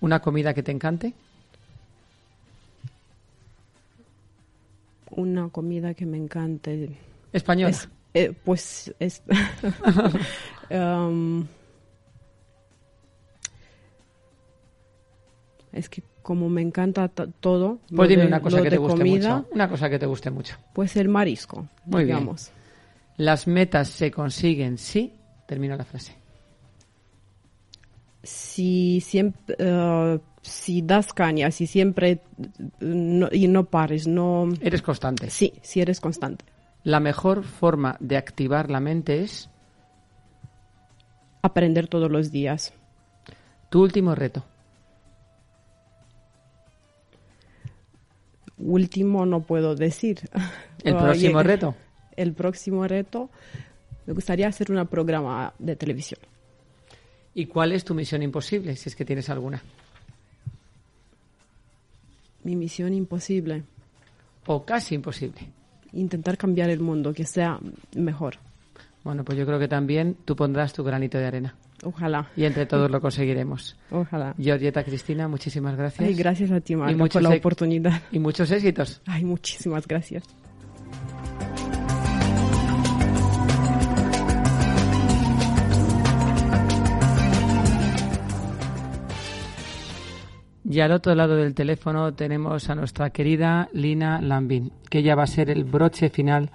Una 0.00 0.20
comida 0.20 0.54
que 0.54 0.62
te 0.62 0.72
encante. 0.72 1.12
Una 5.10 5.48
comida 5.48 5.94
que 5.94 6.06
me 6.06 6.16
encante. 6.18 6.96
Española. 7.32 7.70
Es, 7.70 7.88
eh, 8.14 8.32
pues 8.44 8.92
es. 8.98 9.22
Um, 10.70 11.46
es 15.72 15.88
que 15.88 16.02
como 16.22 16.48
me 16.48 16.62
encanta 16.62 17.08
ta- 17.08 17.26
todo. 17.40 17.78
Pues 17.94 18.08
dime 18.08 18.22
de- 18.22 18.28
una 18.28 18.40
cosa 18.40 18.62
que 18.62 18.70
te 18.70 18.76
guste 18.78 18.98
comida, 18.98 19.36
mucho. 19.38 19.48
Una 19.52 19.68
cosa 19.68 19.90
que 19.90 19.98
te 19.98 20.06
guste 20.06 20.30
mucho. 20.30 20.56
Pues 20.72 20.96
el 20.96 21.08
marisco. 21.08 21.68
Muy 21.84 22.04
bien. 22.04 22.18
digamos. 22.18 22.50
Las 23.16 23.46
metas 23.46 23.88
se 23.88 24.10
consiguen 24.10 24.78
si. 24.78 25.12
Termino 25.46 25.76
la 25.76 25.84
frase. 25.84 26.14
Si 28.24 29.00
siempre. 29.00 29.54
eh, 29.58 30.18
si 30.42 30.82
das 30.82 31.12
caña, 31.12 31.50
si 31.50 31.66
siempre. 31.66 32.20
no- 32.80 33.28
y 33.30 33.46
no 33.48 33.64
pares, 33.64 34.06
no. 34.06 34.48
Eres 34.60 34.82
constante. 34.82 35.30
Sí, 35.30 35.52
si 35.62 35.80
eres 35.80 36.00
constante. 36.00 36.44
La 36.82 37.00
mejor 37.00 37.44
forma 37.44 37.96
de 38.00 38.16
activar 38.16 38.70
la 38.70 38.80
mente 38.80 39.22
es 39.22 39.48
Aprender 41.42 41.86
todos 41.88 42.10
los 42.10 42.30
días. 42.30 42.72
tu 43.70 43.82
último 43.82 44.14
reto. 44.14 44.44
Último 48.58 49.26
no 49.26 49.40
puedo 49.40 49.74
decir. 49.74 50.20
El 50.84 50.94
Oye, 50.94 51.02
próximo 51.04 51.42
reto. 51.42 51.74
El 52.16 52.32
próximo 52.32 52.86
reto, 52.86 53.30
me 54.06 54.12
gustaría 54.14 54.46
hacer 54.48 54.70
un 54.70 54.86
programa 54.86 55.52
de 55.58 55.74
televisión. 55.76 56.20
¿Y 57.34 57.46
cuál 57.46 57.72
es 57.72 57.84
tu 57.84 57.94
misión 57.94 58.22
imposible, 58.22 58.76
si 58.76 58.88
es 58.88 58.96
que 58.96 59.04
tienes 59.04 59.28
alguna? 59.28 59.60
Mi 62.44 62.56
misión 62.56 62.92
imposible, 62.94 63.62
O 64.46 64.64
casi 64.64 64.94
imposible. 64.94 65.40
intentar 65.92 66.36
cambiar 66.36 66.70
el 66.70 66.80
mundo, 66.80 67.12
que 67.14 67.24
sea 67.24 67.58
mejor. 67.96 68.36
Bueno, 69.02 69.24
pues 69.24 69.38
yo 69.38 69.46
creo 69.46 69.58
que 69.58 69.68
también 69.68 70.16
tú 70.24 70.36
pondrás 70.36 70.72
tu 70.72 70.84
granito 70.84 71.18
de 71.18 71.26
arena. 71.26 71.54
Ojalá, 71.82 72.30
Y 72.36 72.44
entre 72.44 72.66
todos 72.66 72.90
lo 72.90 73.00
conseguiremos. 73.00 73.76
ojalá. 73.90 74.34
Georgieta 74.38 74.82
Cristina, 74.84 75.28
muchísimas 75.28 75.76
gracias. 75.76 76.06
Ay, 76.08 76.14
gracias 76.14 76.50
a 76.50 76.60
ti, 76.60 76.76
Marta, 76.76 76.96
por 77.06 77.22
la 77.22 77.30
oportunidad. 77.30 78.02
Y 78.12 78.18
muchos 78.18 78.50
éxitos. 78.50 79.02
Ay, 79.06 79.24
muchísimas 79.24 79.86
gracias. 79.86 80.22
Y 90.68 90.80
al 90.80 90.92
otro 90.92 91.14
lado 91.14 91.36
del 91.36 91.54
teléfono 91.54 92.14
tenemos 92.14 92.70
a 92.70 92.74
nuestra 92.74 93.10
querida 93.10 93.68
Lina 93.72 94.20
Lambin, 94.22 94.72
que 94.88 94.98
ella 95.00 95.14
va 95.14 95.24
a 95.24 95.26
ser 95.26 95.50
el 95.50 95.64
broche 95.64 96.08
final 96.08 96.48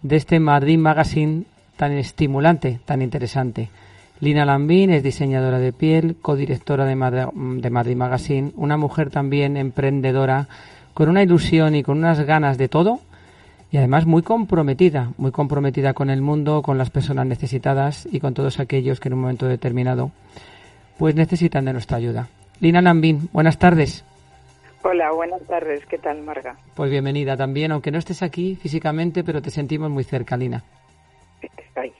de 0.00 0.16
este 0.16 0.40
Madrid 0.40 0.78
Magazine 0.78 1.44
tan 1.76 1.92
estimulante, 1.92 2.80
tan 2.86 3.02
interesante. 3.02 3.68
Lina 4.20 4.46
Lambin 4.46 4.90
es 4.90 5.02
diseñadora 5.02 5.58
de 5.58 5.72
piel, 5.72 6.16
codirectora 6.22 6.86
de, 6.86 6.96
Mad- 6.96 7.32
de 7.34 7.70
Madrid 7.70 7.96
Magazine, 7.96 8.52
una 8.56 8.76
mujer 8.76 9.10
también 9.10 9.56
emprendedora, 9.56 10.48
con 10.94 11.08
una 11.08 11.22
ilusión 11.22 11.74
y 11.74 11.82
con 11.82 11.98
unas 11.98 12.20
ganas 12.20 12.56
de 12.56 12.68
todo, 12.68 13.00
y 13.70 13.78
además 13.78 14.06
muy 14.06 14.22
comprometida, 14.22 15.12
muy 15.18 15.30
comprometida 15.30 15.92
con 15.92 16.08
el 16.08 16.22
mundo, 16.22 16.62
con 16.62 16.78
las 16.78 16.90
personas 16.90 17.26
necesitadas 17.26 18.06
y 18.10 18.20
con 18.20 18.32
todos 18.32 18.60
aquellos 18.60 19.00
que 19.00 19.08
en 19.08 19.14
un 19.14 19.20
momento 19.20 19.46
determinado 19.46 20.10
pues 20.98 21.14
necesitan 21.14 21.64
de 21.64 21.72
nuestra 21.72 21.96
ayuda. 21.96 22.28
Lina 22.62 22.80
Lambin, 22.80 23.28
buenas 23.32 23.58
tardes. 23.58 24.04
Hola, 24.84 25.10
buenas 25.12 25.42
tardes. 25.48 25.84
¿Qué 25.86 25.98
tal, 25.98 26.22
Marga? 26.22 26.56
Pues 26.76 26.92
bienvenida 26.92 27.36
también, 27.36 27.72
aunque 27.72 27.90
no 27.90 27.98
estés 27.98 28.22
aquí 28.22 28.54
físicamente, 28.54 29.24
pero 29.24 29.42
te 29.42 29.50
sentimos 29.50 29.90
muy 29.90 30.04
cerca, 30.04 30.36
Lina. 30.36 30.62
Estoy. 31.42 31.92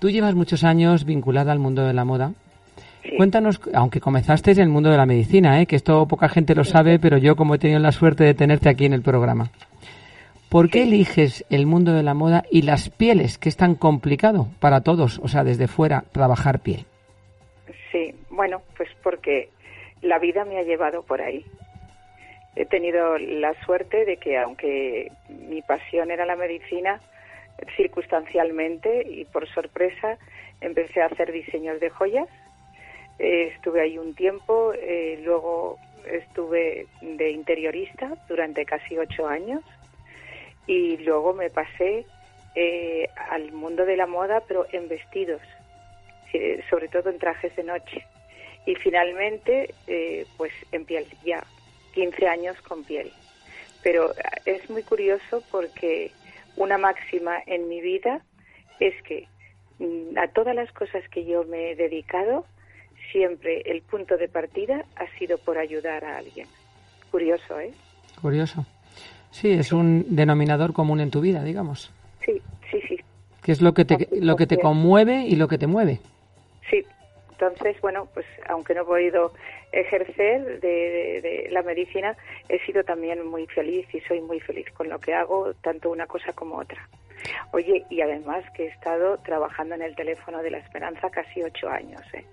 Tú 0.00 0.08
llevas 0.08 0.34
muchos 0.34 0.64
años 0.64 1.04
vinculada 1.04 1.52
al 1.52 1.58
mundo 1.58 1.84
de 1.84 1.92
la 1.92 2.06
moda 2.06 2.32
Cuéntanos, 3.18 3.60
aunque 3.74 4.00
comenzaste 4.00 4.52
en 4.52 4.60
el 4.60 4.68
mundo 4.70 4.90
de 4.90 4.96
la 4.96 5.04
medicina, 5.04 5.60
¿eh? 5.60 5.66
que 5.66 5.76
esto 5.76 6.06
poca 6.06 6.30
gente 6.30 6.54
lo 6.54 6.64
sabe, 6.64 6.98
pero 6.98 7.18
yo 7.18 7.36
como 7.36 7.54
he 7.54 7.58
tenido 7.58 7.80
la 7.80 7.92
suerte 7.92 8.24
de 8.24 8.34
tenerte 8.34 8.70
aquí 8.70 8.86
en 8.86 8.94
el 8.94 9.02
programa. 9.02 9.50
¿Por 10.48 10.70
qué 10.70 10.84
eliges 10.84 11.44
el 11.50 11.66
mundo 11.66 11.92
de 11.92 12.02
la 12.02 12.14
moda 12.14 12.44
y 12.50 12.62
las 12.62 12.88
pieles, 12.88 13.36
que 13.36 13.50
es 13.50 13.56
tan 13.56 13.74
complicado 13.74 14.48
para 14.58 14.80
todos, 14.80 15.20
o 15.22 15.28
sea, 15.28 15.44
desde 15.44 15.68
fuera, 15.68 16.04
trabajar 16.12 16.60
piel? 16.60 16.86
Bueno, 18.38 18.62
pues 18.76 18.88
porque 19.02 19.48
la 20.00 20.20
vida 20.20 20.44
me 20.44 20.58
ha 20.58 20.62
llevado 20.62 21.02
por 21.02 21.20
ahí. 21.20 21.44
He 22.54 22.66
tenido 22.66 23.18
la 23.18 23.52
suerte 23.64 24.04
de 24.04 24.16
que, 24.16 24.38
aunque 24.38 25.10
mi 25.28 25.60
pasión 25.62 26.12
era 26.12 26.24
la 26.24 26.36
medicina, 26.36 27.00
circunstancialmente 27.76 29.04
y 29.10 29.24
por 29.24 29.48
sorpresa 29.48 30.18
empecé 30.60 31.02
a 31.02 31.06
hacer 31.06 31.32
diseños 31.32 31.80
de 31.80 31.90
joyas. 31.90 32.28
Eh, 33.18 33.54
estuve 33.56 33.80
ahí 33.80 33.98
un 33.98 34.14
tiempo, 34.14 34.72
eh, 34.72 35.20
luego 35.24 35.76
estuve 36.06 36.86
de 37.02 37.30
interiorista 37.32 38.12
durante 38.28 38.64
casi 38.64 38.96
ocho 38.96 39.26
años 39.26 39.64
y 40.68 40.96
luego 40.98 41.34
me 41.34 41.50
pasé 41.50 42.06
eh, 42.54 43.08
al 43.32 43.50
mundo 43.50 43.84
de 43.84 43.96
la 43.96 44.06
moda, 44.06 44.44
pero 44.46 44.64
en 44.70 44.86
vestidos, 44.86 45.42
sobre 46.70 46.86
todo 46.86 47.10
en 47.10 47.18
trajes 47.18 47.56
de 47.56 47.64
noche. 47.64 48.06
Y 48.66 48.74
finalmente, 48.74 49.74
pues 50.36 50.52
en 50.72 50.84
piel, 50.84 51.06
ya 51.24 51.44
15 51.94 52.28
años 52.28 52.56
con 52.62 52.84
piel. 52.84 53.10
Pero 53.82 54.12
es 54.44 54.68
muy 54.70 54.82
curioso 54.82 55.42
porque 55.50 56.12
una 56.56 56.78
máxima 56.78 57.38
en 57.46 57.68
mi 57.68 57.80
vida 57.80 58.22
es 58.80 58.94
que 59.02 59.26
mm, 59.78 60.18
a 60.18 60.28
todas 60.28 60.54
las 60.54 60.70
cosas 60.72 61.02
que 61.10 61.24
yo 61.24 61.44
me 61.44 61.70
he 61.70 61.76
dedicado, 61.76 62.44
siempre 63.12 63.62
el 63.66 63.82
punto 63.82 64.16
de 64.16 64.28
partida 64.28 64.84
ha 64.96 65.06
sido 65.18 65.38
por 65.38 65.58
ayudar 65.58 66.04
a 66.04 66.18
alguien. 66.18 66.46
Curioso, 67.10 67.58
¿eh? 67.60 67.72
Curioso. 68.20 68.66
Sí, 69.30 69.50
es 69.50 69.72
un 69.72 70.04
denominador 70.08 70.72
común 70.72 71.00
en 71.00 71.10
tu 71.10 71.20
vida, 71.20 71.42
digamos. 71.42 71.92
Sí, 72.24 72.40
sí, 72.70 72.80
sí. 72.88 72.96
¿Qué 73.42 73.52
es 73.52 73.62
lo 73.62 73.72
que 73.72 73.84
te, 73.84 74.08
lo 74.20 74.36
que 74.36 74.46
te 74.46 74.58
conmueve 74.58 75.24
y 75.26 75.36
lo 75.36 75.48
que 75.48 75.58
te 75.58 75.66
mueve? 75.66 76.00
Sí, 76.68 76.84
entonces, 77.40 77.80
bueno, 77.80 78.08
pues 78.12 78.26
aunque 78.48 78.74
no 78.74 78.82
he 78.82 78.84
podido 78.84 79.32
ejercer 79.70 80.60
de, 80.60 81.46
la 81.52 81.62
medicina, 81.62 82.16
he 82.48 82.58
sido 82.66 82.82
también 82.82 83.24
muy 83.24 83.46
feliz 83.46 83.86
y 83.94 84.00
soy 84.00 84.20
muy 84.20 84.40
feliz 84.40 84.66
con 84.72 84.88
lo 84.88 84.98
que 84.98 85.14
hago, 85.14 85.54
tanto 85.62 85.90
una 85.90 86.06
cosa 86.06 86.32
como 86.32 86.56
otra. 86.56 86.88
Oye, 87.52 87.84
y 87.90 88.00
además 88.00 88.44
que 88.54 88.64
he 88.64 88.68
estado 88.68 89.18
trabajando 89.18 89.76
en 89.76 89.82
el 89.82 89.94
teléfono 89.94 90.42
de 90.42 90.50
la 90.50 90.58
esperanza 90.58 91.10
casi 91.10 91.42
ocho 91.42 91.68
años. 91.68 92.02
¿eh? 92.12 92.24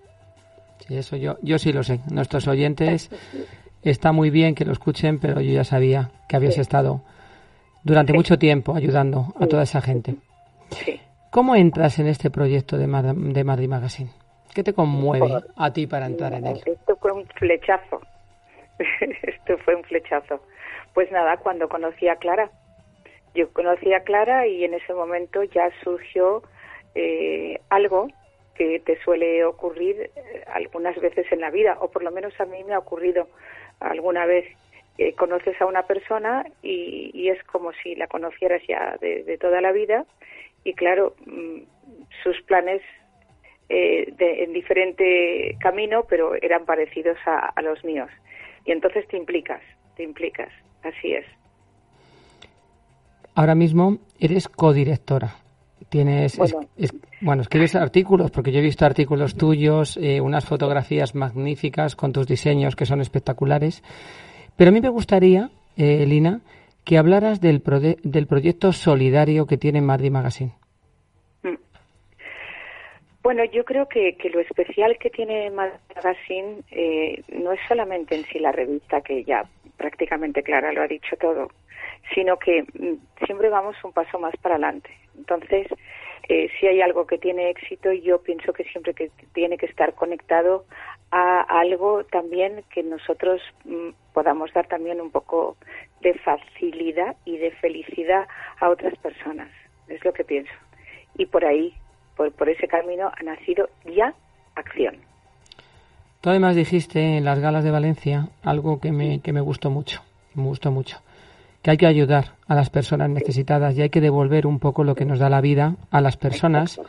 Sí, 0.79 0.97
eso 0.97 1.17
yo, 1.17 1.37
yo 1.43 1.59
sí 1.59 1.71
lo 1.71 1.83
sé. 1.83 1.99
Nuestros 2.11 2.47
oyentes 2.47 3.11
está 3.83 4.11
muy 4.11 4.31
bien 4.31 4.55
que 4.55 4.65
lo 4.65 4.71
escuchen, 4.71 5.19
pero 5.19 5.39
yo 5.39 5.51
ya 5.53 5.63
sabía 5.63 6.09
que 6.27 6.35
habías 6.35 6.57
estado 6.57 7.03
durante 7.83 8.13
mucho 8.13 8.39
tiempo 8.39 8.75
ayudando 8.75 9.35
a 9.39 9.45
toda 9.45 9.63
esa 9.63 9.81
gente. 9.81 10.15
¿Cómo 11.29 11.55
entras 11.55 11.99
en 11.99 12.07
este 12.07 12.31
proyecto 12.31 12.77
de, 12.77 12.87
de 12.87 13.43
Madrid 13.43 13.69
Magazine? 13.69 14.09
¿Qué 14.55 14.63
te 14.63 14.73
conmueve 14.73 15.43
a 15.57 15.73
ti 15.73 15.85
para 15.85 16.05
entrar 16.05 16.31
en 16.31 16.47
él? 16.47 16.61
Esto 16.65 16.95
fue 16.95 17.11
un 17.11 17.27
flechazo. 17.27 17.99
Esto 19.01 19.57
fue 19.57 19.75
un 19.75 19.83
flechazo. 19.83 20.39
Pues 20.93 21.11
nada, 21.11 21.35
cuando 21.35 21.67
conocí 21.67 22.07
a 22.07 22.15
Clara. 22.15 22.49
Yo 23.33 23.51
conocí 23.51 23.93
a 23.93 24.05
Clara 24.05 24.47
y 24.47 24.63
en 24.63 24.73
ese 24.73 24.93
momento 24.93 25.43
ya 25.43 25.69
surgió 25.83 26.41
eh, 26.95 27.59
algo 27.69 28.07
que 28.55 28.79
te 28.79 28.97
suele 29.03 29.43
ocurrir 29.43 30.09
eh, 30.15 30.45
algunas 30.53 30.95
veces 31.01 31.29
en 31.33 31.41
la 31.41 31.49
vida, 31.49 31.77
o 31.81 31.91
por 31.91 32.01
lo 32.01 32.11
menos 32.11 32.33
a 32.39 32.45
mí 32.45 32.63
me 32.63 32.75
ha 32.75 32.79
ocurrido 32.79 33.27
alguna 33.81 34.25
vez. 34.25 34.45
conoces 35.17 35.59
a 35.59 35.65
una 35.65 35.83
persona 35.83 36.45
y, 36.63 37.27
es 37.27 37.43
como 37.43 37.73
si 37.83 37.95
la 37.95 38.07
conocieras 38.07 38.61
ya 38.65 38.95
de, 39.01 39.37
toda 39.37 39.59
la 39.59 39.73
vida 39.73 40.05
y 40.63 40.73
claro, 40.73 41.13
mm, 41.25 41.63
sus 42.23 42.41
planes 42.43 42.81
eh, 43.69 44.13
en 44.19 44.53
diferente 44.53 45.57
camino, 45.59 46.05
pero 46.07 46.35
eran 46.35 46.65
parecidos 46.65 47.17
a, 47.25 47.61
los 47.61 47.83
míos. 47.83 48.09
Y 48.65 48.71
entonces 48.71 49.07
te 49.07 49.17
implicas, 49.17 49.61
te 49.95 50.03
implicas, 50.03 50.49
así 50.83 51.13
es. 51.13 51.25
Ahora 53.33 53.55
mismo 53.55 53.97
eres 54.19 54.47
codirectora. 54.47 55.35
Tienes, 55.89 56.37
bueno, 57.21 57.41
escribes 57.41 57.75
artículos, 57.75 58.31
porque 58.31 58.51
yo 58.51 58.59
he 58.59 58.63
visto 58.63 58.85
artículos 58.85 59.35
tuyos, 59.35 59.97
eh, 59.97 60.19
unas 60.19 60.45
fotografías 60.45 61.15
magníficas 61.15 61.95
con 61.95 62.11
tus 62.11 62.27
diseños 62.27 62.75
que 62.75 62.85
son 62.85 63.01
espectaculares. 63.01 63.83
Pero 64.55 64.69
a 64.69 64.73
mí 64.73 64.81
me 64.81 64.89
gustaría, 64.89 65.49
eh, 65.77 66.05
Lina, 66.05 66.41
que 66.83 66.97
hablaras 66.97 67.41
del, 67.41 67.61
del 68.03 68.27
proyecto 68.27 68.71
solidario 68.71 69.45
que 69.47 69.57
tiene 69.57 69.81
Madrid 69.81 70.11
Magazine. 70.11 70.53
Bueno, 73.25 73.43
yo 73.43 73.65
creo 73.65 73.89
que, 73.89 74.15
lo 74.31 74.39
especial 74.39 74.99
que 74.99 75.09
tiene 75.09 75.49
Magazine 75.49 76.61
eh, 76.69 77.23
no 77.29 77.53
es 77.53 77.59
solamente 77.67 78.13
en 78.13 78.23
sí 78.25 78.37
la 78.37 78.51
revista, 78.51 79.01
que 79.01 79.23
ya 79.23 79.49
prácticamente 79.77 80.43
Clara 80.43 80.71
lo 80.71 80.83
ha 80.83 80.87
dicho 80.87 81.17
todo, 81.17 81.49
sino 82.13 82.37
que 82.37 82.61
mm, 82.61 83.25
siempre 83.25 83.49
vamos 83.49 83.83
un 83.83 83.93
paso 83.93 84.19
más 84.19 84.37
para 84.43 84.57
adelante. 84.57 84.91
Entonces, 85.17 85.65
eh, 86.29 86.51
si 86.59 86.67
hay 86.67 86.81
algo 86.81 87.07
que 87.07 87.17
tiene 87.17 87.49
éxito, 87.49 87.91
yo 87.91 88.21
pienso 88.21 88.53
que 88.53 88.63
siempre 88.65 88.93
que 88.93 89.09
tiene 89.33 89.57
que 89.57 89.65
estar 89.65 89.95
conectado 89.95 90.65
a 91.09 91.41
algo 91.61 92.03
también 92.03 92.63
que 92.71 92.83
nosotros 92.83 93.41
mm, 93.63 93.89
podamos 94.13 94.53
dar 94.53 94.67
también 94.67 95.01
un 95.01 95.09
poco 95.09 95.57
de 96.01 96.13
facilidad 96.13 97.15
y 97.25 97.39
de 97.39 97.49
felicidad 97.53 98.27
a 98.59 98.69
otras 98.69 98.95
personas. 98.99 99.49
Es 99.87 100.05
lo 100.05 100.13
que 100.13 100.23
pienso. 100.23 100.53
Y 101.17 101.25
por 101.25 101.43
ahí 101.43 101.73
por, 102.15 102.49
ese 102.49 102.67
camino 102.67 103.11
ha 103.15 103.23
nacido 103.23 103.69
ya 103.85 104.13
acción. 104.55 104.95
Tú 106.21 106.29
además 106.29 106.55
dijiste 106.55 107.17
en 107.17 107.25
las 107.25 107.39
galas 107.39 107.63
de 107.63 107.71
Valencia 107.71 108.29
algo 108.43 108.79
que 108.79 108.91
me, 108.91 109.21
que 109.21 109.33
me 109.33 109.41
gustó 109.41 109.69
mucho, 109.69 110.01
me 110.33 110.43
gustó 110.43 110.71
mucho, 110.71 110.97
que 111.61 111.71
hay 111.71 111.77
que 111.77 111.85
ayudar 111.85 112.33
a 112.47 112.55
las 112.55 112.69
personas 112.69 113.09
necesitadas 113.09 113.77
y 113.77 113.81
hay 113.81 113.89
que 113.89 114.01
devolver 114.01 114.47
un 114.47 114.59
poco 114.59 114.83
lo 114.83 114.95
que 114.95 115.05
nos 115.05 115.19
da 115.19 115.29
la 115.29 115.41
vida 115.41 115.75
a 115.91 116.01
las 116.01 116.17
personas 116.17 116.81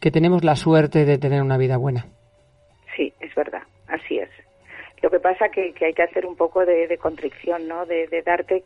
que 0.00 0.10
tenemos 0.10 0.44
la 0.44 0.56
suerte 0.56 1.04
de 1.04 1.18
tener 1.18 1.42
una 1.42 1.58
vida 1.58 1.76
buena. 1.76 2.06
Sí, 2.96 3.12
es 3.20 3.34
verdad, 3.34 3.62
así 3.86 4.18
es. 4.18 4.30
Lo 5.02 5.10
que 5.10 5.20
pasa 5.20 5.48
que, 5.48 5.72
que 5.72 5.86
hay 5.86 5.94
que 5.94 6.02
hacer 6.02 6.26
un 6.26 6.36
poco 6.36 6.64
de, 6.64 6.86
de 6.86 6.98
contrición, 6.98 7.68
¿no? 7.68 7.86
De, 7.86 8.06
de, 8.08 8.22
darte 8.22 8.64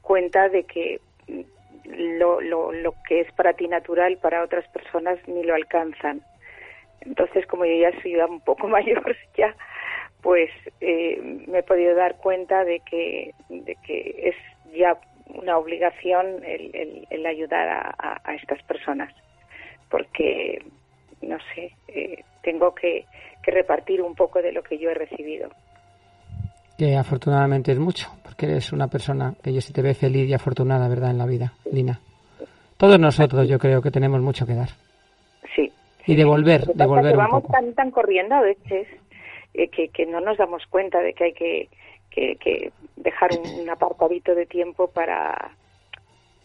cuenta 0.00 0.48
de 0.48 0.64
que 0.64 1.00
lo, 1.84 2.40
lo, 2.40 2.72
lo 2.72 2.94
que 3.06 3.20
es 3.20 3.32
para 3.32 3.52
ti 3.54 3.68
natural, 3.68 4.18
para 4.18 4.42
otras 4.42 4.66
personas 4.68 5.18
ni 5.28 5.42
lo 5.42 5.54
alcanzan. 5.54 6.22
Entonces, 7.02 7.46
como 7.46 7.64
yo 7.64 7.76
ya 7.76 8.00
soy 8.00 8.16
un 8.16 8.40
poco 8.40 8.68
mayor 8.68 9.16
ya, 9.36 9.54
pues 10.22 10.50
eh, 10.80 11.20
me 11.46 11.58
he 11.58 11.62
podido 11.62 11.94
dar 11.94 12.16
cuenta 12.16 12.64
de 12.64 12.80
que, 12.80 13.34
de 13.48 13.76
que 13.86 14.14
es 14.28 14.36
ya 14.76 14.98
una 15.28 15.58
obligación 15.58 16.42
el, 16.44 17.26
ayudar 17.26 17.94
a, 17.98 18.34
estas 18.34 18.62
personas, 18.64 19.12
porque, 19.88 20.62
no 21.22 21.38
sé, 21.54 21.72
eh, 21.88 22.22
tengo 22.42 22.74
que 22.74 23.06
repartir 23.42 24.02
un 24.02 24.14
poco 24.14 24.42
de 24.42 24.52
lo 24.52 24.62
que 24.62 24.78
yo 24.78 24.90
he 24.90 24.94
recibido 24.94 25.50
que 26.76 26.96
afortunadamente 26.96 27.72
es 27.72 27.78
mucho, 27.78 28.08
porque 28.22 28.46
eres 28.46 28.72
una 28.72 28.88
persona 28.88 29.34
que 29.42 29.52
yo 29.52 29.60
sí 29.60 29.72
te 29.72 29.82
ve 29.82 29.94
feliz 29.94 30.28
y 30.28 30.34
afortunada, 30.34 30.88
¿verdad?, 30.88 31.10
en 31.10 31.18
la 31.18 31.26
vida, 31.26 31.52
Lina. 31.70 32.00
Todos 32.76 32.98
nosotros 32.98 33.48
yo 33.48 33.58
creo 33.58 33.80
que 33.80 33.90
tenemos 33.90 34.20
mucho 34.20 34.46
que 34.46 34.54
dar. 34.54 34.70
Sí. 35.54 35.72
Y 36.06 36.16
devolver, 36.16 36.66
devolver 36.74 37.12
que 37.12 37.18
un 37.18 37.24
vamos 37.24 37.44
tan, 37.46 37.72
tan 37.74 37.90
corriendo 37.90 38.34
a 38.34 38.40
veces 38.40 38.88
eh, 39.54 39.68
que, 39.68 39.88
que 39.88 40.06
no 40.06 40.20
nos 40.20 40.36
damos 40.36 40.66
cuenta 40.66 41.00
de 41.00 41.14
que 41.14 41.24
hay 41.24 41.32
que, 41.32 41.68
que, 42.10 42.36
que 42.36 42.72
dejar 42.96 43.30
un, 43.32 43.70
apartadito 43.70 44.34
de 44.34 44.46
tiempo 44.46 44.88
para 44.88 45.52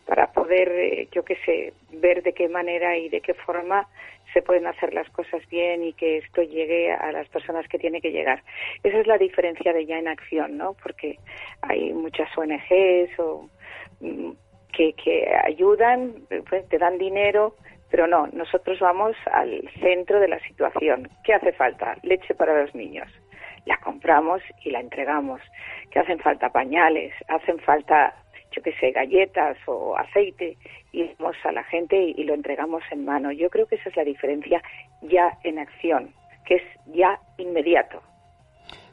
para 0.06 0.32
poder, 0.32 0.70
eh, 0.70 1.08
yo 1.12 1.24
qué 1.24 1.38
sé, 1.46 1.74
ver 1.92 2.24
de 2.24 2.34
qué 2.34 2.50
manera 2.50 2.98
y 2.98 3.10
de 3.10 3.22
qué 3.22 3.36
forma 3.36 3.88
se 4.34 4.42
pueden 4.42 4.68
hacer 4.68 4.94
las 4.94 5.10
cosas 5.10 5.42
bien 5.50 5.84
y 5.84 5.94
que 5.94 6.18
esto 6.18 6.42
llegue 6.42 6.92
a 6.92 7.12
las 7.12 7.28
personas 7.30 7.68
que 7.68 7.80
tiene 7.80 8.02
que 8.02 8.12
llegar. 8.12 8.44
Esa 8.84 9.00
es 9.00 9.08
la 9.08 9.18
diferencia 9.18 9.74
de 9.74 9.86
ya 9.86 9.98
en 9.98 10.08
acción, 10.08 10.58
¿no? 10.58 10.76
Porque 10.82 11.18
hay 11.62 11.94
muchas 11.94 12.30
ONGs 12.38 13.20
o, 13.20 13.50
mm, 14.00 14.32
que, 14.72 14.94
que 14.94 15.28
ayudan, 15.44 16.14
pues, 16.50 16.68
te 16.70 16.78
dan 16.78 16.98
dinero, 16.98 17.56
pero 17.90 18.08
no, 18.08 18.28
nosotros 18.28 18.80
vamos 18.80 19.16
al 19.32 19.68
centro 19.82 20.20
de 20.20 20.28
la 20.28 20.40
situación. 20.40 21.10
¿Qué 21.24 21.34
hace 21.34 21.52
falta? 21.54 21.98
Leche 22.04 22.36
para 22.36 22.62
los 22.62 22.74
niños. 22.76 23.08
La 23.66 23.78
compramos 23.78 24.42
y 24.64 24.72
la 24.72 24.80
entregamos. 24.80 25.42
¿Qué 25.92 26.00
hacen 26.00 26.20
falta? 26.20 26.50
Pañales, 26.50 27.14
hacen 27.28 27.60
falta 27.60 28.14
yo 28.56 28.62
qué 28.62 28.74
sé, 28.80 28.92
galletas 28.92 29.58
o 29.68 29.96
aceite, 29.98 30.58
y 30.92 31.10
vamos 31.20 31.38
a 31.44 31.52
la 31.52 31.64
gente 31.64 31.96
y, 32.02 32.24
lo 32.24 32.34
entregamos 32.34 32.84
en 32.92 33.06
mano. 33.06 33.32
Yo 33.32 33.50
creo 33.50 33.68
que 33.68 33.76
esa 33.76 33.90
es 33.90 33.96
la 33.96 34.04
diferencia 34.04 34.62
ya 35.02 35.38
en 35.44 35.60
acción, 35.60 36.14
que 36.46 36.56
es 36.56 36.64
ya 36.88 37.20
inmediato. 37.38 38.02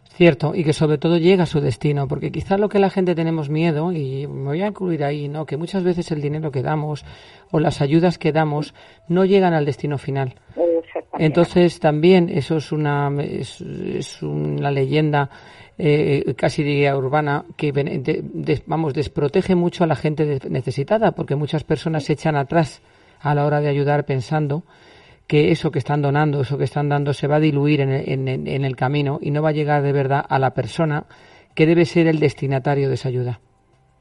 Cierto, 0.05 0.55
y 0.55 0.65
que 0.65 0.73
sobre 0.73 0.97
todo 0.97 1.19
llega 1.19 1.43
a 1.43 1.47
su 1.47 1.61
destino, 1.61 2.09
porque 2.09 2.31
quizás 2.33 2.59
lo 2.59 2.71
que 2.71 2.79
la 2.79 2.89
gente 2.89 3.15
tenemos 3.15 3.51
miedo, 3.51 3.93
y 3.93 4.27
me 4.27 4.45
voy 4.45 4.63
a 4.63 4.69
incluir 4.69 5.05
ahí, 5.05 5.29
¿no? 5.29 5.45
que 5.45 5.59
muchas 5.59 5.85
veces 5.85 6.11
el 6.11 6.23
dinero 6.23 6.51
que 6.51 6.63
damos 6.63 7.05
o 7.51 7.61
las 7.61 7.83
ayudas 7.83 8.17
que 8.17 8.33
damos 8.33 8.75
no 9.09 9.27
llegan 9.27 9.53
al 9.53 9.67
destino 9.67 9.99
final. 9.99 10.35
Entonces 11.19 11.81
también 11.81 12.29
eso 12.29 12.57
es 12.57 12.73
una, 12.73 13.11
es, 13.23 14.23
una 14.23 14.71
leyenda 14.71 15.31
eh, 15.79 16.35
casi 16.37 16.63
diría 16.63 16.97
urbana 16.97 17.45
que 17.57 17.73
vamos 18.67 18.95
desprotege 18.95 19.55
mucho 19.55 19.85
a 19.85 19.87
la 19.87 19.97
gente 19.97 20.39
necesitada 20.49 21.13
porque 21.13 21.37
muchas 21.37 21.65
personas 21.65 22.05
se 22.05 22.15
echan 22.15 22.37
atrás 22.37 22.83
a 23.21 23.35
la 23.35 23.45
hora 23.45 23.61
de 23.61 23.69
ayudar 23.69 24.05
pensando 24.07 24.63
que 25.27 25.51
eso 25.51 25.71
que 25.71 25.79
están 25.79 26.03
donando, 26.03 26.43
eso 26.43 26.57
que 26.57 26.65
están 26.65 26.89
dando 26.89 27.13
se 27.13 27.27
va 27.27 27.37
a 27.37 27.41
diluir 27.41 27.81
en 27.81 27.91
el, 27.91 28.49
en, 28.49 28.65
el 28.65 28.77
camino 28.77 29.19
y 29.21 29.31
no 29.31 29.43
va 29.43 29.51
a 29.51 29.53
llegar 29.53 29.83
de 29.83 29.93
verdad 29.93 30.25
a 30.29 30.39
la 30.39 30.55
persona 30.55 31.05
que 31.55 31.67
debe 31.67 31.85
ser 31.85 32.07
el 32.07 32.21
destinatario 32.21 32.89
de 32.89 32.95
esa 32.95 33.09
ayuda. 33.09 33.41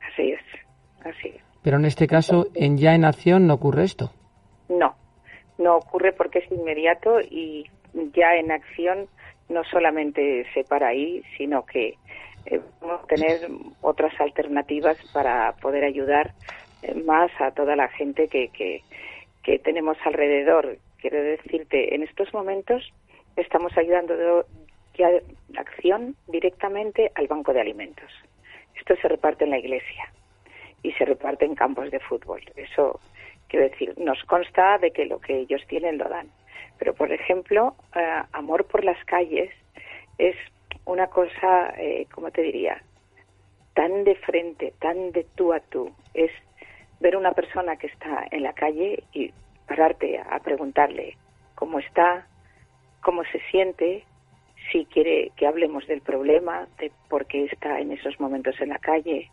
Así 0.02 0.32
es, 0.32 0.42
así 1.04 1.30
es. 1.30 1.42
Pero 1.64 1.78
en 1.78 1.86
este 1.86 2.08
caso, 2.08 2.48
en 2.54 2.78
ya 2.78 2.94
en 2.94 3.06
acción 3.06 3.48
no 3.48 3.56
ocurre 3.56 3.84
esto. 3.84 4.12
No, 4.70 4.96
no 5.58 5.78
ocurre 5.78 6.14
porque 6.14 6.40
es 6.40 6.52
inmediato 6.52 7.20
y 7.22 7.66
ya 8.14 8.36
en 8.36 8.52
acción 8.52 9.08
no 9.50 9.64
solamente 9.64 10.46
se 10.54 10.64
para 10.64 10.88
ahí, 10.88 11.24
sino 11.38 11.66
que 11.66 11.96
eh, 12.46 12.62
vamos 12.82 13.04
a 13.04 13.08
tener 13.08 13.50
otras 13.82 14.20
alternativas 14.20 14.98
para 15.14 15.54
poder 15.54 15.84
ayudar 15.84 16.34
eh, 16.82 16.94
más 16.94 17.32
a 17.40 17.52
toda 17.52 17.76
la 17.76 17.88
gente 17.90 18.28
que, 18.28 18.50
que, 18.50 18.84
tenemos 19.60 19.98
alrededor, 20.06 20.78
quiero 21.00 21.22
decirte, 21.22 21.96
en 21.96 22.04
estos 22.04 22.34
momentos 22.34 22.92
estamos 23.36 23.76
ayudando 23.78 24.16
de, 24.16 24.44
ya 24.98 25.10
acción 25.58 26.16
directamente 26.28 27.12
al 27.16 27.28
banco 27.28 27.54
de 27.54 27.62
alimentos. 27.62 28.12
Esto 28.76 28.96
se 28.98 29.08
reparte 29.08 29.44
en 29.44 29.52
la 29.52 29.60
iglesia 29.60 30.12
y 30.84 30.92
se 30.94 31.06
reparte 31.06 31.46
en 31.46 31.56
campos 31.56 31.92
de 31.92 32.00
fútbol. 32.00 32.42
Eso, 32.56 33.00
quiero 33.48 33.70
decir, 33.70 33.94
nos 33.98 34.24
consta 34.24 34.78
de 34.78 34.92
que 34.92 35.06
lo 35.06 35.20
que 35.20 35.40
ellos 35.40 35.62
tienen 35.68 35.98
lo 35.98 36.10
dan. 36.10 36.30
Pero, 36.78 36.94
por 36.94 37.12
ejemplo, 37.12 37.76
eh, 37.96 38.22
amor 38.34 38.66
por 38.66 38.84
las 38.84 39.04
calles 39.06 39.52
es 40.18 40.36
una 40.86 41.08
cosa, 41.08 41.74
eh, 41.78 42.08
¿cómo 42.14 42.32
te 42.32 42.42
diría? 42.42 42.82
Tan 43.74 44.04
de 44.04 44.16
frente, 44.16 44.74
tan 44.80 45.12
de 45.12 45.26
tú 45.36 45.54
a 45.54 45.60
tú. 45.60 45.92
Es 46.14 46.32
ver 47.00 47.18
una 47.18 47.34
persona 47.34 47.76
que 47.76 47.88
está 47.88 48.26
en 48.32 48.44
la 48.44 48.54
calle 48.54 49.04
y 49.14 49.34
pararte 49.68 50.20
a 50.20 50.40
preguntarle 50.40 51.18
cómo 51.56 51.80
está, 51.80 52.28
cómo 53.02 53.24
se 53.26 53.40
siente, 53.52 54.04
si 54.72 54.86
quiere 54.86 55.32
que 55.36 55.48
hablemos 55.48 55.86
del 55.88 56.02
problema, 56.02 56.68
de 56.80 56.92
por 57.10 57.26
qué 57.26 57.46
está 57.46 57.80
en 57.80 57.92
esos 57.92 58.20
momentos 58.20 58.60
en 58.62 58.70
la 58.70 58.80
calle 58.80 59.30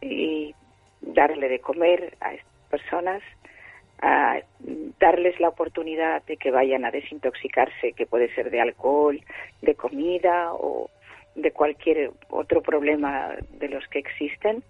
y 0.00 0.54
darle 1.00 1.48
de 1.48 1.60
comer 1.60 2.16
a 2.20 2.34
estas 2.34 2.52
personas, 2.70 3.22
a 4.02 4.40
darles 4.98 5.38
la 5.40 5.48
oportunidad 5.48 6.22
de 6.24 6.36
que 6.36 6.50
vayan 6.50 6.84
a 6.84 6.90
desintoxicarse, 6.90 7.92
que 7.92 8.06
puede 8.06 8.34
ser 8.34 8.50
de 8.50 8.60
alcohol, 8.60 9.20
de 9.62 9.74
comida 9.74 10.52
o 10.52 10.90
de 11.34 11.52
cualquier 11.52 12.10
otro 12.28 12.60
problema 12.62 13.36
de 13.58 13.68
los 13.68 13.86
que 13.88 14.00
existen 14.00 14.62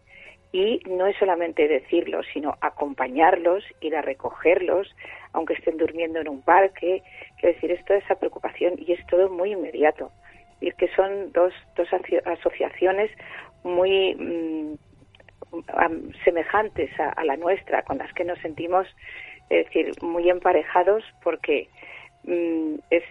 y 0.53 0.81
no 0.87 1.07
es 1.07 1.17
solamente 1.17 1.67
decirlo, 1.67 2.21
sino 2.35 2.57
acompañarlos, 2.61 3.65
ir 3.81 3.97
a 3.97 4.03
recogerlos, 4.03 4.95
aunque 5.33 5.55
estén 5.55 5.79
durmiendo 5.79 6.21
en 6.21 6.29
un 6.29 6.43
parque. 6.43 7.03
Quiero 7.41 7.55
decir, 7.55 7.71
es 7.73 7.83
toda 7.87 7.99
esa 7.99 8.17
preocupación 8.17 8.75
y 8.79 8.93
es 8.93 9.05
todo 9.07 9.31
muy 9.31 9.53
inmediato. 9.53 10.13
Y 10.61 10.69
es 10.69 10.75
que 10.75 10.89
son 10.89 11.33
dos, 11.33 11.55
dos 11.75 11.89
asociaciones 12.27 13.11
muy 13.65 14.15
mm, 14.15 14.75
semejantes 16.25 16.91
a, 16.99 17.25
la 17.25 17.37
nuestra, 17.37 17.83
con 17.83 17.99
las 17.99 18.13
que 18.15 18.25
nos 18.25 18.39
sentimos, 18.41 18.87
es 19.51 19.67
decir, 19.67 19.93
muy 20.03 20.29
emparejados 20.31 21.05
porque 21.23 21.69
mm, 22.25 22.75
es 22.91 23.05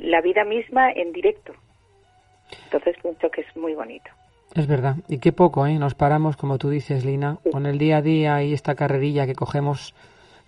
la 0.00 0.20
vida 0.20 0.44
misma 0.44 0.90
en 0.92 1.12
directo. 1.12 1.52
Entonces 2.64 2.96
pienso 3.02 3.30
que 3.30 3.42
es 3.42 3.56
muy 3.56 3.74
bonito. 3.74 4.10
Es 4.54 4.66
verdad, 4.66 4.96
y 5.08 5.18
qué 5.18 5.30
poco, 5.32 5.66
¿eh? 5.66 5.78
Nos 5.78 5.94
paramos, 5.94 6.36
como 6.36 6.58
tú 6.58 6.70
dices, 6.70 7.04
Lina, 7.04 7.38
con 7.52 7.66
el 7.66 7.78
día 7.78 7.98
a 7.98 8.02
día 8.02 8.42
y 8.42 8.52
esta 8.52 8.74
carrerilla 8.74 9.26
que 9.26 9.34
cogemos 9.34 9.94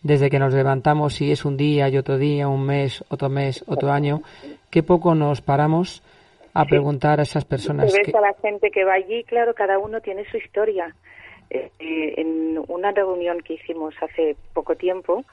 desde 0.02 0.28
que 0.28 0.40
nos 0.40 0.52
levantamos, 0.52 1.14
si 1.14 1.30
es 1.30 1.44
un 1.44 1.56
día 1.56 1.88
y 1.88 1.96
otro 1.96 2.18
día, 2.18 2.48
un 2.48 2.66
mes, 2.66 3.04
otro 3.08 3.28
mes, 3.28 3.64
otro 3.68 3.92
año, 3.92 4.22
qué 4.70 4.82
poco 4.82 5.14
nos 5.14 5.40
paramos 5.40 6.02
a 6.54 6.64
preguntar 6.64 7.18
a 7.20 7.22
esas 7.22 7.44
personas. 7.44 7.92
ves 7.92 8.14
a 8.14 8.20
la 8.20 8.34
gente 8.34 8.70
que 8.70 8.84
va 8.84 8.94
allí, 8.94 9.24
claro, 9.24 9.54
cada 9.54 9.78
uno 9.78 10.00
tiene 10.00 10.24
su 10.30 10.36
historia. 10.36 10.94
Eh, 11.50 11.70
eh, 11.78 12.14
en 12.16 12.62
una 12.68 12.92
reunión 12.92 13.40
que 13.40 13.54
hicimos 13.54 13.94
hace 14.00 14.36
poco 14.54 14.74
tiempo, 14.74 15.24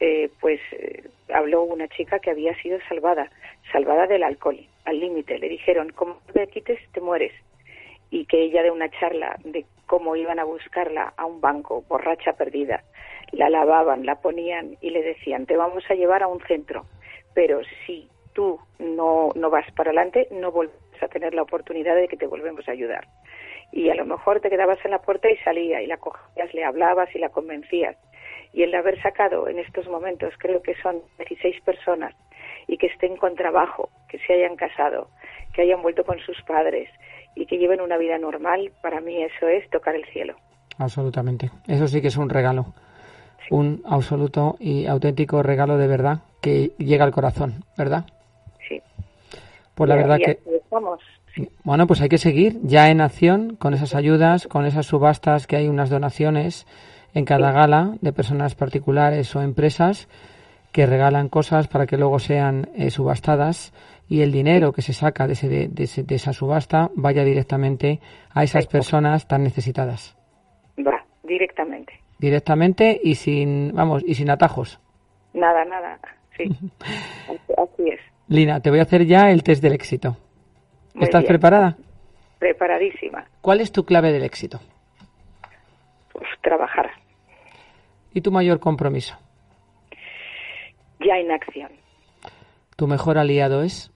eh, 0.00 0.30
pues 0.40 0.60
habló 1.32 1.62
una 1.62 1.88
chica 1.88 2.18
que 2.18 2.30
había 2.30 2.54
sido 2.62 2.78
salvada, 2.88 3.30
salvada 3.72 4.06
del 4.06 4.22
alcohol, 4.22 4.58
al 4.84 5.00
límite. 5.00 5.38
Le 5.38 5.48
dijeron, 5.48 5.90
como 5.90 6.18
te 6.32 6.46
quites, 6.48 6.78
te 6.92 7.00
mueres 7.00 7.32
y 8.10 8.24
que 8.24 8.42
ella 8.42 8.62
de 8.62 8.70
una 8.70 8.88
charla 8.90 9.36
de 9.44 9.66
cómo 9.86 10.16
iban 10.16 10.38
a 10.38 10.44
buscarla 10.44 11.12
a 11.16 11.26
un 11.26 11.40
banco, 11.40 11.84
borracha 11.88 12.32
perdida, 12.32 12.82
la 13.32 13.50
lavaban, 13.50 14.06
la 14.06 14.16
ponían 14.16 14.76
y 14.80 14.90
le 14.90 15.02
decían, 15.02 15.46
te 15.46 15.56
vamos 15.56 15.84
a 15.90 15.94
llevar 15.94 16.22
a 16.22 16.28
un 16.28 16.40
centro, 16.46 16.86
pero 17.34 17.60
si 17.86 18.08
tú 18.38 18.56
no, 18.78 19.30
no 19.34 19.50
vas 19.50 19.68
para 19.72 19.90
adelante, 19.90 20.28
no 20.30 20.52
vuelves 20.52 20.76
a 21.02 21.08
tener 21.08 21.34
la 21.34 21.42
oportunidad 21.42 21.96
de 21.96 22.06
que 22.06 22.16
te 22.16 22.28
volvemos 22.28 22.68
a 22.68 22.70
ayudar. 22.70 23.08
Y 23.72 23.90
a 23.90 23.96
lo 23.96 24.06
mejor 24.06 24.38
te 24.38 24.48
quedabas 24.48 24.78
en 24.84 24.92
la 24.92 25.00
puerta 25.00 25.28
y 25.28 25.36
salía 25.38 25.82
y 25.82 25.88
la 25.88 25.96
cogías, 25.96 26.54
le 26.54 26.64
hablabas 26.64 27.12
y 27.16 27.18
la 27.18 27.30
convencías. 27.30 27.96
Y 28.52 28.62
el 28.62 28.72
haber 28.76 29.02
sacado 29.02 29.48
en 29.48 29.58
estos 29.58 29.88
momentos, 29.88 30.32
creo 30.38 30.62
que 30.62 30.76
son 30.76 31.02
16 31.18 31.62
personas, 31.62 32.14
y 32.68 32.78
que 32.78 32.86
estén 32.86 33.16
con 33.16 33.34
trabajo, 33.34 33.90
que 34.08 34.20
se 34.20 34.34
hayan 34.34 34.54
casado, 34.54 35.08
que 35.52 35.62
hayan 35.62 35.82
vuelto 35.82 36.04
con 36.04 36.20
sus 36.20 36.40
padres, 36.42 36.88
y 37.34 37.44
que 37.44 37.58
lleven 37.58 37.80
una 37.80 37.96
vida 37.96 38.18
normal, 38.18 38.70
para 38.82 39.00
mí 39.00 39.20
eso 39.20 39.48
es 39.48 39.68
tocar 39.70 39.96
el 39.96 40.04
cielo. 40.12 40.36
Absolutamente. 40.78 41.50
Eso 41.66 41.88
sí 41.88 42.00
que 42.00 42.06
es 42.06 42.16
un 42.16 42.30
regalo. 42.30 42.66
Un 43.50 43.82
absoluto 43.84 44.54
y 44.60 44.86
auténtico 44.86 45.42
regalo 45.42 45.76
de 45.76 45.88
verdad 45.88 46.18
que 46.40 46.70
llega 46.78 47.04
al 47.04 47.10
corazón, 47.10 47.64
¿verdad? 47.76 48.04
Pues 49.78 49.88
la 49.90 49.94
verdad 49.94 50.18
que... 50.18 50.40
Bueno, 51.62 51.86
pues 51.86 52.00
hay 52.00 52.08
que 52.08 52.18
seguir 52.18 52.58
ya 52.64 52.90
en 52.90 53.00
acción 53.00 53.54
con 53.54 53.74
esas 53.74 53.94
ayudas, 53.94 54.48
con 54.48 54.66
esas 54.66 54.86
subastas 54.86 55.46
que 55.46 55.54
hay 55.54 55.68
unas 55.68 55.88
donaciones 55.88 56.66
en 57.14 57.24
cada 57.24 57.52
gala 57.52 57.94
de 58.00 58.12
personas 58.12 58.56
particulares 58.56 59.36
o 59.36 59.40
empresas 59.40 60.08
que 60.72 60.84
regalan 60.84 61.28
cosas 61.28 61.68
para 61.68 61.86
que 61.86 61.96
luego 61.96 62.18
sean 62.18 62.70
eh, 62.74 62.90
subastadas 62.90 63.72
y 64.08 64.22
el 64.22 64.32
dinero 64.32 64.72
que 64.72 64.82
se 64.82 64.92
saca 64.92 65.28
de, 65.28 65.34
ese, 65.34 65.68
de, 65.68 66.14
esa 66.14 66.32
subasta 66.32 66.90
vaya 66.96 67.22
directamente 67.22 68.00
a 68.34 68.42
esas 68.42 68.66
personas 68.66 69.28
tan 69.28 69.44
necesitadas. 69.44 70.16
Va, 70.84 71.04
directamente. 71.22 71.92
Directamente 72.18 73.00
y 73.00 73.14
sin, 73.14 73.72
vamos, 73.72 74.02
y 74.04 74.16
sin 74.16 74.28
atajos. 74.28 74.80
Nada, 75.34 75.64
nada, 75.64 76.00
sí. 76.36 76.50
así, 77.56 77.90
es. 77.90 78.00
Lina, 78.28 78.60
te 78.60 78.70
voy 78.70 78.78
a 78.78 78.82
hacer 78.82 79.06
ya 79.06 79.30
el 79.30 79.42
test 79.42 79.62
del 79.62 79.72
éxito. 79.72 80.16
¿Estás 81.00 81.24
preparada? 81.24 81.76
Preparadísima. 82.38 83.26
¿Cuál 83.40 83.60
es 83.60 83.72
tu 83.72 83.84
clave 83.84 84.12
del 84.12 84.24
éxito? 84.24 84.60
trabajar. 86.48 86.90
¿Y 88.14 88.20
tu 88.20 88.30
mayor 88.30 88.58
compromiso? 88.58 89.16
Ya 91.00 91.18
en 91.18 91.30
acción. 91.30 91.70
¿Tu 92.76 92.86
mejor 92.86 93.18
aliado 93.18 93.62
es? 93.62 93.92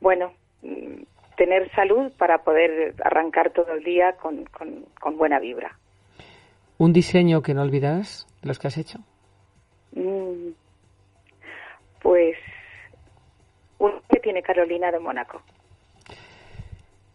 bueno, 0.00 0.34
mm, 0.60 1.02
tener 1.38 1.70
salud 1.74 2.12
para 2.18 2.44
poder 2.44 2.94
arrancar 3.02 3.52
todo 3.52 3.72
el 3.72 3.82
día 3.84 4.12
con, 4.20 4.44
con, 5.00 5.16
buena 5.16 5.38
vibra. 5.38 5.78
¿Un 6.76 6.92
diseño 6.92 7.40
que 7.40 7.54
no 7.54 7.62
olvidarás 7.62 8.26
de 8.42 8.48
los 8.48 8.58
que 8.58 8.66
has 8.66 8.76
hecho? 8.76 8.98
Mm, 9.92 10.50
pues 12.04 12.36
uno 13.78 13.94
que 14.10 14.20
tiene 14.20 14.42
Carolina 14.42 14.92
de 14.92 14.98
Mónaco. 15.00 15.40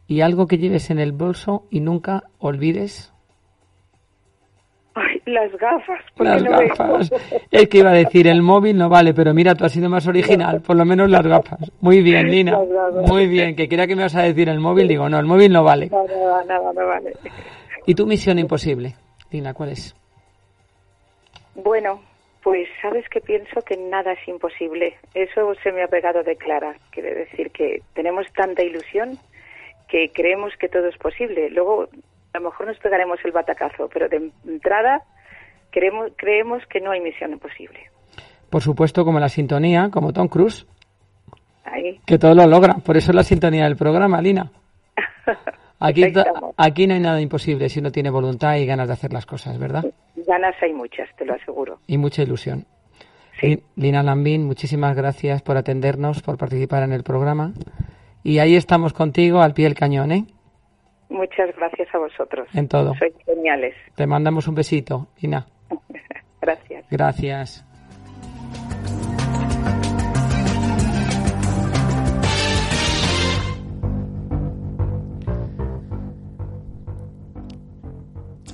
¿Y 0.07 0.21
algo 0.21 0.47
que 0.47 0.57
lleves 0.57 0.89
en 0.89 0.97
el 0.97 1.11
bolso 1.11 1.67
y 1.69 1.79
nunca 1.79 2.23
olvides? 2.39 3.13
las 5.25 5.51
gafas. 5.57 6.01
Las 6.17 6.43
gafas. 6.43 7.11
Es 7.51 7.69
que 7.69 7.77
iba 7.77 7.91
a 7.91 7.93
decir, 7.93 8.27
el 8.27 8.41
móvil 8.41 8.75
no 8.75 8.89
vale, 8.89 9.13
pero 9.13 9.31
mira, 9.31 9.53
tú 9.53 9.63
has 9.63 9.71
sido 9.71 9.89
más 9.89 10.07
original, 10.07 10.61
por 10.61 10.75
lo 10.75 10.83
menos 10.85 11.07
las 11.07 11.25
gafas. 11.25 11.71
Muy 11.81 12.01
bien, 12.01 12.29
Lina. 12.31 12.57
Muy 13.05 13.27
bien, 13.27 13.55
que 13.55 13.67
quiera 13.67 13.85
que 13.85 13.95
me 13.95 14.01
vas 14.01 14.15
a 14.15 14.23
decir 14.23 14.49
el 14.49 14.59
móvil, 14.59 14.87
digo, 14.87 15.07
no, 15.07 15.19
el 15.19 15.27
móvil 15.27 15.53
no 15.53 15.63
vale. 15.63 15.89
Nada, 15.89 16.43
nada, 16.45 16.73
no 16.73 16.87
vale. 16.87 17.13
¿Y 17.85 17.93
tu 17.93 18.07
misión 18.07 18.39
imposible, 18.39 18.95
Lina, 19.29 19.53
cuál 19.53 19.69
es? 19.69 19.95
Bueno, 21.53 22.01
Pues 22.43 22.67
sabes 22.81 23.07
que 23.09 23.19
pienso 23.19 23.61
que 23.61 23.75
nada 23.75 24.13
es 24.13 24.27
imposible. 24.27 24.95
Eso 25.13 25.53
se 25.61 25.71
me 25.71 25.83
ha 25.83 25.87
pegado 25.87 26.23
de 26.23 26.35
clara. 26.37 26.75
Quiere 26.91 27.13
decir 27.13 27.51
que 27.51 27.81
tenemos 27.93 28.25
tanta 28.33 28.63
ilusión 28.63 29.17
que 29.89 30.11
creemos 30.13 30.53
que 30.57 30.69
todo 30.69 30.87
es 30.87 30.97
posible. 30.97 31.49
Luego 31.49 31.89
a 32.33 32.39
lo 32.39 32.45
mejor 32.45 32.67
nos 32.67 32.77
pegaremos 32.77 33.19
el 33.25 33.31
batacazo, 33.31 33.89
pero 33.91 34.07
de 34.07 34.31
entrada 34.47 35.03
creemos, 35.71 36.11
creemos 36.15 36.65
que 36.67 36.79
no 36.79 36.91
hay 36.91 37.01
misión 37.01 37.31
imposible. 37.33 37.89
Por 38.49 38.61
supuesto, 38.61 39.03
como 39.03 39.19
la 39.19 39.29
sintonía, 39.29 39.89
como 39.91 40.13
Tom 40.13 40.27
Cruise, 40.27 40.65
Ahí. 41.65 41.99
que 42.05 42.17
todo 42.17 42.33
lo 42.33 42.47
logra. 42.47 42.75
Por 42.75 42.97
eso 42.97 43.11
es 43.11 43.15
la 43.15 43.23
sintonía 43.23 43.65
del 43.65 43.75
programa, 43.75 44.21
Lina. 44.21 44.51
Aquí, 45.79 46.03
aquí 46.57 46.87
no 46.87 46.93
hay 46.93 46.99
nada 46.99 47.21
imposible 47.21 47.69
si 47.69 47.79
uno 47.79 47.91
tiene 47.91 48.09
voluntad 48.09 48.55
y 48.57 48.65
ganas 48.65 48.87
de 48.87 48.93
hacer 48.93 49.13
las 49.13 49.25
cosas, 49.25 49.57
¿verdad? 49.57 49.85
Ganas 50.27 50.55
hay 50.61 50.73
muchas, 50.73 51.07
te 51.17 51.25
lo 51.25 51.33
aseguro. 51.33 51.79
Y 51.87 51.97
mucha 51.97 52.21
ilusión. 52.23 52.65
Sí. 53.39 53.47
Li- 53.47 53.63
Lina 53.77 54.03
Lambín, 54.03 54.45
muchísimas 54.45 54.95
gracias 54.95 55.41
por 55.41 55.55
atendernos, 55.55 56.21
por 56.21 56.37
participar 56.37 56.83
en 56.83 56.91
el 56.91 57.03
programa. 57.03 57.53
Y 58.23 58.39
ahí 58.39 58.55
estamos 58.57 58.91
contigo 58.91 59.41
al 59.41 59.53
pie 59.53 59.65
del 59.65 59.75
cañón, 59.75 60.11
¿eh? 60.11 60.25
Muchas 61.09 61.55
gracias 61.55 61.87
a 61.95 61.97
vosotros. 61.97 62.47
En 62.53 62.67
todo. 62.67 62.93
Sois 62.95 63.13
geniales. 63.25 63.73
Te 63.95 64.05
mandamos 64.05 64.47
un 64.47 64.55
besito, 64.55 65.07
Lina. 65.21 65.47
Gracias. 66.41 66.85
Gracias. 66.91 67.65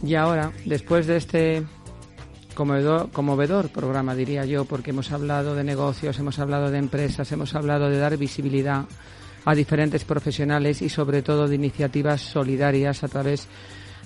Y 0.06 0.14
ahora, 0.14 0.52
después 0.66 1.08
de 1.08 1.18
este 1.18 1.64
conmovedor, 2.54 3.10
conmovedor 3.12 3.70
programa, 3.70 4.14
diría 4.14 4.46
yo, 4.46 4.66
porque 4.66 4.92
hemos 4.92 5.12
hablado 5.12 5.56
de 5.56 5.64
negocios, 5.64 6.20
hemos 6.20 6.38
hablado 6.38 6.70
de 6.70 6.78
empresas, 6.78 7.32
hemos 7.32 7.56
hablado 7.56 7.90
de 7.90 7.98
dar 7.98 8.16
visibilidad 8.16 8.86
a 9.46 9.56
diferentes 9.56 10.06
profesionales 10.06 10.84
y 10.84 10.90
sobre 10.90 11.24
todo 11.24 11.48
de 11.48 11.56
iniciativas 11.56 12.22
solidarias 12.22 13.04
a 13.04 13.08
través 13.08 13.48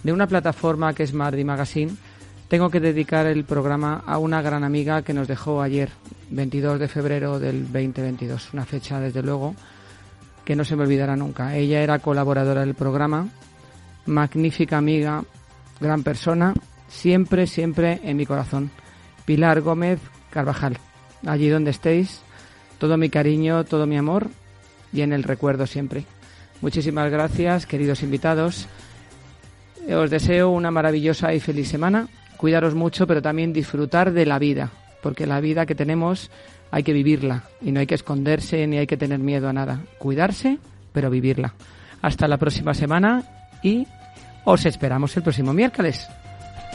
de 0.03 0.13
una 0.13 0.27
plataforma 0.27 0.93
que 0.93 1.03
es 1.03 1.13
Mardi 1.13 1.43
Magazine, 1.43 1.91
tengo 2.47 2.69
que 2.69 2.79
dedicar 2.79 3.25
el 3.27 3.43
programa 3.43 4.01
a 4.05 4.17
una 4.19 4.41
gran 4.41 4.63
amiga 4.63 5.01
que 5.01 5.13
nos 5.13 5.27
dejó 5.27 5.61
ayer, 5.61 5.89
22 6.29 6.79
de 6.79 6.87
febrero 6.87 7.39
del 7.39 7.63
2022, 7.63 8.53
una 8.53 8.65
fecha 8.65 9.01
desde 9.01 9.21
luego 9.21 9.53
que 10.45 10.55
no 10.55 10.63
se 10.63 10.77
me 10.77 10.83
olvidará 10.83 11.15
nunca. 11.17 11.55
Ella 11.55 11.81
era 11.81 11.99
colaboradora 11.99 12.61
del 12.61 12.73
programa, 12.73 13.27
magnífica 14.05 14.77
amiga, 14.77 15.23
gran 15.79 16.03
persona, 16.03 16.53
siempre, 16.87 17.47
siempre 17.47 17.99
en 18.03 18.17
mi 18.17 18.25
corazón. 18.25 18.71
Pilar 19.25 19.61
Gómez 19.61 19.99
Carvajal, 20.29 20.77
allí 21.25 21.49
donde 21.49 21.71
estéis, 21.71 22.21
todo 22.77 22.97
mi 22.97 23.09
cariño, 23.09 23.63
todo 23.63 23.85
mi 23.85 23.97
amor 23.97 24.29
y 24.91 25.01
en 25.01 25.13
el 25.13 25.23
recuerdo 25.23 25.67
siempre. 25.67 26.05
Muchísimas 26.61 27.11
gracias, 27.11 27.65
queridos 27.65 28.03
invitados. 28.03 28.67
Os 29.89 30.09
deseo 30.09 30.49
una 30.49 30.71
maravillosa 30.71 31.33
y 31.33 31.39
feliz 31.39 31.69
semana. 31.69 32.07
Cuidaros 32.37 32.75
mucho, 32.75 33.07
pero 33.07 33.21
también 33.21 33.53
disfrutar 33.53 34.11
de 34.11 34.25
la 34.25 34.39
vida, 34.39 34.71
porque 35.01 35.25
la 35.25 35.41
vida 35.41 35.65
que 35.65 35.75
tenemos 35.75 36.29
hay 36.71 36.83
que 36.83 36.93
vivirla 36.93 37.43
y 37.61 37.71
no 37.71 37.79
hay 37.79 37.87
que 37.87 37.95
esconderse 37.95 38.65
ni 38.67 38.77
hay 38.77 38.87
que 38.87 38.97
tener 38.97 39.19
miedo 39.19 39.49
a 39.49 39.53
nada. 39.53 39.81
Cuidarse, 39.97 40.57
pero 40.91 41.09
vivirla. 41.09 41.53
Hasta 42.01 42.27
la 42.27 42.37
próxima 42.37 42.73
semana 42.73 43.23
y 43.63 43.87
os 44.43 44.65
esperamos 44.65 45.15
el 45.17 45.23
próximo 45.23 45.53
miércoles. 45.53 46.09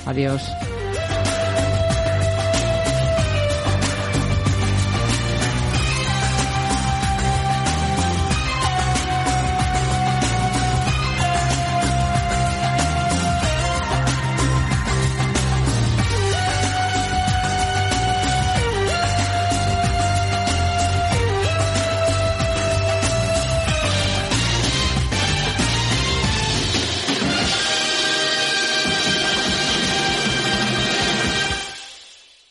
Adiós. 0.07 0.43